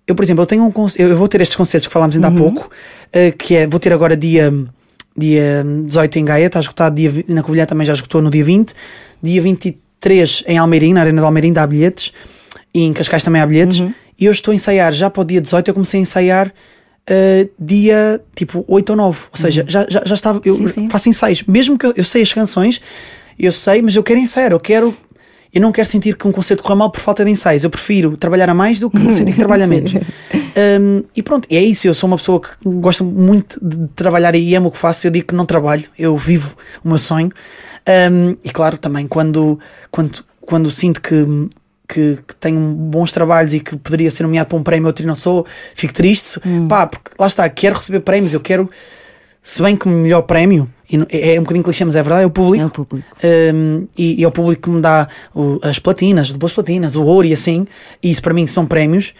Eu, 0.05 0.15
por 0.15 0.23
exemplo, 0.23 0.41
eu 0.41 0.45
tenho 0.45 0.63
um 0.63 0.87
eu 0.97 1.17
vou 1.17 1.27
ter 1.27 1.41
estes 1.41 1.55
concertos 1.55 1.87
que 1.87 1.93
falámos 1.93 2.15
ainda 2.15 2.29
há 2.29 2.31
pouco, 2.31 2.71
eh, 3.11 3.31
que 3.31 3.55
é, 3.55 3.67
vou 3.67 3.77
ter 3.77 3.91
agora 3.91 4.15
dia, 4.15 4.53
dia 5.17 5.65
18 5.85 6.19
em 6.19 6.25
Gaia, 6.25 6.45
está 6.45 6.61
esgotado, 6.61 6.95
dia, 6.95 7.11
na 7.27 7.43
Covilhã 7.43 7.65
também 7.65 7.85
já 7.85 7.91
esgotou 7.91 8.21
no 8.21 8.31
dia 8.31 8.43
20, 8.43 8.73
dia 9.21 9.41
23 9.41 10.43
em 10.47 10.57
Almeirim, 10.57 10.93
na 10.93 11.01
Arena 11.01 11.19
de 11.19 11.25
Almeirim 11.25 11.51
dá 11.51 11.67
bilhetes, 11.67 12.13
e 12.73 12.83
em 12.83 12.93
Cascais 12.93 13.21
também 13.21 13.41
há 13.41 13.45
bilhetes, 13.45 13.83
e 14.17 14.25
eu 14.25 14.31
estou 14.31 14.53
a 14.53 14.55
ensaiar 14.55 14.93
já 14.93 15.09
para 15.09 15.21
o 15.21 15.25
dia 15.25 15.41
18, 15.41 15.67
eu 15.67 15.73
comecei 15.73 15.99
a 15.99 16.03
ensaiar 16.03 16.53
eh, 17.05 17.49
dia 17.59 18.21
tipo 18.33 18.63
8 18.65 18.89
ou 18.91 18.95
9, 18.95 19.19
ou 19.29 19.37
seja, 19.37 19.65
já, 19.67 19.85
já, 19.89 20.03
já 20.05 20.15
estava, 20.15 20.39
eu 20.45 20.55
Sim, 20.55 20.67
sim. 20.69 20.89
faço 20.89 21.09
ensaios, 21.09 21.43
mesmo 21.43 21.77
que 21.77 21.85
eu, 21.85 21.93
eu 21.97 22.05
sei 22.05 22.21
as 22.21 22.31
canções, 22.31 22.79
eu 23.39 23.51
sei, 23.51 23.81
mas 23.81 23.95
eu 23.95 24.03
quero 24.03 24.19
ensaiar, 24.19 24.51
eu 24.51 24.59
quero. 24.59 24.95
Eu 25.57 25.61
não 25.61 25.71
quero 25.71 25.87
sentir 25.87 26.15
que 26.15 26.27
um 26.27 26.31
concerto 26.31 26.61
corra 26.61 26.75
mal 26.75 26.91
por 26.91 27.01
falta 27.01 27.25
de 27.25 27.31
ensaios. 27.31 27.63
Eu 27.63 27.71
prefiro 27.71 28.15
trabalhar 28.15 28.47
a 28.47 28.53
mais 28.53 28.79
do 28.79 28.91
que 28.91 29.11
sentir 29.11 29.31
que 29.31 29.39
trabalha 29.39 29.65
menos. 29.65 29.93
Um, 30.57 31.03
e 31.15 31.21
pronto, 31.21 31.47
é 31.51 31.61
isso. 31.61 31.87
Eu 31.87 31.93
sou 31.93 32.07
uma 32.07 32.17
pessoa 32.17 32.41
que 32.41 32.49
gosta 32.65 33.03
muito 33.03 33.59
de 33.61 33.87
trabalhar 33.89 34.35
e 34.35 34.55
amo 34.55 34.69
o 34.69 34.71
que 34.71 34.77
faço. 34.79 35.05
Eu 35.05 35.11
digo 35.11 35.27
que 35.27 35.35
não 35.35 35.45
trabalho, 35.45 35.83
eu 35.99 36.17
vivo 36.17 36.55
o 36.83 36.87
meu 36.87 36.97
sonho. 36.97 37.31
Um, 38.11 38.35
e 38.43 38.49
claro, 38.49 38.75
também 38.75 39.05
quando, 39.05 39.59
quando, 39.91 40.25
quando 40.41 40.71
sinto 40.71 40.99
que, 40.99 41.47
que, 41.87 42.17
que 42.27 42.35
tenho 42.37 42.59
bons 42.59 43.11
trabalhos 43.11 43.53
e 43.53 43.59
que 43.59 43.77
poderia 43.77 44.09
ser 44.09 44.23
nomeado 44.23 44.49
para 44.49 44.57
um 44.57 44.63
prémio, 44.63 44.87
outro 44.87 45.03
e 45.03 45.05
não 45.05 45.13
sou, 45.13 45.45
fico 45.75 45.93
triste. 45.93 46.39
Pá, 46.67 46.87
porque 46.87 47.11
lá 47.19 47.27
está, 47.27 47.47
quero 47.49 47.75
receber 47.75 47.99
prémios, 47.99 48.33
eu 48.33 48.39
quero. 48.39 48.67
Se 49.49 49.63
bem 49.63 49.77
que 49.77 49.87
o 49.87 49.89
melhor 49.89 50.23
prémio, 50.23 50.67
e 50.91 50.97
é 51.09 51.35
é 51.35 51.39
um 51.39 51.43
bocadinho 51.43 51.63
clichê, 51.63 51.85
mas 51.85 51.95
é 51.95 52.03
verdade, 52.03 52.23
é 52.23 52.25
o 52.25 52.29
público. 52.29 52.61
É 52.63 52.67
o 52.67 52.69
público. 52.69 53.07
Um, 53.55 53.87
e, 53.97 54.19
e 54.19 54.23
é 54.25 54.27
o 54.27 54.31
público 54.31 54.63
que 54.63 54.69
me 54.69 54.81
dá 54.81 55.07
o- 55.33 55.57
as 55.63 55.79
platinas, 55.79 56.27
as 56.27 56.33
duplas 56.33 56.51
platinas, 56.51 56.97
o 56.97 57.03
ouro 57.05 57.25
e 57.25 57.31
assim, 57.31 57.65
e 58.03 58.09
isso 58.11 58.21
para 58.21 58.33
mim 58.33 58.45
são 58.45 58.65
prémios. 58.65 59.13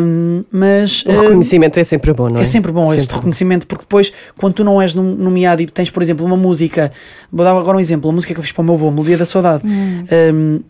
Um, 0.00 0.44
mas 0.52 1.02
O 1.04 1.10
um, 1.10 1.20
reconhecimento 1.20 1.80
é 1.80 1.84
sempre 1.84 2.12
bom, 2.12 2.28
não 2.28 2.38
é? 2.38 2.42
é 2.42 2.46
sempre 2.46 2.70
bom 2.70 2.92
esse 2.92 3.02
Sempre. 3.02 3.16
reconhecimento, 3.16 3.66
porque 3.66 3.82
depois, 3.82 4.12
quando 4.38 4.54
tu 4.54 4.62
não 4.62 4.80
és 4.80 4.94
nom- 4.94 5.16
nomeado 5.16 5.60
e 5.60 5.66
tens, 5.66 5.90
por 5.90 6.00
exemplo, 6.00 6.24
uma 6.24 6.36
música, 6.36 6.92
vou 7.32 7.44
dar 7.44 7.50
agora 7.50 7.76
um 7.76 7.80
exemplo, 7.80 8.08
a 8.08 8.12
música 8.12 8.32
que 8.34 8.38
eu 8.38 8.44
fiz 8.44 8.52
para 8.52 8.62
o 8.62 8.64
meu 8.64 8.74
avô, 8.74 8.88
Melodia 8.92 9.18
da 9.18 9.26
Saudade, 9.26 9.64
um, 9.66 10.60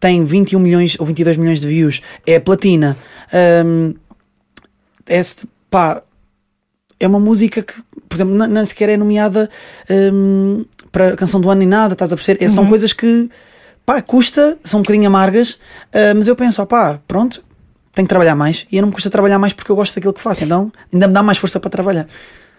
tem 0.00 0.24
21 0.24 0.58
milhões 0.60 0.96
ou 0.98 1.04
22 1.04 1.36
milhões 1.36 1.60
de 1.60 1.68
views, 1.68 2.00
é 2.26 2.38
platina. 2.40 2.96
Um, 3.66 3.94
é, 5.06 5.20
pá, 5.70 6.02
é 7.00 7.06
uma 7.06 7.20
música 7.20 7.62
que, 7.62 7.74
por 8.14 8.18
exemplo, 8.18 8.46
nem, 8.46 8.64
sequer 8.66 8.90
é 8.90 8.96
nomeada 8.96 9.50
hum, 9.90 10.64
para 10.92 11.08
a 11.08 11.16
canção 11.16 11.40
do 11.40 11.50
ano 11.50 11.58
nem 11.58 11.68
nada, 11.68 11.94
estás 11.94 12.12
a 12.12 12.16
perceber? 12.16 12.44
É, 12.44 12.48
São 12.48 12.66
coisas 12.66 12.92
que 12.92 13.28
pá, 13.84 14.00
custa, 14.00 14.56
são 14.62 14.80
um 14.80 14.82
bocadinho 14.82 15.06
amargas, 15.08 15.58
ah, 15.92 16.14
mas 16.14 16.28
eu 16.28 16.36
penso, 16.36 16.62
ó 16.62 16.66
pá, 16.66 17.00
pronto, 17.08 17.42
tenho 17.92 18.06
que 18.06 18.08
trabalhar 18.08 18.34
mais 18.36 18.66
e 18.70 18.76
eu 18.76 18.82
não 18.82 18.88
me 18.88 18.94
custa 18.94 19.10
trabalhar 19.10 19.38
mais 19.38 19.52
porque 19.52 19.70
eu 19.70 19.76
gosto 19.76 19.94
daquilo 19.94 20.12
que 20.12 20.20
faço, 20.20 20.44
então 20.44 20.72
ainda 20.92 21.08
me 21.08 21.12
dá 21.12 21.22
mais 21.22 21.38
força 21.38 21.58
para 21.58 21.70
trabalhar. 21.70 22.06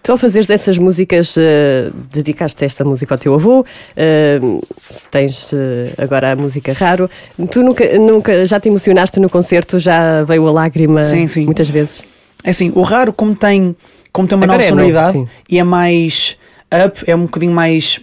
Tu 0.03 0.11
ao 0.11 0.19
fazeres 0.19 0.47
essas 0.51 0.77
músicas, 0.77 1.35
eh, 1.35 1.89
dedicaste 2.13 2.63
esta 2.63 2.83
música 2.83 3.15
ao 3.15 3.17
teu 3.17 3.33
avô, 3.33 3.65
eh, 3.97 4.39
tens 5.09 5.51
eh, 5.51 5.93
agora 5.97 6.33
a 6.33 6.35
música 6.35 6.73
Raro. 6.73 7.09
Tu 7.49 7.63
nunca, 7.63 7.97
nunca 7.97 8.45
já 8.45 8.59
te 8.59 8.69
emocionaste 8.69 9.19
no 9.19 9.31
concerto? 9.31 9.79
Já 9.79 10.21
veio 10.21 10.47
a 10.47 10.51
lágrima 10.51 11.01
Sim, 11.01 11.27
sim. 11.27 11.45
muitas 11.45 11.69
vezes? 11.69 12.03
É 12.43 12.51
assim, 12.51 12.71
o 12.75 12.83
raro, 12.83 13.11
como 13.11 13.35
tem, 13.35 13.75
como 14.15 14.29
tem 14.29 14.37
uma 14.37 14.45
Agora 14.45 14.59
nova 14.59 14.65
é 14.65 14.69
sonoridade 14.69 15.27
e 15.49 15.59
é 15.59 15.63
mais 15.63 16.37
up, 16.85 17.03
é 17.05 17.13
um 17.13 17.23
bocadinho 17.23 17.51
mais. 17.51 17.99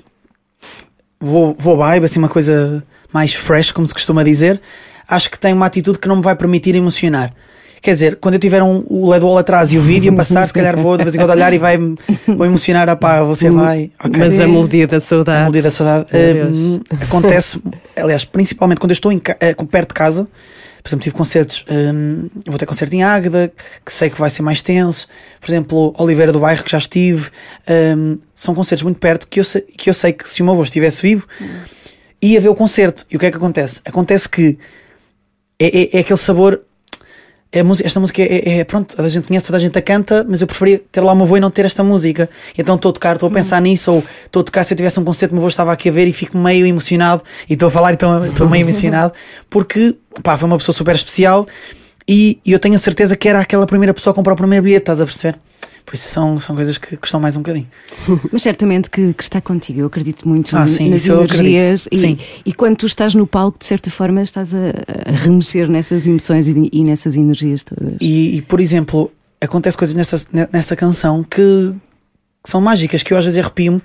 Vou, 1.19 1.57
vou 1.59 1.79
vibe, 1.79 2.05
assim, 2.05 2.19
uma 2.19 2.29
coisa 2.29 2.83
mais 3.11 3.33
fresh, 3.33 3.73
como 3.73 3.87
se 3.87 3.95
costuma 3.95 4.23
dizer. 4.23 4.61
Acho 5.09 5.31
que 5.31 5.39
tem 5.39 5.55
uma 5.55 5.65
atitude 5.65 5.99
que 5.99 6.07
não 6.07 6.17
me 6.17 6.23
vai 6.23 6.37
permitir 6.37 6.75
emocionar. 6.75 7.33
Quer 7.83 7.95
dizer, 7.95 8.17
quando 8.17 8.35
eu 8.35 8.39
tiver 8.41 8.63
um, 8.63 8.85
o 8.89 9.11
LED 9.11 9.25
wall 9.25 9.39
atrás 9.39 9.73
e 9.73 9.77
o 9.77 9.83
vídeo 9.83 10.13
a 10.13 10.17
passar, 10.17 10.47
se 10.47 10.53
calhar 10.55 10.77
vou 10.77 10.97
de 10.97 11.03
vez 11.03 11.17
em 11.17 11.19
quando 11.19 11.31
olhar 11.31 11.53
e 11.53 11.59
vai 11.59 11.77
vou 11.77 12.47
emocionar. 12.47 12.89
Ah, 12.89 12.95
pá, 12.95 13.25
você 13.25 13.51
vai. 13.51 13.91
ok. 13.99 14.19
Mas 14.21 14.39
a 14.39 14.47
melodia 14.47 14.87
da 14.87 15.01
saudade. 15.01 15.39
A 15.39 15.41
melodia 15.41 15.63
da 15.63 15.71
saudade 15.73 16.07
hum, 16.49 16.81
acontece, 17.01 17.61
aliás, 17.97 18.25
principalmente 18.25 18.79
quando 18.79 18.93
eu 18.93 18.95
estou 18.95 19.11
em 19.11 19.21
eh, 19.41 19.53
perto 19.69 19.89
de 19.89 19.95
casa. 19.95 20.29
Por 20.81 20.89
exemplo, 20.89 21.03
tive 21.05 21.15
concertos, 21.17 21.65
hum, 21.69 22.29
vou 22.47 22.57
ter 22.59 22.67
concerto 22.67 22.95
em 22.95 23.03
Águeda, 23.03 23.53
que 23.85 23.93
sei 23.93 24.11
que 24.11 24.19
vai 24.19 24.31
ser 24.31 24.43
mais 24.43 24.63
tenso. 24.63 25.09
Por 25.41 25.51
exemplo, 25.51 25.93
Oliveira 25.99 26.31
do 26.33 26.39
Bairro, 26.39 26.63
que 26.63 26.71
já 26.71 26.79
estive. 26.79 27.31
hum, 27.97 28.17
são 28.35 28.55
concertos 28.55 28.85
muito 28.85 29.01
perto 29.01 29.27
que 29.29 29.41
eu, 29.41 29.45
sei, 29.45 29.61
que 29.61 29.91
eu 29.91 29.95
sei 29.95 30.13
que 30.13 30.29
se 30.31 30.41
o 30.41 30.45
meu 30.45 30.55
avô 30.55 30.63
estivesse 30.63 31.03
vivo, 31.03 31.27
ia 32.21 32.41
ver 32.41 32.49
o 32.49 32.55
concerto. 32.55 33.05
E 33.11 33.17
o 33.17 33.19
que 33.19 33.27
é 33.27 33.31
que 33.33 33.37
acontece? 33.37 33.81
Acontece 33.85 34.29
que 34.29 34.57
é, 35.59 35.83
é- 35.83 35.97
é 35.97 36.01
aquele 36.01 36.17
sabor. 36.19 36.61
É 37.55 37.63
música- 37.63 37.87
esta 37.87 38.01
música 38.01 38.23
é, 38.23 38.61
é- 38.61 38.65
pronto, 38.65 38.97
toda 38.97 39.07
a 39.07 39.11
gente 39.11 39.29
conhece, 39.29 39.47
toda 39.47 39.59
a 39.59 39.61
gente 39.61 39.79
a 39.79 39.83
canta, 39.83 40.25
mas 40.27 40.41
eu 40.41 40.47
preferia 40.47 40.81
ter 40.91 41.03
lá 41.03 41.13
o 41.13 41.15
meu 41.15 41.27
avô 41.27 41.37
e 41.37 41.41
não 41.41 41.51
ter 41.51 41.67
esta 41.67 41.85
música. 41.85 42.31
Então 42.57 42.77
estou 42.77 42.89
a 42.89 42.93
tocar, 42.95 43.15
estou 43.15 43.29
a 43.29 43.31
pensar 43.33 43.61
nisso, 43.61 43.93
ou 43.93 44.05
estou 44.25 44.41
a 44.41 44.45
tocar 44.45 44.65
se 44.65 44.73
eu 44.73 44.77
tivesse 44.77 44.99
um 44.99 45.05
concerto, 45.05 45.33
o 45.33 45.37
meu 45.37 45.43
avô 45.43 45.49
estava 45.49 45.71
aqui 45.71 45.91
a 45.91 45.93
ver 45.93 46.07
e 46.07 46.13
fico 46.15 46.39
meio 46.39 46.65
emocionado, 46.67 47.23
e 47.49 47.53
estou 47.53 47.69
a 47.69 47.71
falar 47.71 47.91
e 47.91 47.95
estou 47.95 48.25
estou 48.25 48.49
meio 48.49 48.63
emocionado, 48.63 49.13
porque 49.51 49.95
pá, 50.23 50.39
foi 50.39 50.47
uma 50.49 50.57
pessoa 50.57 50.75
super 50.75 50.95
especial 50.95 51.47
e, 52.09 52.39
e 52.45 52.53
eu 52.53 52.59
tenho 52.59 52.75
a 52.75 52.79
certeza 52.79 53.17
que 53.17 53.29
era 53.29 53.41
aquela 53.41 53.67
primeira 53.67 53.93
pessoa 53.93 54.13
a 54.13 54.15
comprar 54.15 54.33
o 54.33 54.37
primeiro 54.37 54.65
bilhete, 54.65 54.83
estás 54.85 55.01
a 55.01 55.05
perceber? 55.05 55.39
Por 55.85 55.95
isso 55.95 56.09
são, 56.09 56.39
são 56.41 56.55
coisas 56.55 56.79
que 56.79 56.97
custam 56.97 57.21
mais 57.21 57.37
um 57.37 57.41
bocadinho. 57.41 57.69
Mas 58.33 58.43
certamente 58.43 58.89
que, 58.89 59.13
que 59.13 59.23
está 59.23 59.41
contigo. 59.41 59.81
Eu 59.81 59.87
acredito 59.87 60.27
muito 60.29 60.57
Ah, 60.57 60.67
sim, 60.69 60.89
nas 60.91 61.07
energias. 61.07 61.87
acredito. 61.87 62.01
Sim. 62.01 62.19
E, 62.47 62.51
e 62.51 62.55
quando 62.55 62.77
tu 62.77 62.87
estás 62.87 63.15
no 63.15 63.27
palco, 63.27 63.59
de 63.59 63.67
certa 63.67 63.91
forma, 63.91 64.23
estás 64.23 64.55
a, 64.55 64.59
a 65.07 65.13
remexer 65.13 65.69
nessas 65.69 66.07
emoções 66.07 66.47
e, 66.49 66.69
e 66.73 66.85
nessas 66.85 67.17
energias 67.17 67.63
todas. 67.63 67.97
E, 68.01 68.37
e, 68.37 68.43
por 68.43 68.61
exemplo, 68.61 69.11
acontece 69.41 69.77
coisas 69.77 69.95
nessa, 69.95 70.25
nessa 70.53 70.77
canção 70.77 71.23
que, 71.25 71.75
que 72.43 72.49
são 72.51 72.61
mágicas, 72.61 73.03
que 73.03 73.13
eu 73.13 73.19
às 73.19 73.25
vezes 73.25 73.39
arrepio-me. 73.39 73.83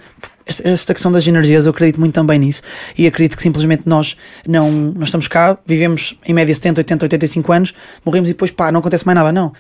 Esta, 0.63 0.93
questão 0.93 1.11
das 1.11 1.27
energias, 1.27 1.65
eu 1.65 1.71
acredito 1.71 1.99
muito 1.99 2.13
também 2.13 2.39
nisso. 2.39 2.61
E 2.97 3.05
acredito 3.05 3.35
que 3.35 3.43
simplesmente 3.43 3.83
nós 3.85 4.15
não, 4.47 4.71
não 4.71 5.03
estamos 5.03 5.27
cá, 5.27 5.57
vivemos 5.65 6.17
em 6.25 6.33
média 6.33 6.55
70, 6.55 6.79
80, 6.79 7.05
85 7.05 7.51
anos, 7.51 7.73
morremos 8.05 8.29
e 8.29 8.31
depois 8.31 8.49
pá, 8.51 8.71
não 8.71 8.79
acontece 8.79 9.05
mais 9.05 9.17
nada. 9.17 9.33
Não. 9.33 9.51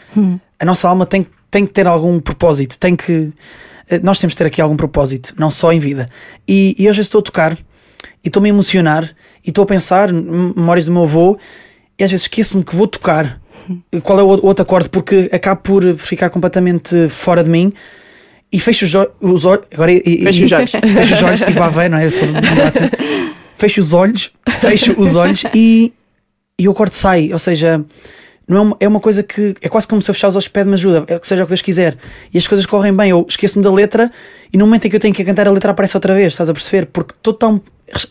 A 0.57 0.63
nossa 0.63 0.87
alma 0.87 1.05
tem, 1.05 1.27
tem 1.49 1.65
que 1.65 1.73
ter 1.73 1.87
algum 1.87 2.19
propósito, 2.19 2.77
tem 2.77 2.95
que. 2.95 3.31
eh, 3.89 3.99
Nós 4.03 4.19
temos 4.19 4.33
que 4.33 4.37
ter 4.37 4.47
aqui 4.47 4.61
algum 4.61 4.75
propósito, 4.77 5.33
não 5.37 5.49
só 5.51 5.71
em 5.71 5.79
vida. 5.79 6.09
E, 6.47 6.75
e 6.77 6.87
vezes 6.95 7.07
estou 7.07 7.19
a 7.19 7.23
tocar 7.23 7.57
e 8.23 8.27
estou-me 8.27 8.49
a 8.49 8.51
emocionar 8.51 9.03
e 9.45 9.49
estou 9.49 9.63
a 9.63 9.67
pensar, 9.67 10.11
em 10.11 10.53
memórias 10.55 10.85
do 10.85 10.91
meu 10.91 11.03
avô, 11.03 11.37
e 11.97 12.03
às 12.03 12.11
vezes 12.11 12.25
esqueço-me 12.25 12.63
que 12.63 12.75
vou 12.75 12.87
tocar 12.87 13.39
qual 14.03 14.19
é 14.19 14.23
o 14.23 14.27
outro 14.27 14.61
acorde, 14.63 14.89
porque 14.89 15.29
acabo 15.31 15.61
por 15.61 15.97
ficar 15.97 16.29
completamente 16.29 17.09
fora 17.09 17.43
de 17.43 17.49
mim 17.49 17.73
e 18.51 18.59
fecho 18.59 18.85
os, 18.85 18.93
os 19.21 19.45
olhos. 19.45 19.65
Agora, 19.73 19.91
e, 19.91 20.23
Fecho 20.23 20.45
os 20.45 20.51
olhos. 20.51 20.71
fecho 20.95 21.13
os 21.15 21.23
olhos, 21.23 21.39
tipo 21.41 21.61
a 21.61 21.67
ver, 21.69 21.89
não 21.89 21.97
é? 21.97 22.05
Eu 22.05 22.11
sou 22.11 22.27
um. 22.27 22.31
Fecho 23.55 23.81
os 23.81 23.93
olhos, 23.93 24.31
fecho 24.61 24.93
os 25.01 25.15
olhos 25.15 25.43
e, 25.53 25.91
e 26.59 26.67
o 26.67 26.71
acorde 26.71 26.95
sai. 26.95 27.33
Ou 27.33 27.39
seja, 27.39 27.83
não 28.47 28.57
é, 28.57 28.61
uma, 28.61 28.77
é 28.79 28.87
uma 28.87 28.99
coisa 28.99 29.21
que 29.21 29.55
é 29.61 29.67
quase 29.67 29.87
como 29.87 30.01
se 30.01 30.09
eu 30.09 30.13
fechar 30.15 30.29
os 30.29 30.35
olhos 30.35 30.45
e 30.45 30.49
pede-me 30.49 30.73
ajuda, 30.73 31.03
é 31.07 31.19
que 31.19 31.27
seja 31.27 31.43
o 31.43 31.45
que 31.45 31.49
Deus 31.49 31.61
quiser. 31.61 31.97
E 32.33 32.37
as 32.37 32.47
coisas 32.47 32.65
correm 32.65 32.93
bem. 32.93 33.09
Eu 33.09 33.25
esqueço-me 33.27 33.63
da 33.63 33.71
letra 33.71 34.09
e 34.53 34.57
no 34.57 34.65
momento 34.65 34.85
em 34.85 34.89
que 34.89 34.95
eu 34.95 34.99
tenho 34.99 35.13
que 35.13 35.23
cantar, 35.25 35.47
a 35.47 35.51
letra 35.51 35.71
aparece 35.71 35.97
outra 35.97 36.15
vez, 36.15 36.33
estás 36.33 36.49
a 36.49 36.53
perceber? 36.53 36.85
Porque 36.85 37.13
estou 37.13 37.33
tão 37.33 37.61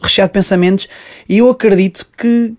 recheado 0.02 0.28
de 0.28 0.34
pensamentos 0.34 0.88
e 1.26 1.38
eu 1.38 1.48
acredito 1.48 2.06
que 2.16 2.54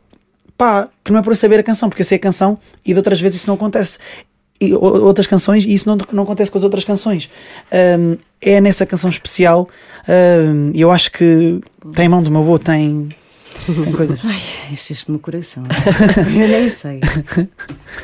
pá, 0.58 0.90
que 1.04 1.12
não 1.12 1.20
é 1.20 1.22
por 1.22 1.32
eu 1.32 1.36
saber 1.36 1.60
a 1.60 1.64
canção, 1.64 1.88
porque 1.88 2.02
eu 2.02 2.06
sei 2.06 2.18
a 2.18 2.20
canção 2.20 2.58
e 2.84 2.94
de 2.94 2.98
outras 2.98 3.22
vezes 3.22 3.42
isso 3.42 3.48
não 3.48 3.56
acontece. 3.56 4.00
E 4.60 4.74
outras 4.74 5.28
canções, 5.28 5.64
e 5.66 5.72
isso 5.72 5.88
não, 5.88 5.98
não 6.12 6.24
acontece 6.24 6.50
com 6.50 6.58
as 6.58 6.64
outras 6.64 6.84
canções. 6.84 7.30
Ahm, 7.72 8.18
é 8.42 8.60
nessa 8.60 8.88
canção 8.88 9.08
especial, 9.08 9.70
e 10.74 10.82
eu 10.82 10.90
acho 10.90 11.12
que 11.12 11.62
tem 11.94 12.10
mão 12.10 12.24
do 12.24 12.32
meu 12.32 12.42
avô, 12.42 12.58
tem, 12.58 13.10
tem 13.66 13.92
coisas. 13.94 14.20
Ai, 14.24 14.40
encheste-me 14.72 15.18
o 15.18 15.20
coração. 15.20 15.64
Eu 16.28 16.48
nem 16.48 16.70
sei. 16.70 17.00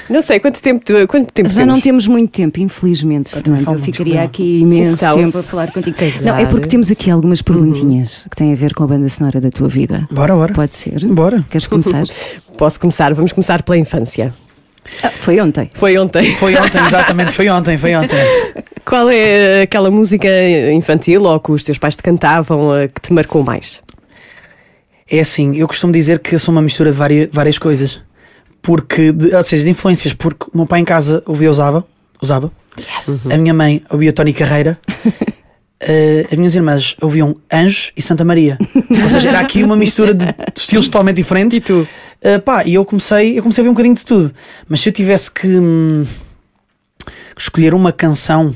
Não 0.10 0.22
sei, 0.22 0.39
quanto 0.39 0.62
tempo, 0.62 0.84
tu- 0.84 1.08
quanto 1.08 1.32
tempo 1.32 1.50
Já 1.50 1.62
não 1.66 1.76
temos? 1.76 1.84
temos 1.84 2.08
muito 2.08 2.32
tempo, 2.32 2.60
infelizmente, 2.60 3.30
Fernando. 3.30 3.72
Eu 3.74 3.80
ficaria 3.80 4.22
aqui 4.24 4.60
imenso 4.62 5.04
Então, 5.06 5.16
tempo 5.24 5.38
a 5.38 5.44
falar 5.44 5.72
contigo. 5.72 5.96
calhar- 5.98 6.22
Não, 6.22 6.38
é 6.38 6.46
porque 6.46 6.68
temos 6.68 6.92
aqui 6.92 7.10
algumas 7.10 7.42
perguntinhas 7.42 8.26
que 8.30 8.36
têm 8.36 8.52
a 8.52 8.56
ver 8.56 8.74
com 8.74 8.84
a 8.84 8.88
banda 8.88 9.08
sonora 9.10 9.39
da 9.39 9.50
tua 9.50 9.68
vida. 9.70 10.08
Bora, 10.12 10.34
bora. 10.36 10.54
Pode 10.54 10.76
ser? 10.76 11.06
Bora. 11.06 11.44
Queres 11.50 11.68
começar? 11.68 12.04
Posso 12.58 12.80
começar? 12.80 13.13
Vamos 13.13 13.32
começar 13.32 13.63
pela 13.63 13.78
infância. 13.78 14.34
Ah, 15.02 15.10
foi 15.10 15.39
ontem. 15.39 15.72
Foi 15.74 15.98
ontem. 15.98 16.36
Foi 16.36 16.56
ontem, 16.58 16.82
exatamente, 16.86 17.32
foi 17.32 17.50
ontem, 17.50 17.78
foi 17.78 17.96
ontem. 17.96 18.18
Qual 18.86 19.10
é 19.10 19.62
aquela 19.62 19.89
música 19.89 20.28
infantil 20.74 21.24
ou 21.24 21.39
que 21.39 21.52
os 21.54 21.63
teus 21.63 21.78
pais 21.78 21.96
te 21.96 22.04
cantavam 22.04 22.76
eh, 22.76 22.89
que 22.89 23.00
te 23.00 23.13
marcou 23.13 23.42
mais? 23.44 23.82
É 25.13 25.19
assim, 25.19 25.56
eu 25.56 25.67
costumo 25.67 25.93
dizer 25.93 26.17
que 26.17 26.34
eu 26.34 26.39
sou 26.39 26.52
uma 26.52 26.60
mistura 26.60 26.91
de 26.91 26.97
várias, 26.97 27.30
várias 27.32 27.60
coisas. 27.60 28.02
Porque, 28.63 29.12
de, 29.12 29.36
ou 29.36 29.43
seja, 29.43 29.63
de 29.63 29.69
influências, 29.69 30.12
porque 30.12 30.47
o 30.52 30.58
meu 30.58 30.65
pai 30.65 30.80
em 30.80 30.84
casa 30.84 31.21
ouvia 31.28 31.52
usava, 31.52 31.86
usava. 32.19 32.52
A 33.32 33.38
minha 33.38 33.54
mãe 33.54 33.84
ouvia 33.91 34.12
Tony 34.12 34.34
Carreira. 34.34 34.80
Eh, 35.86 36.26
as 36.32 36.38
minhas 36.38 36.56
irmãs 36.56 36.95
ouviam 37.02 37.36
Anjos 37.52 37.91
e 37.97 38.02
Santa 38.02 38.23
Maria. 38.23 38.58
Ou 38.89 39.10
seja, 39.10 39.28
era 39.28 39.41
aqui 39.41 39.65
uma 39.65 39.76
mistura 39.76 40.13
de, 40.13 40.28
de 40.28 40.34
estilos 40.56 40.88
totalmente 40.88 41.17
diferentes. 41.17 41.58
E 41.58 41.60
tu? 41.60 41.86
Eh, 42.21 42.39
pá, 42.39 42.63
e 42.65 42.76
eu 42.76 42.86
comecei, 42.86 43.38
eu 43.38 43.43
comecei 43.43 43.62
a 43.62 43.65
ver 43.65 43.69
um 43.69 43.73
bocadinho 43.73 43.93
de 43.93 44.06
tudo. 44.06 44.34
Mas 44.69 44.80
se 44.80 44.88
eu 44.88 44.93
tivesse 44.93 45.30
que, 45.30 45.45
hum, 45.45 46.06
escolher 47.38 47.73
uma 47.73 47.91
canção, 47.91 48.56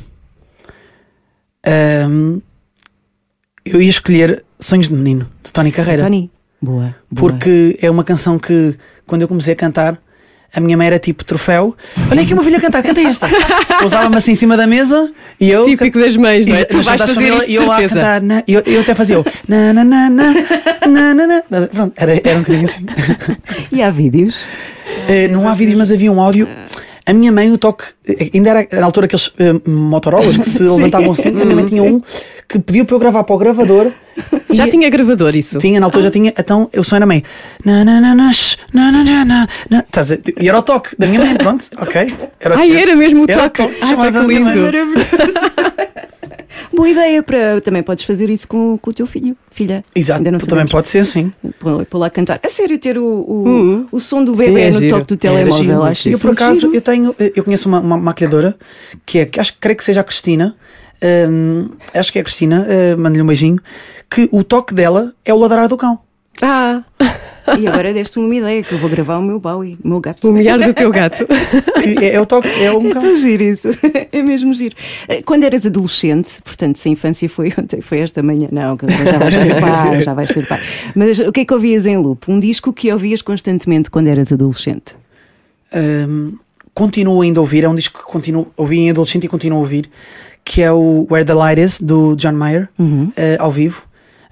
hum, 2.09 2.41
eu 3.65 3.81
ia 3.81 3.89
escolher 3.89 4.45
Sonhos 4.57 4.87
de 4.87 4.95
Menino, 4.95 5.29
de 5.43 5.51
Tony 5.51 5.69
Carreira. 5.73 6.03
Tony. 6.03 6.31
Boa. 6.61 6.95
boa. 7.09 7.31
Porque 7.31 7.77
é 7.81 7.89
uma 7.89 8.03
canção 8.03 8.39
que, 8.39 8.75
quando 9.05 9.21
eu 9.21 9.27
comecei 9.27 9.53
a 9.53 9.55
cantar, 9.55 9.99
a 10.53 10.59
minha 10.59 10.77
mãe 10.77 10.87
era 10.87 10.99
tipo 10.99 11.23
troféu. 11.23 11.75
Olha 12.09 12.21
aqui 12.21 12.33
uma 12.33 12.43
filha 12.43 12.57
a 12.57 12.61
cantar, 12.61 12.81
canta 12.81 13.01
esta. 13.01 13.27
Pousava-me 13.79 14.15
assim 14.15 14.31
em 14.31 14.35
cima 14.35 14.57
da 14.57 14.65
mesa 14.65 15.11
e 15.39 15.49
eu. 15.49 15.65
Típico 15.65 15.99
das 15.99 16.15
mães, 16.15 16.45
não 16.47 16.55
é? 16.55 16.61
E, 16.61 16.65
Tu 16.65 16.81
vais 16.81 16.99
fazer 16.99 17.13
família, 17.13 17.37
isso 17.37 17.51
e 17.51 17.55
eu 17.55 17.67
lá 17.67 17.77
a 17.77 17.87
cantar, 17.87 18.21
na, 18.21 18.43
eu, 18.47 18.61
eu 18.65 18.81
até 18.81 18.95
fazia 18.95 19.19
o 19.19 19.25
na 19.47 19.73
na 19.73 19.83
na 19.83 20.09
na 20.09 20.33
na 20.87 21.13
na 21.13 21.27
na. 21.27 21.67
Pronto, 21.67 21.93
era, 21.95 22.13
era 22.23 22.37
um 22.37 22.41
bocadinho 22.41 22.65
assim. 22.65 22.85
E 23.71 23.81
há 23.81 23.91
vídeos? 23.91 24.45
Eh, 25.07 25.27
não 25.27 25.47
há 25.47 25.53
vídeos, 25.53 25.77
mas 25.77 25.91
havia 25.91 26.11
um 26.11 26.21
áudio. 26.21 26.47
A 27.07 27.13
minha 27.13 27.31
mãe, 27.31 27.49
o 27.49 27.57
toque, 27.57 27.85
ainda 28.33 28.49
era 28.49 28.67
na 28.81 28.85
altura 28.85 29.05
aqueles 29.05 29.31
eh, 29.39 29.53
Motorolas 29.65 30.37
que 30.37 30.47
se 30.47 30.61
levantavam 30.67 31.13
assim. 31.13 31.29
A 31.29 31.31
minha 31.31 31.55
mãe 31.55 31.65
tinha 31.65 31.81
um 31.81 32.01
que 32.49 32.59
pediu 32.59 32.83
para 32.83 32.95
eu 32.95 32.99
gravar 32.99 33.23
para 33.23 33.33
o 33.33 33.37
gravador. 33.37 33.93
Já 34.51 34.67
tinha 34.67 34.89
gravador 34.89 35.33
isso? 35.33 35.57
Tinha, 35.57 35.79
na 35.79 35.85
altura 35.85 36.05
já 36.05 36.11
tinha, 36.11 36.33
então 36.37 36.69
eu 36.73 36.83
som 36.83 36.95
era 36.95 37.05
meio. 37.05 37.21
Na, 37.63 37.85
na, 37.85 38.01
na, 38.01 38.15
na, 38.15 38.31
na, 38.73 38.91
na, 39.03 39.47
na? 39.69 39.85
E 40.39 40.49
era 40.49 40.57
o 40.57 40.63
toque 40.63 40.95
da 40.97 41.05
minha 41.05 41.19
mãe, 41.19 41.35
pronto, 41.35 41.65
ok. 41.77 42.13
Era 42.39 42.57
Ai, 42.57 42.75
era 42.75 42.95
mesmo 42.95 43.25
o 43.25 43.31
Era 43.31 43.49
toque. 43.49 43.61
o 43.61 43.67
toque 43.67 43.93
Ai, 44.01 44.11
que 44.11 44.19
lindo. 44.19 44.51
Boa 46.77 46.89
ideia 46.89 47.21
para. 47.23 47.59
Também 47.59 47.81
podes 47.83 48.05
fazer 48.05 48.29
isso 48.29 48.47
com, 48.47 48.77
com 48.77 48.89
o 48.91 48.93
teu 48.93 49.07
filho, 49.07 49.35
filha. 49.51 49.83
Exato, 49.95 50.19
Ainda 50.19 50.31
não 50.31 50.37
também 50.39 50.49
sabemos. 50.51 50.71
pode 50.71 50.87
ser, 50.89 51.03
sim. 51.05 51.33
Pô- 51.59 51.83
Pô 51.89 51.97
lá 51.97 52.09
cantar. 52.09 52.39
A 52.43 52.49
sério, 52.49 52.77
ter 52.77 52.97
o, 52.97 53.03
o, 53.03 53.47
Hum. 53.47 53.87
o 53.91 53.99
som 53.99 54.23
do 54.23 54.33
Sim, 54.33 54.37
bebê 54.45 54.61
é 54.61 54.71
no 54.71 54.79
giro. 54.79 54.99
toque 54.99 55.15
do 55.15 55.27
Era 55.27 55.35
telemóvel. 55.37 55.63
giro. 55.65 55.83
Acho 55.83 56.07
eu 56.09 56.13
isso 56.13 56.21
por 56.21 56.31
acaso 56.33 56.59
giro. 56.61 56.75
eu 56.75 56.81
tenho 56.81 57.15
eu 57.35 57.43
conheço 57.43 57.67
uma, 57.67 57.79
uma 57.79 57.97
maquilhadora 57.97 58.55
que 59.05 59.19
é 59.19 59.25
que 59.25 59.39
acho 59.39 59.53
que 59.53 59.59
creio 59.59 59.75
que 59.75 59.83
seja 59.83 60.01
a 60.01 60.03
Cristina 60.03 60.53
hum, 61.29 61.69
acho 61.93 62.11
que 62.11 62.19
é 62.19 62.21
a 62.21 62.23
Cristina 62.23 62.65
uh, 62.67 62.99
mando-lhe 62.99 63.21
um 63.21 63.25
beijinho 63.27 63.59
que 64.09 64.29
o 64.31 64.43
toque 64.43 64.73
dela 64.73 65.13
é 65.25 65.33
o 65.33 65.37
ladrar 65.37 65.67
do 65.67 65.75
cão 65.77 65.99
Ah, 66.41 66.83
E 67.59 67.67
agora 67.67 67.93
deste-me 67.93 68.25
uma 68.25 68.35
ideia 68.35 68.61
que 68.63 68.73
eu 68.73 68.77
vou 68.77 68.89
gravar 68.89 69.17
o 69.17 69.21
meu 69.21 69.39
Bowie, 69.39 69.77
o 69.83 69.87
meu 69.87 69.99
gato. 70.01 70.27
O 70.29 70.31
miar 70.33 70.59
do 70.59 70.73
teu 70.73 70.89
gato. 70.91 71.25
É, 72.01 72.15
é 72.15 72.19
o 72.21 72.25
toque, 72.25 72.49
é 72.61 72.71
um 72.71 72.89
É 72.89 72.93
cão. 72.93 73.01
tão 73.01 73.17
giro 73.17 73.43
isso. 73.43 73.69
É 74.11 74.21
mesmo 74.21 74.53
giro. 74.53 74.75
Quando 75.25 75.43
eras 75.43 75.65
adolescente, 75.65 76.41
portanto, 76.43 76.75
se 76.77 76.89
a 76.89 76.91
infância 76.91 77.29
foi 77.29 77.53
ontem, 77.57 77.79
foi 77.81 77.99
esta 77.99 78.21
manhã, 78.21 78.49
não, 78.51 78.77
já 79.09 79.17
vais 79.17 79.35
ser 79.35 79.59
pai, 79.61 80.01
já 80.01 80.13
vais 80.13 80.29
ser 80.29 80.45
pai. 80.47 80.59
Mas 80.95 81.17
o 81.19 81.31
que 81.31 81.41
é 81.41 81.45
que 81.45 81.53
ouvias 81.53 81.85
em 81.85 81.95
loop? 81.97 82.29
Um 82.29 82.39
disco 82.39 82.73
que 82.73 82.91
ouvias 82.91 83.21
constantemente 83.21 83.89
quando 83.89 84.07
eras 84.07 84.31
adolescente? 84.33 84.95
Um, 85.73 86.33
continuo 86.73 87.21
ainda 87.21 87.39
a 87.39 87.41
ouvir, 87.41 87.63
é 87.63 87.69
um 87.69 87.75
disco 87.75 87.99
que 87.99 88.05
continuo, 88.11 88.47
ouvi 88.57 88.79
em 88.79 88.89
adolescente 88.89 89.23
e 89.25 89.27
continuo 89.27 89.59
a 89.59 89.61
ouvir, 89.61 89.89
que 90.43 90.61
é 90.61 90.71
o 90.71 91.07
Where 91.09 91.25
the 91.25 91.33
Light 91.33 91.61
Is, 91.61 91.79
do 91.79 92.15
John 92.15 92.33
Mayer, 92.33 92.69
Uhum. 92.77 93.11
eh, 93.15 93.37
ao 93.39 93.51
vivo, 93.51 93.83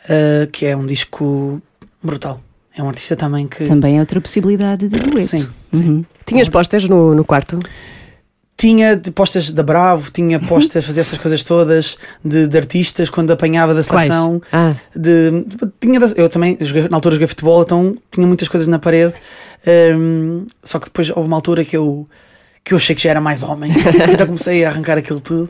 eh, 0.09 0.47
que 0.51 0.65
é 0.65 0.75
um 0.75 0.85
disco 0.85 1.61
brutal. 2.03 2.39
É 2.77 2.83
um 2.83 2.87
artista 2.89 3.15
também 3.15 3.47
que. 3.47 3.65
Também 3.65 3.97
é 3.97 3.99
outra 3.99 4.19
possibilidade 4.19 4.87
de 4.87 4.99
dueto. 4.99 5.27
Sim, 5.27 5.47
sim. 5.73 5.83
Uhum. 5.89 6.05
Tinhas 6.25 6.49
postas 6.49 6.87
no, 6.89 7.15
no 7.15 7.23
quarto? 7.23 7.57
Tinha 8.57 8.95
de 8.95 9.11
postas 9.11 9.51
da 9.51 9.61
Bravo, 9.63 10.09
tinha 10.11 10.39
postas, 10.39 10.85
fazia 10.85 11.01
essas 11.01 11.17
coisas 11.19 11.43
todas 11.43 11.97
de, 12.23 12.47
de 12.47 12.57
artistas 12.57 13.09
quando 13.09 13.31
apanhava 13.31 13.73
da 13.73 13.83
seleção. 13.83 14.41
Ah, 14.51 14.75
De, 14.95 15.45
tinha 15.79 15.99
da- 15.99 16.07
eu 16.15 16.29
também, 16.29 16.57
na 16.89 16.95
altura 16.95 17.15
joguei 17.15 17.27
futebol, 17.27 17.61
então 17.63 17.97
tinha 18.11 18.25
muitas 18.25 18.47
coisas 18.47 18.65
na 18.67 18.79
parede. 18.79 19.13
Hum, 19.93 20.45
só 20.63 20.79
que 20.79 20.85
depois 20.85 21.09
houve 21.09 21.27
uma 21.27 21.35
altura 21.35 21.65
que 21.65 21.75
eu, 21.75 22.07
que 22.63 22.73
eu 22.73 22.77
achei 22.77 22.95
que 22.95 23.03
já 23.03 23.09
era 23.09 23.19
mais 23.21 23.43
homem. 23.43 23.71
então 24.13 24.25
comecei 24.25 24.63
a 24.63 24.69
arrancar 24.69 24.97
aquilo 24.97 25.19
tudo 25.19 25.49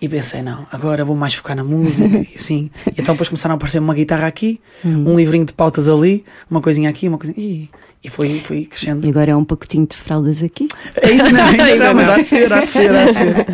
e 0.00 0.08
pensei, 0.08 0.42
não, 0.42 0.66
agora 0.70 1.04
vou 1.04 1.16
mais 1.16 1.34
focar 1.34 1.56
na 1.56 1.64
música 1.64 2.18
e 2.30 2.34
assim. 2.34 2.70
E 2.86 3.00
então 3.00 3.14
depois 3.14 3.28
começaram 3.28 3.54
a 3.54 3.56
aparecer 3.56 3.78
uma 3.78 3.94
guitarra 3.94 4.26
aqui, 4.26 4.60
um 4.84 5.16
livrinho 5.16 5.44
de 5.44 5.52
pautas 5.52 5.88
ali, 5.88 6.24
uma 6.50 6.60
coisinha 6.60 6.90
aqui, 6.90 7.08
uma 7.08 7.18
coisinha. 7.18 7.38
E, 7.38 7.68
e 8.04 8.08
foi, 8.08 8.40
foi 8.40 8.64
crescendo. 8.64 9.06
E 9.06 9.10
agora 9.10 9.32
é 9.32 9.36
um 9.36 9.44
pacotinho 9.44 9.86
de 9.86 9.96
fraldas 9.96 10.42
aqui. 10.42 10.68
Ainda 11.02 11.30
não, 11.30 11.44
ainda, 11.44 11.76
não, 11.76 11.94
mas 11.94 12.08
há 12.08 12.16
de 12.16 12.24
ser, 12.24 12.52
há 12.52 12.64
de 12.64 12.70
ser, 12.70 12.94
há 12.94 13.04
de 13.06 13.14
ser. 13.14 13.46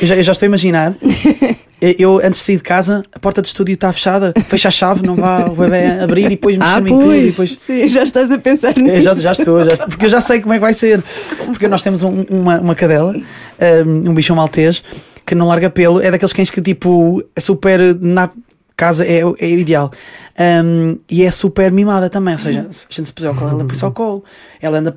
Eu 0.00 0.06
já, 0.06 0.16
eu 0.16 0.22
já 0.22 0.32
estou 0.32 0.46
a 0.46 0.48
imaginar. 0.48 0.94
Eu, 1.80 2.16
antes 2.18 2.40
de 2.40 2.46
sair 2.46 2.56
de 2.56 2.62
casa, 2.64 3.04
a 3.12 3.18
porta 3.20 3.40
do 3.40 3.44
estúdio 3.44 3.74
está 3.74 3.92
fechada, 3.92 4.34
fecha 4.48 4.66
a 4.68 4.70
chave, 4.70 5.06
não 5.06 5.14
vá 5.14 5.44
o 5.46 5.54
bebê 5.54 6.00
abrir 6.02 6.26
e 6.26 6.28
depois 6.30 6.56
me 6.56 6.64
Ah, 6.64 6.74
chama 6.74 6.88
em 6.90 6.98
tudo. 6.98 7.14
E 7.14 7.20
pois. 7.32 7.50
depois... 7.50 7.58
Sim, 7.58 7.86
já 7.88 8.02
estás 8.02 8.30
a 8.32 8.38
pensar 8.38 8.76
nisso. 8.76 8.96
É, 8.96 9.00
já, 9.00 9.14
já 9.14 9.32
estou, 9.32 9.64
já 9.64 9.72
estou, 9.74 9.86
porque 9.88 10.06
eu 10.06 10.08
já 10.08 10.20
sei 10.20 10.40
como 10.40 10.52
é 10.54 10.56
que 10.56 10.60
vai 10.60 10.74
ser. 10.74 11.02
Porque 11.46 11.68
nós 11.68 11.82
temos 11.82 12.02
um- 12.02 12.22
uma, 12.28 12.60
uma 12.60 12.74
cadela, 12.74 13.14
um, 13.86 14.10
um 14.10 14.14
bichão 14.14 14.34
maltês, 14.34 14.82
que 15.24 15.34
não 15.36 15.46
larga 15.46 15.70
pelo, 15.70 16.00
é 16.00 16.10
daqueles 16.10 16.32
cães 16.32 16.50
que 16.50 16.60
tipo 16.60 17.22
é 17.36 17.40
super 17.40 17.78
na 18.00 18.28
casa, 18.76 19.06
é, 19.06 19.20
é 19.38 19.48
ideal. 19.50 19.90
Um, 20.64 20.98
e 21.10 21.22
é 21.24 21.30
super 21.30 21.70
mimada 21.72 22.08
também, 22.08 22.34
ou 22.34 22.38
seja, 22.38 22.66
se 22.70 22.86
a 22.90 22.94
gente 22.94 23.06
se 23.06 23.12
puser 23.12 23.28
ao 23.28 23.34
colo, 23.34 23.50
ela 23.50 23.64
põe-se 23.64 23.84
ao 23.84 23.90
colo, 23.92 24.24
ela 24.62 24.78
anda 24.78 24.96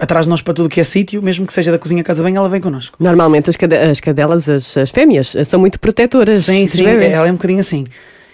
atrás 0.00 0.26
de 0.26 0.30
nós 0.30 0.40
para 0.42 0.54
tudo 0.54 0.68
que 0.68 0.80
é 0.80 0.84
sítio, 0.84 1.22
mesmo 1.22 1.46
que 1.46 1.52
seja 1.52 1.70
da 1.72 1.78
cozinha 1.78 2.02
casa 2.02 2.22
bem, 2.22 2.36
ela 2.36 2.48
vem 2.48 2.60
connosco. 2.60 2.96
normalmente 3.00 3.50
as, 3.50 3.56
cade- 3.56 3.76
as 3.76 4.00
cadelas, 4.00 4.48
as, 4.48 4.76
as 4.76 4.90
fêmeas, 4.90 5.34
são 5.46 5.58
muito 5.60 5.78
protetoras. 5.80 6.44
Sim, 6.44 6.66
sim, 6.68 6.84
bebés. 6.84 7.12
ela 7.12 7.28
é 7.28 7.30
um 7.30 7.34
bocadinho 7.36 7.60
assim. 7.60 7.84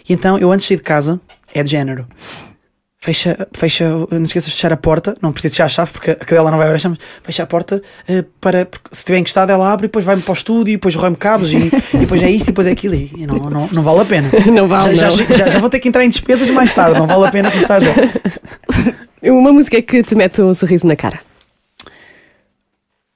E 0.08 0.12
então 0.12 0.38
eu 0.38 0.50
antes 0.50 0.64
de 0.64 0.68
sair 0.68 0.76
de 0.78 0.82
casa, 0.82 1.20
é 1.54 1.62
de 1.62 1.70
género. 1.70 2.06
Fecha, 3.04 3.48
fecha, 3.52 3.84
não 4.12 4.22
esqueças 4.22 4.50
de 4.50 4.54
fechar 4.54 4.72
a 4.72 4.76
porta, 4.76 5.12
não 5.20 5.32
precisa 5.32 5.52
fechar 5.54 5.64
a 5.64 5.68
chave 5.68 5.90
porque 5.90 6.12
a 6.12 6.14
cadela 6.14 6.52
não 6.52 6.56
vai 6.58 6.68
abrir 6.68 6.76
a 6.76 6.78
chave, 6.78 6.96
fecha 7.24 7.42
a 7.42 7.46
porta 7.46 7.82
eh, 8.08 8.24
para, 8.40 8.64
porque 8.64 8.90
se 8.92 9.00
estiver 9.00 9.18
encostado 9.18 9.50
ela 9.50 9.72
abre 9.72 9.86
e 9.86 9.88
depois 9.88 10.04
vai-me 10.04 10.22
para 10.22 10.30
o 10.30 10.34
estúdio 10.34 10.70
e 10.70 10.76
depois 10.76 10.94
rói-me 10.94 11.16
cabos 11.16 11.52
e, 11.52 11.56
e 11.56 11.96
depois 11.96 12.22
é 12.22 12.30
isto 12.30 12.44
e 12.44 12.52
depois 12.52 12.68
é 12.68 12.70
aquilo 12.70 12.94
e, 12.94 13.10
e 13.16 13.26
não, 13.26 13.34
não, 13.38 13.66
não 13.72 13.82
vale 13.82 14.02
a 14.02 14.04
pena. 14.04 14.30
Não 14.52 14.68
vale, 14.68 14.94
já, 14.94 15.06
não. 15.10 15.16
Já, 15.16 15.24
já, 15.34 15.48
já 15.48 15.58
vou 15.58 15.68
ter 15.68 15.80
que 15.80 15.88
entrar 15.88 16.04
em 16.04 16.08
despesas 16.10 16.48
mais 16.50 16.70
tarde, 16.72 16.96
não 16.96 17.08
vale 17.08 17.26
a 17.26 17.30
pena 17.32 17.50
começar 17.50 17.80
já. 17.82 17.90
Uma 19.24 19.52
música 19.52 19.82
que 19.82 20.00
te 20.04 20.14
mete 20.14 20.40
um 20.40 20.54
sorriso 20.54 20.86
na 20.86 20.94
cara. 20.94 21.18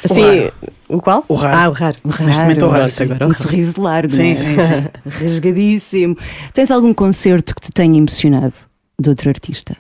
Assim, 0.05 0.23
raro. 0.41 0.53
o 0.89 1.01
qual? 1.01 1.25
O 1.29 1.35
raro. 1.35 1.59
Ah, 1.59 1.69
o 1.69 1.73
raro. 1.73 1.97
Neste 2.21 2.43
momento 2.43 2.65
é 2.65 2.69
o 2.69 2.71
raro, 2.71 2.91
sim. 2.91 3.05
agora. 3.05 3.29
Um 3.29 3.33
sorriso 3.33 3.81
largo, 3.81 4.13
Sim, 4.13 4.33
é? 4.33 4.37
sim, 4.37 4.57
sim. 4.59 4.89
Rasgadíssimo. 5.25 6.17
Tens 6.53 6.71
algum 6.71 6.93
concerto 6.93 7.55
que 7.55 7.61
te 7.63 7.73
tenha 7.73 7.97
emocionado 7.99 8.55
de 9.01 9.09
outro 9.09 9.29
artista? 9.31 9.77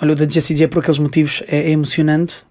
Olha, 0.00 0.12
o 0.12 0.16
da 0.16 0.28
Jessie 0.28 0.56
J 0.56 0.68
por 0.68 0.80
aqueles 0.80 0.98
motivos 0.98 1.42
é, 1.46 1.58
é 1.68 1.70
emocionante. 1.70 2.44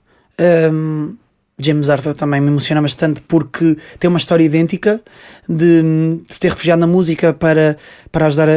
Um, 0.73 1.15
James 1.63 1.89
Arthur 1.89 2.13
também 2.13 2.39
me 2.41 2.47
emociona 2.47 2.81
bastante 2.81 3.21
porque 3.21 3.77
tem 3.99 4.07
uma 4.07 4.17
história 4.17 4.43
idêntica 4.43 5.01
de, 5.49 5.81
de 5.81 6.33
se 6.33 6.39
ter 6.39 6.49
refugiado 6.49 6.79
na 6.79 6.87
música 6.87 7.33
para, 7.33 7.77
para 8.11 8.27
ajudar 8.27 8.49
a, 8.49 8.53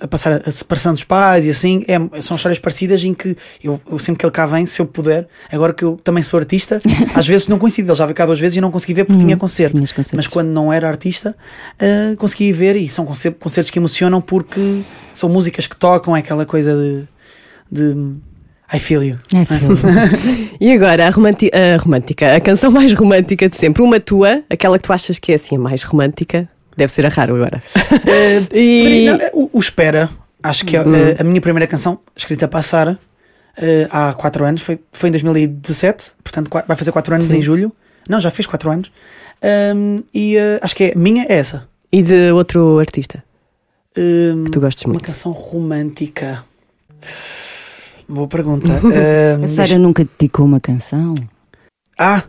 a 0.00 0.08
passar 0.08 0.42
a, 0.46 0.50
separação 0.52 0.92
dos 0.92 1.04
pais 1.04 1.44
e 1.46 1.50
assim. 1.50 1.84
É- 1.88 2.20
são 2.20 2.36
histórias 2.36 2.58
parecidas 2.58 3.02
em 3.04 3.12
que 3.14 3.36
eu, 3.62 3.80
eu 3.90 3.98
sempre 3.98 4.20
que 4.20 4.26
ele 4.26 4.32
cá 4.32 4.46
vem, 4.46 4.64
se 4.66 4.80
eu 4.80 4.86
puder, 4.86 5.26
agora 5.50 5.72
que 5.72 5.84
eu 5.84 5.96
também 6.02 6.22
sou 6.22 6.38
artista, 6.38 6.80
às 7.14 7.26
vezes 7.26 7.48
não 7.48 7.58
coincido. 7.58 7.88
Ele 7.90 7.98
já 7.98 8.06
veio 8.06 8.14
cá 8.14 8.26
duas 8.26 8.38
vezes 8.40 8.56
e 8.56 8.60
não 8.60 8.70
consegui 8.70 8.94
ver 8.94 9.04
porque 9.04 9.20
tinha 9.20 9.36
concerto. 9.36 9.76
Mas 10.16 10.26
quando 10.26 10.48
não 10.48 10.72
era 10.72 10.88
artista, 10.88 11.34
ah, 11.80 12.14
consegui 12.16 12.52
ver 12.52 12.76
e 12.76 12.88
são 12.88 13.04
concer- 13.04 13.34
concertos 13.34 13.70
que 13.70 13.78
emocionam 13.78 14.20
porque 14.20 14.80
são 15.14 15.28
músicas 15.28 15.66
que 15.66 15.76
tocam, 15.76 16.16
é 16.16 16.20
aquela 16.20 16.44
coisa 16.46 16.74
de. 16.76 17.04
de 17.70 18.16
I 18.72 18.78
feel 18.78 19.02
you. 19.04 19.18
É, 19.34 19.44
filho. 19.44 19.76
E 20.60 20.72
agora, 20.72 21.06
a, 21.06 21.10
romanti- 21.10 21.50
a 21.52 21.76
romântica, 21.80 22.34
a 22.34 22.40
canção 22.40 22.70
mais 22.70 22.92
romântica 22.92 23.48
de 23.48 23.56
sempre, 23.56 23.82
uma 23.82 24.00
tua, 24.00 24.42
aquela 24.50 24.78
que 24.78 24.84
tu 24.84 24.92
achas 24.92 25.18
que 25.18 25.32
é 25.32 25.34
assim 25.36 25.56
a 25.56 25.58
mais 25.58 25.82
romântica, 25.82 26.48
deve 26.76 26.92
ser 26.92 27.06
a 27.06 27.08
raro 27.08 27.36
agora. 27.36 27.62
Eh, 28.06 28.40
E- 28.58 29.06
não, 29.08 29.16
eh, 29.20 29.30
o, 29.34 29.50
o 29.52 29.58
Espera, 29.60 30.08
acho 30.42 30.64
que 30.64 30.76
é 30.76 30.80
eh, 30.80 31.16
a 31.18 31.24
minha 31.24 31.40
primeira 31.40 31.66
canção 31.66 31.98
escrita 32.16 32.48
para 32.48 32.58
a 32.58 32.62
Sara 32.62 32.98
eh, 33.56 33.86
há 33.90 34.12
4 34.14 34.44
anos, 34.44 34.62
foi, 34.62 34.80
foi 34.92 35.08
em 35.10 35.12
2017, 35.12 36.12
portanto 36.24 36.50
vai 36.66 36.76
fazer 36.76 36.90
4 36.90 37.14
anos 37.14 37.30
em 37.30 37.40
julho. 37.42 37.70
Não, 38.08 38.20
já 38.20 38.30
fez 38.30 38.46
4 38.46 38.70
anos. 38.70 38.90
Ahm, 39.42 40.00
e 40.14 40.36
eh, 40.36 40.58
acho 40.62 40.74
que 40.74 40.84
é 40.84 40.94
minha 40.96 41.24
é 41.28 41.34
essa. 41.34 41.68
E 41.92 42.02
de 42.02 42.32
outro 42.32 42.78
artista 42.78 43.22
Ahm, 43.96 44.44
que 44.44 44.50
tu 44.50 44.60
gostes 44.60 44.84
uma 44.84 44.94
muito. 44.94 45.06
canção 45.06 45.30
romântica. 45.32 46.42
Boa 48.08 48.28
pergunta. 48.28 48.68
Ahm, 48.84 49.44
A 49.44 49.48
Sara 49.48 49.78
nunca 49.78 50.06
dedicou 50.18 50.46
uma 50.46 50.60
canção? 50.60 51.14
Ah, 51.98 52.22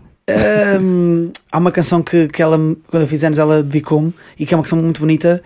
hum, 0.82 1.32
há 1.52 1.58
uma 1.58 1.72
canção 1.72 2.02
que, 2.02 2.28
que 2.28 2.42
ela, 2.42 2.58
quando 2.88 3.04
eu 3.04 3.08
fiz 3.08 3.24
anos, 3.24 3.38
ela 3.38 3.62
dedicou-me 3.62 4.14
e 4.40 4.46
que 4.46 4.54
é 4.54 4.58
uma 4.58 4.64
canção 4.64 4.82
muito 4.82 5.00
bonita 5.00 5.42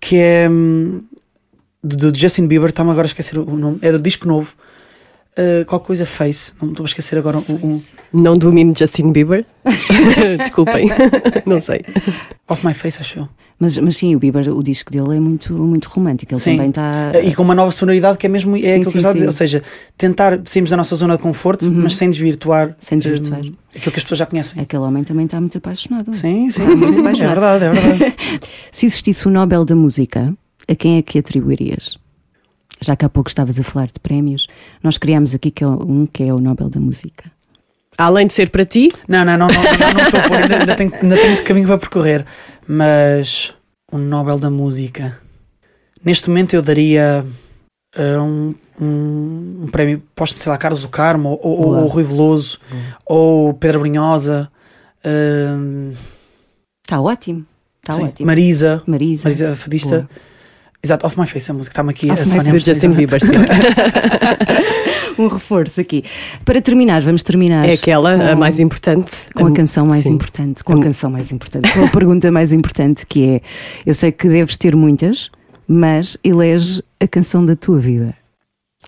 que 0.00 0.16
é 0.16 0.48
hum, 0.50 1.00
do, 1.82 2.10
do 2.10 2.18
Justin 2.18 2.46
Bieber. 2.46 2.68
Está-me 2.68 2.90
agora 2.90 3.06
a 3.06 3.08
esquecer 3.08 3.38
o 3.38 3.56
nome, 3.56 3.78
é 3.82 3.92
do 3.92 3.98
disco 3.98 4.26
novo. 4.26 4.54
Uh, 5.40 5.64
qual 5.64 5.80
coisa 5.80 6.04
Face, 6.04 6.52
não 6.60 6.66
me 6.68 6.72
estou 6.74 6.84
a 6.84 6.86
esquecer 6.88 7.16
agora. 7.16 7.38
Um, 7.38 7.54
um, 7.66 7.82
Não 8.12 8.34
domino 8.36 8.74
Justin 8.76 9.10
Bieber. 9.10 9.46
Desculpem, 10.38 10.88
não 11.46 11.60
sei. 11.60 11.80
off 12.48 12.66
My 12.66 12.74
Face, 12.74 13.00
acho 13.00 13.20
eu. 13.20 13.28
Mas, 13.58 13.76
mas 13.78 13.96
sim, 13.96 14.14
o 14.14 14.18
Bieber, 14.18 14.48
o 14.54 14.62
disco 14.62 14.90
dele 14.90 15.16
é 15.16 15.20
muito, 15.20 15.52
muito 15.54 15.86
romântico. 15.88 16.32
Ele 16.34 16.40
Sim. 16.40 16.52
também 16.56 16.68
está. 16.70 17.12
Uh, 17.14 17.26
E 17.28 17.34
com 17.34 17.42
uma 17.42 17.54
nova 17.54 17.70
sonoridade 17.70 18.18
que 18.18 18.26
é 18.26 18.28
mesmo 18.28 18.56
é 18.56 18.60
Sim, 18.60 18.68
aquilo 18.68 18.84
que 18.92 19.00
sim, 19.00 19.06
eu 19.06 19.12
dizer. 19.12 19.18
sim. 19.20 19.26
Ou 19.26 19.32
seja, 19.32 19.62
tentar 19.96 20.40
sairmos 20.44 20.70
da 20.70 20.76
nossa 20.76 20.96
zona 20.96 21.16
de 21.16 21.22
conforto, 21.22 21.70
mas 21.70 21.96
sem 21.96 22.08
desvirtuar, 22.10 22.74
Sem 22.78 22.98
desvirtuar. 22.98 23.40
hum, 23.40 23.52
aquilo 23.74 23.92
que 23.92 23.98
as 23.98 24.02
pessoas 24.02 24.18
já 24.18 24.26
conhecem. 24.26 24.62
Aquele 24.62 24.82
homem 24.82 25.02
também 25.04 25.26
está 25.26 25.40
muito 25.40 25.56
apaixonado. 25.58 26.12
Sim, 26.14 26.48
sim, 26.50 26.64
Muito 26.64 26.86
sim. 26.86 26.96
É 26.96 27.00
apaixonado. 27.00 27.40
verdade, 27.40 27.64
é 27.64 27.70
verdade. 27.72 28.14
Se 28.72 28.86
existisse 28.86 29.28
o 29.28 29.30
Nobel 29.30 29.64
da 29.64 29.74
Música, 29.76 30.34
a 30.68 30.74
quem 30.74 30.96
é 30.98 31.02
que 31.02 31.18
atribuirias? 31.18 31.98
Já 32.80 32.96
que 32.96 33.04
há 33.04 33.08
pouco 33.08 33.28
estavas 33.28 33.58
a 33.58 33.62
falar 33.62 33.86
de 33.86 34.00
prémios, 34.00 34.46
nós 34.82 34.96
criámos 34.96 35.34
aqui 35.34 35.50
que 35.50 35.62
é 35.62 35.66
um 35.66 36.06
que 36.06 36.22
é 36.22 36.32
o 36.32 36.38
Nobel 36.38 36.68
da 36.68 36.80
Música. 36.80 37.30
Além 37.98 38.26
de 38.26 38.32
ser 38.32 38.50
para 38.50 38.64
ti, 38.64 38.88
Não, 39.06 39.24
não, 39.24 39.36
não, 39.36 39.48
não, 39.48 39.54
não, 39.54 39.94
não 39.94 40.04
estou 40.04 40.20
a 40.20 40.28
pôr, 40.28 40.36
ainda, 40.38 40.58
ainda, 40.60 40.74
tenho, 40.74 40.94
ainda 40.94 41.16
tenho 41.16 41.28
muito 41.28 41.44
caminho 41.44 41.66
para 41.66 41.78
percorrer. 41.78 42.24
Mas 42.66 43.52
o 43.92 43.98
Nobel 43.98 44.38
da 44.38 44.48
Música. 44.48 45.18
Neste 46.02 46.30
momento 46.30 46.54
eu 46.54 46.62
daria 46.62 47.24
uh, 47.96 48.22
um, 48.22 48.54
um, 48.80 49.64
um 49.64 49.68
prémio, 49.70 50.02
posto 50.14 50.40
sei 50.40 50.50
lá, 50.50 50.56
Carlos 50.56 50.82
do 50.82 50.88
Carmo, 50.88 51.38
ou, 51.42 51.58
ou, 51.58 51.62
Boa. 51.64 51.80
ou 51.80 51.88
Rui 51.88 52.04
Veloso, 52.04 52.58
ou 53.04 53.52
Pedro 53.52 53.80
Brunhosa, 53.80 54.50
uh, 55.04 55.92
Está 56.90 57.00
ótimo. 57.00 57.46
Está 57.80 57.92
sim, 57.92 58.04
ótimo. 58.06 58.26
Marisa, 58.26 58.82
Marisa. 58.84 59.22
Marisa 59.22 59.54
Fadista. 59.54 59.96
Boa. 59.98 60.08
Exato, 60.82 61.06
Off 61.06 61.18
My 61.20 61.26
Face, 61.26 61.50
a 61.50 61.54
música 61.54 61.72
está-me 61.74 61.90
aqui 61.90 62.10
Off 62.10 62.22
a 62.22 62.26
Sónia. 62.26 62.52
de 62.52 62.58
Justin 62.58 62.90
Bieber, 62.90 63.20
sim. 63.20 63.32
Um 65.18 65.26
reforço 65.28 65.80
aqui. 65.80 66.02
Para 66.46 66.62
terminar, 66.62 67.02
vamos 67.02 67.22
terminar. 67.22 67.68
é 67.68 67.74
aquela, 67.74 68.14
a 68.14 68.32
com- 68.34 68.40
mais 68.40 68.58
importante. 68.58 69.12
Com 69.34 69.46
a 69.46 69.52
canção 69.52 69.84
mais 69.84 70.04
Sim. 70.04 70.14
importante, 70.14 70.64
com 70.64 70.72
a 70.72 70.80
canção 70.82 71.10
mais 71.10 71.30
importante, 71.30 71.70
com 71.72 71.84
a 71.84 71.88
pergunta 71.88 72.30
mais 72.32 72.52
importante 72.52 73.04
que 73.04 73.28
é: 73.28 73.40
eu 73.84 73.92
sei 73.92 74.10
que 74.12 74.26
deves 74.28 74.56
ter 74.56 74.74
muitas, 74.74 75.30
mas 75.68 76.16
elege 76.24 76.82
a 76.98 77.06
canção 77.06 77.44
da 77.44 77.54
tua 77.54 77.78
vida. 77.78 78.14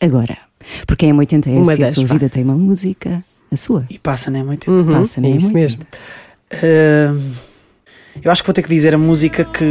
Agora. 0.01 0.39
Porque 0.87 1.05
em 1.05 1.13
80 1.13 1.51
é 1.51 1.53
Uma 1.55 1.73
assim, 1.73 1.83
a 1.83 1.87
das, 1.87 1.95
tua 1.97 2.07
vá. 2.07 2.15
vida 2.15 2.29
tem 2.31 2.45
uma 2.45 2.55
música, 2.55 3.23
a 3.53 3.57
sua. 3.57 3.85
E 3.91 3.99
passa, 3.99 4.31
né? 4.31 4.43
Muito 4.43 4.71
Uhum, 4.71 4.85
Passa, 4.93 5.19
é 5.21 5.23
né? 5.23 5.31
isso 5.31 5.41
Muito. 5.51 5.55
mesmo. 5.55 5.81
Uh, 6.55 7.21
eu 8.23 8.31
acho 8.31 8.43
que 8.43 8.47
vou 8.47 8.55
ter 8.55 8.63
que 8.63 8.69
dizer 8.69 8.95
a 8.95 8.99
música 8.99 9.45
que 9.45 9.65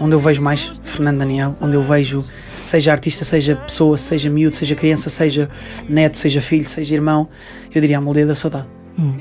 onde 0.00 0.14
eu 0.14 0.20
vejo 0.20 0.42
mais 0.42 0.72
Fernando 0.82 1.18
Daniel, 1.18 1.56
onde 1.60 1.74
eu 1.76 1.82
vejo 1.82 2.24
seja 2.62 2.92
artista, 2.92 3.24
seja 3.24 3.56
pessoa, 3.56 3.98
seja 3.98 4.30
miúdo, 4.30 4.56
seja 4.56 4.74
criança, 4.74 5.10
seja 5.10 5.50
neto, 5.88 6.16
seja 6.16 6.40
filho, 6.40 6.66
seja 6.68 6.94
irmão, 6.94 7.28
eu 7.74 7.80
diria 7.80 7.98
a 7.98 8.00
Melodia 8.00 8.24
da 8.26 8.34
Saudade, 8.34 8.66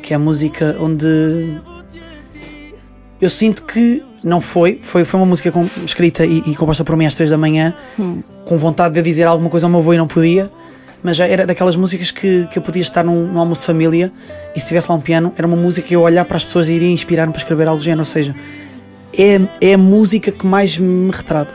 que 0.02 0.14
é 0.14 0.16
a 0.16 0.20
música 0.20 0.78
onde 0.80 1.58
eu 3.22 3.30
sinto 3.30 3.64
que 3.64 4.04
não 4.24 4.40
foi, 4.42 4.80
foi, 4.82 5.04
foi 5.06 5.20
uma 5.20 5.26
música 5.26 5.52
com- 5.52 5.68
escrita 5.86 6.26
e, 6.26 6.40
e 6.46 6.56
composta 6.56 6.84
por 6.84 6.96
mim 6.96 7.06
às 7.06 7.16
três 7.16 7.30
da 7.30 7.38
manhã, 7.38 7.74
com 8.46 8.58
vontade 8.58 8.94
de 8.96 9.02
dizer 9.02 9.24
alguma 9.28 9.50
coisa 9.50 9.66
ao 9.66 9.70
meu 9.70 9.80
avô 9.80 9.94
e 9.94 9.98
não 9.98 10.08
podia, 10.08 10.50
mas 11.02 11.18
já 11.18 11.28
era 11.28 11.46
daquelas 11.46 11.76
músicas 11.76 12.12
que, 12.12 12.48
que 12.48 12.58
eu 12.58 12.62
podia 12.62 12.82
estar 12.82 13.04
num, 13.04 13.28
num 13.28 13.40
almoço 13.40 13.62
de 13.62 13.68
família 13.68 14.12
e 14.56 14.60
se 14.60 14.68
tivesse 14.68 14.90
lá 14.90 14.96
um 14.96 15.02
piano, 15.02 15.34
era 15.38 15.46
uma 15.46 15.58
música 15.58 15.86
que 15.88 15.96
eu 15.96 16.02
olhar 16.02 16.24
para 16.26 16.38
as 16.38 16.44
pessoas 16.46 16.70
e 16.70 16.74
iria 16.74 16.90
inspirar-me 16.90 17.34
para 17.34 17.42
escrever 17.42 17.68
algo 17.68 17.80
do 17.80 17.84
género, 17.84 18.02
ou 18.02 18.06
seja, 18.06 18.34
é, 19.18 19.40
é 19.62 19.74
a 19.74 19.78
música 19.78 20.32
que 20.32 20.46
mais 20.46 20.78
me 20.78 21.12
retrata. 21.12 21.54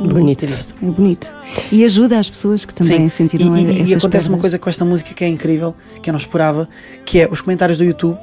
Bonito. 0.00 0.44
É 0.44 0.86
bonito. 0.86 1.32
E 1.70 1.84
ajuda 1.84 2.18
as 2.18 2.28
pessoas 2.28 2.64
que 2.64 2.74
também 2.74 3.08
sentiram 3.08 3.56
e, 3.56 3.60
e, 3.62 3.64
e 3.90 3.94
acontece 3.94 4.28
uma 4.28 4.36
perdas. 4.36 4.40
coisa 4.40 4.58
com 4.58 4.68
esta 4.70 4.84
música 4.84 5.14
que 5.14 5.24
é 5.24 5.28
incrível, 5.28 5.74
que 6.02 6.10
eu 6.10 6.12
não 6.12 6.18
esperava, 6.20 6.68
que 7.04 7.20
é 7.20 7.28
os 7.30 7.40
comentários 7.40 7.78
do 7.78 7.84
YouTube 7.84 8.16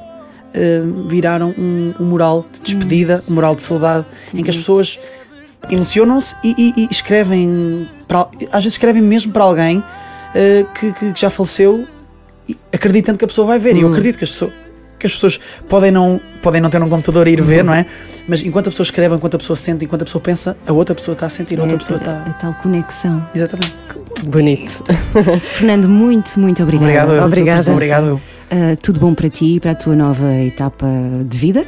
eh, 0.53 0.81
viraram 1.07 1.53
um, 1.57 1.93
um 1.99 2.05
mural 2.05 2.45
de 2.53 2.59
despedida, 2.61 3.23
um 3.29 3.33
mural 3.33 3.55
de 3.55 3.63
saudade, 3.63 4.05
em 4.33 4.43
que 4.43 4.49
as 4.49 4.57
pessoas 4.57 4.99
emocionam-se 5.69 6.35
e, 6.43 6.55
e- 6.57 6.83
e 6.83 6.87
escrevem, 6.91 7.87
para, 8.07 8.27
às 8.51 8.63
vezes 8.63 8.73
escrevem 8.73 9.01
mesmo 9.01 9.31
para 9.31 9.43
alguém 9.43 9.83
eh, 10.35 10.65
que, 10.79 10.91
que 10.93 11.13
já 11.19 11.29
faleceu, 11.29 11.85
acreditando 12.71 13.17
que 13.17 13.25
a 13.25 13.27
pessoa 13.27 13.45
vai 13.47 13.59
ver. 13.59 13.75
E 13.75 13.81
eu 13.81 13.89
acredito 13.89 14.17
que 14.17 14.23
as 14.23 14.31
pessoas, 14.31 14.53
que 14.99 15.07
as 15.07 15.13
pessoas 15.13 15.39
podem, 15.67 15.89
não, 15.91 16.19
podem 16.43 16.59
não 16.61 16.69
ter 16.69 16.81
um 16.83 16.89
computador 16.89 17.27
e 17.27 17.31
ir 17.31 17.41
ver, 17.41 17.63
não 17.63 17.73
é? 17.73 17.85
Mas 18.27 18.43
enquanto 18.43 18.67
a 18.67 18.69
pessoa 18.69 18.83
escreve, 18.83 19.15
enquanto 19.15 19.35
a 19.35 19.37
pessoa 19.37 19.55
sente, 19.55 19.85
enquanto 19.85 20.01
a 20.01 20.05
pessoa 20.05 20.21
pensa, 20.21 20.57
a 20.67 20.73
outra 20.73 20.93
pessoa 20.93 21.13
está 21.13 21.25
a 21.25 21.29
sentir, 21.29 21.57
a 21.57 21.61
outra 21.63 21.77
É, 21.77 21.79
pessoa 21.79 21.97
a, 21.97 22.01
está. 22.01 22.11
a 22.29 22.33
tal 22.33 22.53
conexão. 22.55 23.25
Exatamente. 23.33 23.73
Bonito. 24.25 24.83
Fernando, 25.53 25.87
muito, 25.87 26.37
muito 26.39 26.61
obrigada. 26.61 26.85
Obrigado. 26.91 27.17
tua 27.17 27.25
Obrigada. 27.25 27.71
Obrigado. 27.71 28.21
Uh, 28.51 28.75
tudo 28.81 28.99
bom 28.99 29.13
para 29.13 29.29
ti 29.29 29.57
e 29.57 29.59
para 29.59 29.71
a 29.71 29.75
tua 29.75 29.95
nova 29.95 30.25
etapa 30.43 30.87
de 31.23 31.37
vida. 31.37 31.63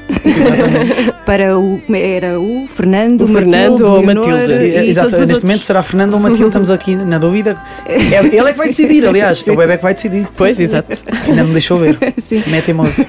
para 1.28 1.56
o. 1.56 1.80
como 1.86 1.96
Era 1.96 2.40
o 2.40 2.68
Fernando, 2.76 3.22
O 3.22 3.28
Fernando 3.28 3.72
Matilde, 3.72 3.84
ou 3.84 4.04
Matilde. 4.04 4.52
e 4.54 4.76
É, 4.76 4.86
Exato, 4.88 5.10
neste 5.10 5.22
outros. 5.22 5.44
momento 5.44 5.62
será 5.64 5.84
Fernando 5.84 6.14
ou 6.14 6.20
Matilde, 6.20 6.46
estamos 6.48 6.72
aqui 6.72 6.96
na 6.96 7.20
dúvida. 7.20 7.56
É- 7.86 8.18
ele 8.18 8.40
é 8.40 8.52
que 8.52 8.58
vai 8.58 8.68
decidir, 8.68 9.06
aliás, 9.06 9.48
é 9.48 9.52
o 9.52 9.56
bebê 9.56 9.78
que 9.78 9.84
vai 9.84 9.94
decidir. 9.94 10.28
Pois, 10.36 10.60
exato. 10.60 10.98
Ainda 11.28 11.44
me 11.44 11.52
deixou 11.52 11.78
ver. 11.78 11.98
Sim. 12.18 12.44
Não 12.48 12.58
é 12.58 12.62
teimoso. 12.62 13.06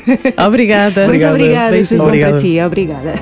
Obrigada. 0.47 1.07
Muito 1.09 1.27
obrigada, 1.27 1.77
tudo 1.85 1.99
bom 2.05 2.11
para 2.11 2.39
ti, 2.39 2.61
obrigada. 2.61 3.15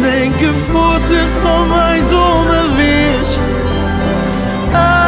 nem 0.00 0.30
que 0.32 0.46
fosse 0.70 1.16
só 1.42 1.64
mais 1.66 2.02
uma 2.12 2.68
vez. 2.76 3.38
Ai, 4.72 5.07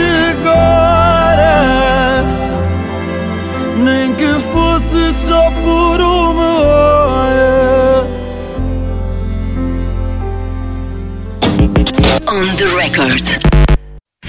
agora, 0.00 1.54
nem 3.76 4.14
que 4.14 4.40
fosse 4.52 5.12
só 5.12 5.50
por 5.50 6.00
uma 6.00 6.60
hora. 6.60 8.06
On 12.26 12.56
the 12.56 12.66
record. 12.66 13.41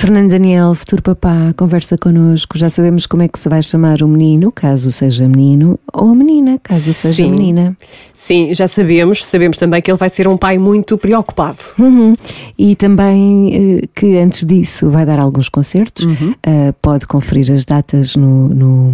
Fernando 0.03 0.31
Daniel, 0.31 0.75
futuro 0.75 1.01
papá, 1.01 1.53
conversa 1.55 1.97
connosco. 1.97 2.57
Já 2.57 2.69
sabemos 2.69 3.05
como 3.05 3.23
é 3.23 3.29
que 3.29 3.39
se 3.39 3.47
vai 3.47 3.63
chamar 3.63 4.01
o 4.01 4.07
menino, 4.09 4.51
caso 4.51 4.91
seja 4.91 5.29
menino, 5.29 5.79
ou 5.93 6.09
a 6.09 6.13
menina, 6.13 6.59
caso 6.61 6.93
seja 6.93 7.23
Sim. 7.23 7.31
menina. 7.31 7.77
Sim, 8.13 8.53
já 8.53 8.67
sabemos. 8.67 9.23
Sabemos 9.23 9.55
também 9.57 9.81
que 9.81 9.89
ele 9.89 9.97
vai 9.97 10.09
ser 10.09 10.27
um 10.27 10.35
pai 10.35 10.57
muito 10.57 10.97
preocupado. 10.97 11.59
Uhum. 11.79 12.15
E 12.59 12.75
também 12.75 13.79
eh, 13.79 13.87
que 13.95 14.17
antes 14.17 14.43
disso 14.45 14.89
vai 14.89 15.05
dar 15.05 15.19
alguns 15.19 15.47
concertos. 15.47 16.05
Eh, 16.45 16.73
pode 16.81 17.07
conferir 17.07 17.49
as 17.53 17.63
datas 17.63 18.17
no, 18.17 18.49
no- 18.49 18.93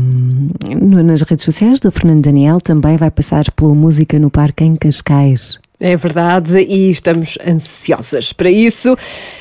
no- 0.80 1.02
nas 1.04 1.24
redes 1.24 1.44
sociais 1.44 1.80
do 1.80 1.92
Fernando 1.92 2.22
Daniel. 2.22 2.62
Também 2.62 2.98
vai 2.98 3.10
passar 3.10 3.50
pela 3.54 3.74
Música 3.74 4.20
no 4.20 4.30
Parque 4.30 4.64
em 4.64 4.76
Cascais. 4.76 5.58
É 5.80 5.96
verdade, 5.96 6.60
e 6.60 6.92
estamos 6.92 7.36
ansiosas 7.44 8.32
para 8.32 8.52
isso. 8.52 8.96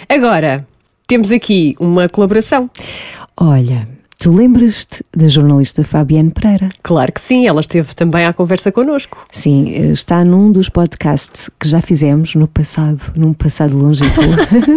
Agora, 0.08 0.66
temos 1.08 1.32
aqui 1.32 1.74
uma 1.80 2.06
colaboração. 2.06 2.70
Olha, 3.34 3.88
tu 4.18 4.30
lembras-te 4.30 5.02
da 5.16 5.26
jornalista 5.26 5.82
Fabiane 5.82 6.30
Pereira? 6.30 6.68
Claro 6.82 7.12
que 7.12 7.20
sim, 7.20 7.46
ela 7.46 7.62
esteve 7.62 7.94
também 7.94 8.26
à 8.26 8.32
conversa 8.32 8.70
connosco. 8.70 9.26
Sim, 9.32 9.72
eh, 9.74 9.92
está 9.92 10.22
num 10.22 10.52
dos 10.52 10.68
podcasts 10.68 11.48
que 11.58 11.66
já 11.66 11.80
fizemos 11.80 12.34
no 12.34 12.46
passado, 12.46 13.00
num 13.16 13.32
passado 13.32 13.76
longínquo. 13.76 14.20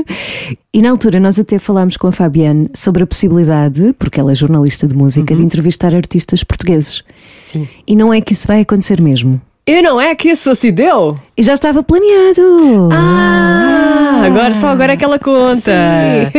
e 0.73 0.81
na 0.81 0.89
altura 0.89 1.19
nós 1.19 1.37
até 1.37 1.59
falámos 1.59 1.97
com 1.97 2.07
a 2.07 2.11
Fabiane 2.13 2.69
sobre 2.73 3.03
a 3.03 3.07
possibilidade, 3.07 3.93
porque 3.99 4.17
ela 4.17 4.31
é 4.31 4.35
jornalista 4.35 4.87
de 4.87 4.95
música, 4.95 5.35
de 5.35 5.43
entrevistar 5.43 5.93
artistas 5.93 6.45
portugueses. 6.45 7.03
Sim. 7.13 7.67
E 7.85 7.93
não 7.93 8.13
é 8.13 8.21
que 8.21 8.31
isso 8.31 8.47
vai 8.47 8.61
acontecer 8.61 9.01
mesmo. 9.01 9.41
E 9.67 9.81
não 9.81 10.01
é 10.01 10.15
que 10.15 10.29
isso 10.29 10.55
se 10.55 10.71
deu? 10.71 11.19
E 11.37 11.43
já 11.43 11.53
estava 11.53 11.81
planeado! 11.81 12.89
Ah, 12.91 14.23
agora 14.25 14.53
só 14.53 14.67
agora 14.67 14.93
é 14.93 14.97
que 14.97 15.03
ela 15.03 15.17
conta. 15.17 15.71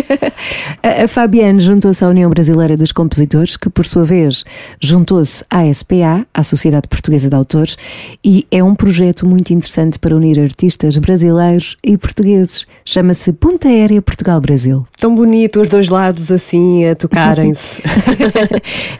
A, 0.82 1.04
a 1.04 1.08
Fabiane 1.08 1.60
juntou-se 1.60 2.04
à 2.04 2.08
União 2.08 2.28
Brasileira 2.28 2.76
dos 2.76 2.92
Compositores, 2.92 3.56
que 3.56 3.70
por 3.70 3.86
sua 3.86 4.04
vez 4.04 4.44
juntou-se 4.80 5.44
à 5.48 5.72
SPA, 5.72 6.26
à 6.34 6.42
Sociedade 6.42 6.88
Portuguesa 6.88 7.28
de 7.28 7.36
Autores, 7.36 7.76
e 8.24 8.46
é 8.50 8.62
um 8.62 8.74
projeto 8.74 9.24
muito 9.24 9.52
interessante 9.52 9.98
para 9.98 10.14
unir 10.14 10.40
artistas 10.40 10.96
brasileiros 10.98 11.76
e 11.84 11.96
portugueses. 11.96 12.66
Chama-se 12.84 13.32
Ponta 13.32 13.68
Aérea 13.68 14.02
Portugal-Brasil. 14.02 14.86
Tão 14.98 15.14
bonito 15.14 15.60
os 15.60 15.68
dois 15.68 15.88
lados 15.88 16.30
assim 16.30 16.84
a 16.86 16.94
tocarem-se. 16.96 17.82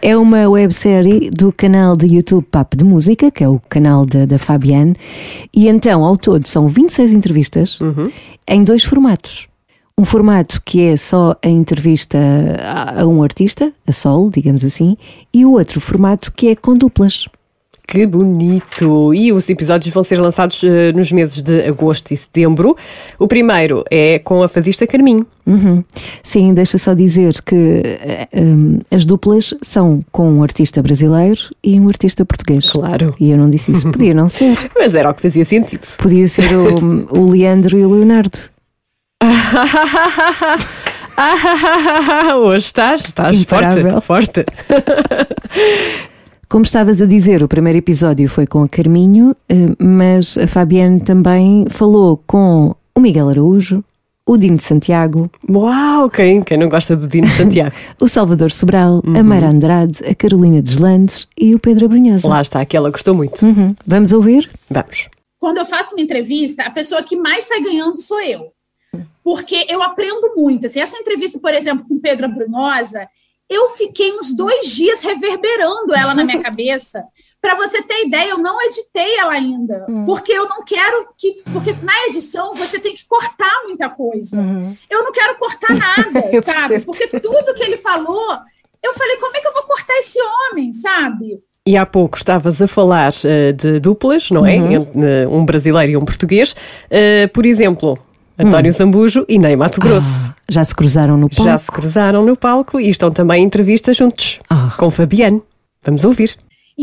É 0.01 0.17
uma 0.17 0.49
websérie 0.49 1.31
do 1.31 1.53
canal 1.53 1.97
de 1.97 2.15
YouTube 2.15 2.45
Papo 2.51 2.77
de 2.77 2.85
Música, 2.85 3.31
que 3.31 3.43
é 3.45 3.49
o 3.49 3.61
canal 3.69 4.05
da, 4.05 4.39
Fabiane, 4.39 4.95
e 5.55 5.69
então, 5.83 6.05
ao 6.05 6.17
todo, 6.17 6.47
são 6.47 6.69
26 6.69 7.13
entrevistas 7.13 7.81
em 8.47 8.63
dois 8.63 8.85
formatos. 8.85 9.49
Um 9.99 10.05
formato 10.05 10.63
que 10.65 10.81
é 10.81 10.97
só 10.97 11.35
a 11.43 11.49
entrevista 11.49 12.19
a, 12.61 13.03
a 13.03 13.07
um 13.09 13.21
artista, 13.21 13.73
a 13.85 13.91
solo, 13.91 14.31
digamos 14.31 14.65
assim, 14.65 14.97
e 15.35 15.45
o 15.45 15.55
outro 15.55 15.81
formato 15.81 16.33
que 16.33 16.47
é 16.47 16.55
com 16.55 16.77
duplas. 16.77 17.27
Que 17.93 18.07
bonito! 18.07 19.13
E 19.13 19.35
os 19.35 19.51
episódios 19.51 19.93
vão 19.93 20.03
ser 20.03 20.19
lançados 20.19 20.65
eh, 20.65 20.95
nos 20.95 21.13
meses 21.13 21.43
de 21.43 21.69
agosto 21.69 22.11
e 22.11 22.17
setembro. 22.17 22.75
O 23.19 23.29
primeiro 23.29 23.85
é 23.91 24.19
com 24.19 24.43
a 24.43 24.49
fadista 24.49 24.87
Carminho. 24.87 25.27
Uhum. 25.45 25.85
Sim, 26.23 26.55
deixa 26.55 26.79
só 26.79 26.95
dizer 26.95 27.43
que 27.43 27.83
eh, 27.85 28.29
hum, 28.35 28.79
as 28.91 29.05
duplas 29.05 29.53
são 29.61 30.03
com 30.11 30.33
um 30.33 30.43
artista 30.43 30.83
brasileiro 30.83 31.43
e 31.63 31.79
um 31.79 31.87
artista 31.87 32.25
português. 32.25 32.71
Claro. 32.71 33.15
E 33.21 33.31
eu 33.31 33.37
não 33.37 33.51
disse 33.51 33.73
isso, 33.73 33.87
podia 33.93 34.15
não 34.15 34.27
ser. 34.27 34.57
Mas 34.75 34.95
era 34.95 35.11
o 35.11 35.15
que 35.15 35.21
fazia 35.21 35.45
sentido. 35.45 35.87
Podia 35.99 36.27
ser 36.29 36.51
o, 36.57 37.07
o 37.11 37.31
Leandro 37.31 37.79
e 37.79 37.85
o 37.85 37.93
Leonardo. 37.93 38.39
Hoje 42.43 42.65
estás, 42.65 43.05
estás 43.05 43.39
Imparável. 43.39 44.01
forte, 44.01 44.47
forte. 44.47 46.07
Como 46.53 46.65
estavas 46.67 47.01
a 47.01 47.07
dizer, 47.07 47.43
o 47.43 47.49
primeiro 47.49 47.79
episódio 47.79 48.29
foi 48.29 48.47
com 48.47 48.63
a 48.63 48.69
Carminho, 48.69 49.35
eh, 49.49 49.69
mas 49.83 50.37
a 50.37 50.47
Fabiane 50.47 51.01
também 51.01 51.65
falou 51.71 52.23
com 52.27 52.77
o 52.95 53.01
Miguel 53.01 53.31
Araújo, 53.31 53.83
o 54.27 54.37
Dino 54.37 54.59
de 54.59 54.63
Santiago, 54.63 55.31
Uau, 55.49 56.11
quem, 56.11 56.43
quem 56.43 56.59
não 56.59 56.69
gosta 56.69 56.95
do 56.95 57.09
Dino 57.09 57.27
de 57.27 57.33
Santiago? 57.33 57.75
o 57.99 58.07
Salvador 58.07 58.53
Sobral, 58.53 59.03
a 59.19 59.23
Mara 59.23 59.49
Andrade, 59.49 60.05
a 60.05 60.15
Carolina 60.15 60.61
Deslandes 60.61 61.27
e 61.39 61.55
o 61.55 61.59
Pedro 61.59 61.87
Abrunhosa. 61.87 62.29
Lá 62.29 62.43
está, 62.43 62.63
que 62.67 62.77
ela 62.77 62.91
gostou 62.91 63.15
muito. 63.15 63.47
Uhum. 63.47 63.75
Vamos 63.87 64.13
ouvir? 64.13 64.51
Vamos. 64.69 65.09
quando 65.41 65.57
eu 65.57 65.65
faço 65.65 65.95
uma 65.95 66.03
entrevista, 66.03 66.65
a 66.65 66.71
pessoa 66.71 67.03
que 67.03 67.17
mais 67.17 67.45
sai 67.45 67.63
ganhando 67.63 67.97
sou 67.97 68.21
eu. 68.21 68.53
Porque 69.25 69.65
eu 69.71 69.83
aprendo 69.83 70.35
muito. 70.37 70.67
Assim, 70.67 70.81
essa 70.81 70.99
entrevista, 70.99 71.39
por 71.39 71.55
exemplo, 71.55 71.87
com 71.89 71.99
Pedro 71.99 72.29
Brunosa, 72.29 73.09
eu 73.53 73.71
fiquei 73.71 74.13
uns 74.13 74.35
dois 74.35 74.67
dias 74.67 75.01
reverberando 75.03 75.95
ela 75.95 76.15
na 76.15 76.25
minha 76.25 76.41
cabeça. 76.43 77.05
Para 77.41 77.57
você 77.57 77.83
ter 77.83 78.07
ideia, 78.07 78.31
eu 78.31 78.39
não 78.39 78.63
editei 78.63 79.17
ela 79.17 79.33
ainda. 79.33 79.85
Porque 80.07 80.33
eu 80.33 80.49
não 80.49 80.65
quero 80.65 81.09
que. 81.19 81.35
Porque 81.53 81.73
na 81.83 82.07
edição 82.07 82.55
você 82.55 82.79
tem 82.79 82.95
que 82.95 83.05
cortar 83.05 83.65
muita 83.65 83.89
coisa. 83.89 84.37
Eu 84.89 85.03
não 85.03 85.11
quero 85.11 85.37
cortar 85.39 85.75
nada, 85.75 86.23
sabe? 86.41 86.81
Porque 86.85 87.09
tudo 87.09 87.53
que 87.55 87.65
ele 87.65 87.77
falou, 87.77 88.39
eu 88.81 88.95
falei, 88.95 89.17
como 89.17 89.37
é 89.37 89.41
que 89.41 89.49
eu 89.49 89.53
vou 89.53 89.65
cortar 89.65 89.95
esse 89.95 90.19
homem, 90.23 90.73
sabe? 90.73 91.43
E 91.67 91.77
há 91.77 91.87
pouco 91.87 92.17
estavas 92.17 92.61
a 92.61 92.67
falar 92.67 93.13
eh, 93.25 93.53
de 93.53 93.79
duplas, 93.79 94.31
não 94.31 94.45
é? 94.45 94.57
Uhum. 94.57 94.87
Eh, 94.97 95.29
um 95.29 95.45
brasileiro 95.45 95.93
e 95.93 95.97
um 95.97 96.05
português. 96.05 96.57
Eh, 96.91 97.29
por 97.29 97.47
exemplo, 97.47 97.97
António 98.39 98.73
Zambujo 98.73 99.25
e 99.29 99.39
Ney 99.39 99.57
Mato 99.57 99.81
Grosso. 99.81 100.27
Ah, 100.29 100.35
já 100.49 100.65
se 100.65 100.75
cruzaram 100.75 101.17
no 101.17 101.29
palco. 101.29 101.45
Já 101.45 101.59
se 101.59 101.71
cruzaram 101.71 102.25
no 102.25 102.37
palco 102.37 102.81
e 102.81 102.89
estão 102.89 103.11
também 103.11 103.43
em 103.43 103.47
entrevistas 103.47 103.97
juntos 103.97 104.41
Ah. 104.49 104.73
com 104.77 104.91
Fabiane. 104.91 105.43
Vamos 105.85 106.05
ouvir. 106.05 106.35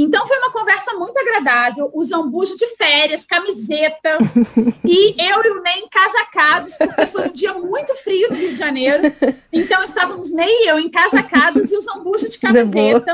Então 0.01 0.25
foi 0.25 0.37
uma 0.37 0.51
conversa 0.51 0.93
muito 0.93 1.17
agradável, 1.17 1.89
o 1.93 2.01
Zambujo 2.01 2.55
de 2.55 2.67
férias, 2.77 3.25
camiseta, 3.25 4.17
e 4.85 5.15
eu 5.21 5.43
e 5.43 5.49
o 5.49 5.61
Ney 5.61 5.79
encasacados, 5.79 6.77
porque 6.77 7.05
foi 7.07 7.27
um 7.27 7.31
dia 7.31 7.53
muito 7.53 7.93
frio 7.95 8.29
no 8.29 8.35
Rio 8.35 8.49
de 8.49 8.55
Janeiro. 8.55 9.03
Então 9.51 9.83
estávamos 9.83 10.31
Ney 10.31 10.63
e 10.63 10.67
eu 10.69 10.79
encasacados 10.79 11.69
e 11.71 11.75
o 11.75 11.81
Zambujo 11.81 12.29
de 12.29 12.39
camiseta. 12.39 13.13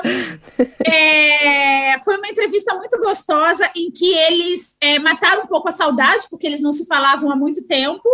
É, 0.85 1.97
foi 1.99 2.17
uma 2.17 2.27
entrevista 2.27 2.75
muito 2.75 2.99
gostosa 2.99 3.67
em 3.75 3.89
que 3.89 4.13
eles 4.13 4.75
é, 4.79 4.99
mataram 4.99 5.43
um 5.43 5.47
pouco 5.47 5.67
a 5.67 5.71
saudade, 5.71 6.27
porque 6.29 6.45
eles 6.45 6.61
não 6.61 6.71
se 6.71 6.85
falavam 6.85 7.31
há 7.31 7.35
muito 7.35 7.63
tempo. 7.63 8.07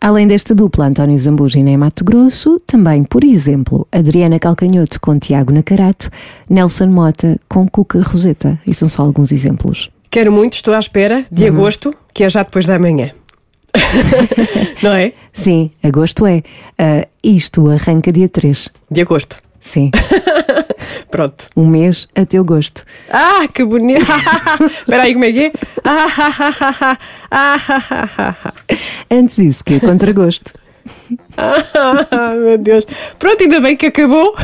Além 0.00 0.26
desta 0.26 0.54
dupla, 0.54 0.86
António 0.86 1.18
Zambugina 1.18 1.70
em 1.70 1.76
Mato 1.76 2.04
Grosso, 2.04 2.58
também, 2.66 3.04
por 3.04 3.22
exemplo, 3.22 3.86
Adriana 3.92 4.38
Calcanhoto 4.38 5.00
com 5.00 5.18
Tiago 5.18 5.52
Nacarato, 5.52 6.10
Nelson 6.48 6.86
Mota 6.86 7.38
com 7.48 7.68
Cuca 7.68 8.00
Roseta. 8.00 8.58
E 8.66 8.72
são 8.72 8.88
só 8.88 9.02
alguns 9.02 9.30
exemplos. 9.30 9.90
Quero 10.10 10.32
muito, 10.32 10.54
estou 10.54 10.74
à 10.74 10.78
espera 10.78 11.26
de 11.30 11.46
agosto, 11.46 11.94
que 12.14 12.24
é 12.24 12.28
já 12.28 12.42
depois 12.42 12.66
da 12.66 12.78
manhã. 12.78 13.10
Não 14.82 14.92
é? 14.92 15.12
Sim, 15.32 15.70
agosto 15.82 16.26
é. 16.26 16.42
Ah, 16.78 17.06
isto 17.22 17.68
arranca 17.68 18.10
dia 18.10 18.28
3. 18.28 18.68
De 18.90 19.02
agosto. 19.02 19.40
Sim, 19.60 19.90
Pronto. 21.10 21.48
um 21.56 21.66
mês 21.66 22.08
a 22.14 22.24
teu 22.24 22.44
gosto. 22.44 22.84
Ah, 23.10 23.46
que 23.52 23.64
bonito! 23.64 24.06
Espera 24.66 25.02
aí, 25.02 25.12
como 25.12 25.24
é 25.24 25.32
que 25.32 25.44
é? 25.46 25.52
Antes 29.10 29.38
isso, 29.38 29.64
que 29.64 29.74
é 29.74 29.80
contra 29.80 30.12
gosto. 30.12 30.52
Ah, 31.36 32.34
meu 32.34 32.58
Deus. 32.58 32.86
Pronto, 33.18 33.42
ainda 33.42 33.60
bem 33.60 33.76
que 33.76 33.86
acabou. 33.86 34.34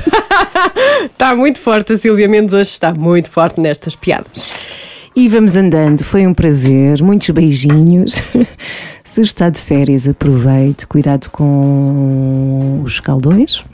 está 1.04 1.34
muito 1.36 1.60
forte. 1.60 1.92
A 1.92 1.98
Silvia 1.98 2.28
Mendes 2.28 2.54
hoje 2.54 2.70
está 2.70 2.92
muito 2.92 3.30
forte 3.30 3.60
nestas 3.60 3.94
piadas. 3.94 4.85
E 5.18 5.30
vamos 5.30 5.56
andando, 5.56 6.04
foi 6.04 6.26
um 6.26 6.34
prazer, 6.34 7.02
muitos 7.02 7.30
beijinhos. 7.30 8.22
Se 9.02 9.22
está 9.22 9.48
de 9.48 9.58
férias, 9.58 10.06
aproveite, 10.06 10.86
cuidado 10.86 11.30
com 11.30 12.82
os 12.84 13.00
caldões. 13.00 13.64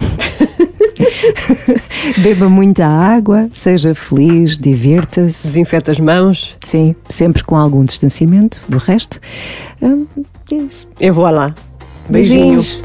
Beba 2.22 2.48
muita 2.48 2.86
água, 2.86 3.48
seja 3.52 3.92
feliz, 3.92 4.56
divirta-se. 4.56 5.48
Desinfeta 5.48 5.90
as 5.90 5.98
mãos. 5.98 6.56
Sim, 6.64 6.94
sempre 7.08 7.42
com 7.42 7.56
algum 7.56 7.84
distanciamento 7.84 8.64
do 8.68 8.78
resto. 8.78 9.18
Hum, 9.82 10.06
é 10.48 10.54
isso. 10.54 10.88
Eu 11.00 11.12
vou 11.12 11.28
lá. 11.28 11.52
Beijinho. 12.08 12.62
Beijinhos. 12.62 12.80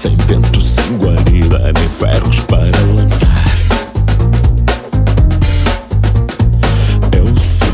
Sem 0.00 0.16
vento, 0.16 0.62
sem 0.62 0.96
guarida, 0.96 1.72
nem 1.74 1.88
ferros 1.90 2.40
para 2.46 2.70
lançar. 2.94 3.44
Eu 7.14 7.26
sou 7.36 7.68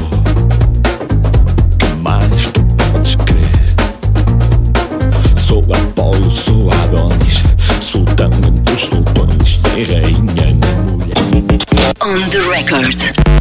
que 1.78 1.86
mais 2.02 2.46
tu 2.46 2.64
podes 2.64 3.14
crer. 3.14 3.74
Sou 5.38 5.62
Apolo, 5.72 6.32
sou 6.32 6.68
Adonis, 6.72 7.44
sultão 7.80 8.32
entre 8.44 8.74
os 8.74 8.80
sultões, 8.80 9.58
sem 9.60 9.84
rainha 9.84 10.46
nem 10.46 10.74
mulher. 10.82 11.94
On 12.02 12.28
the 12.30 12.40
record. 12.40 13.35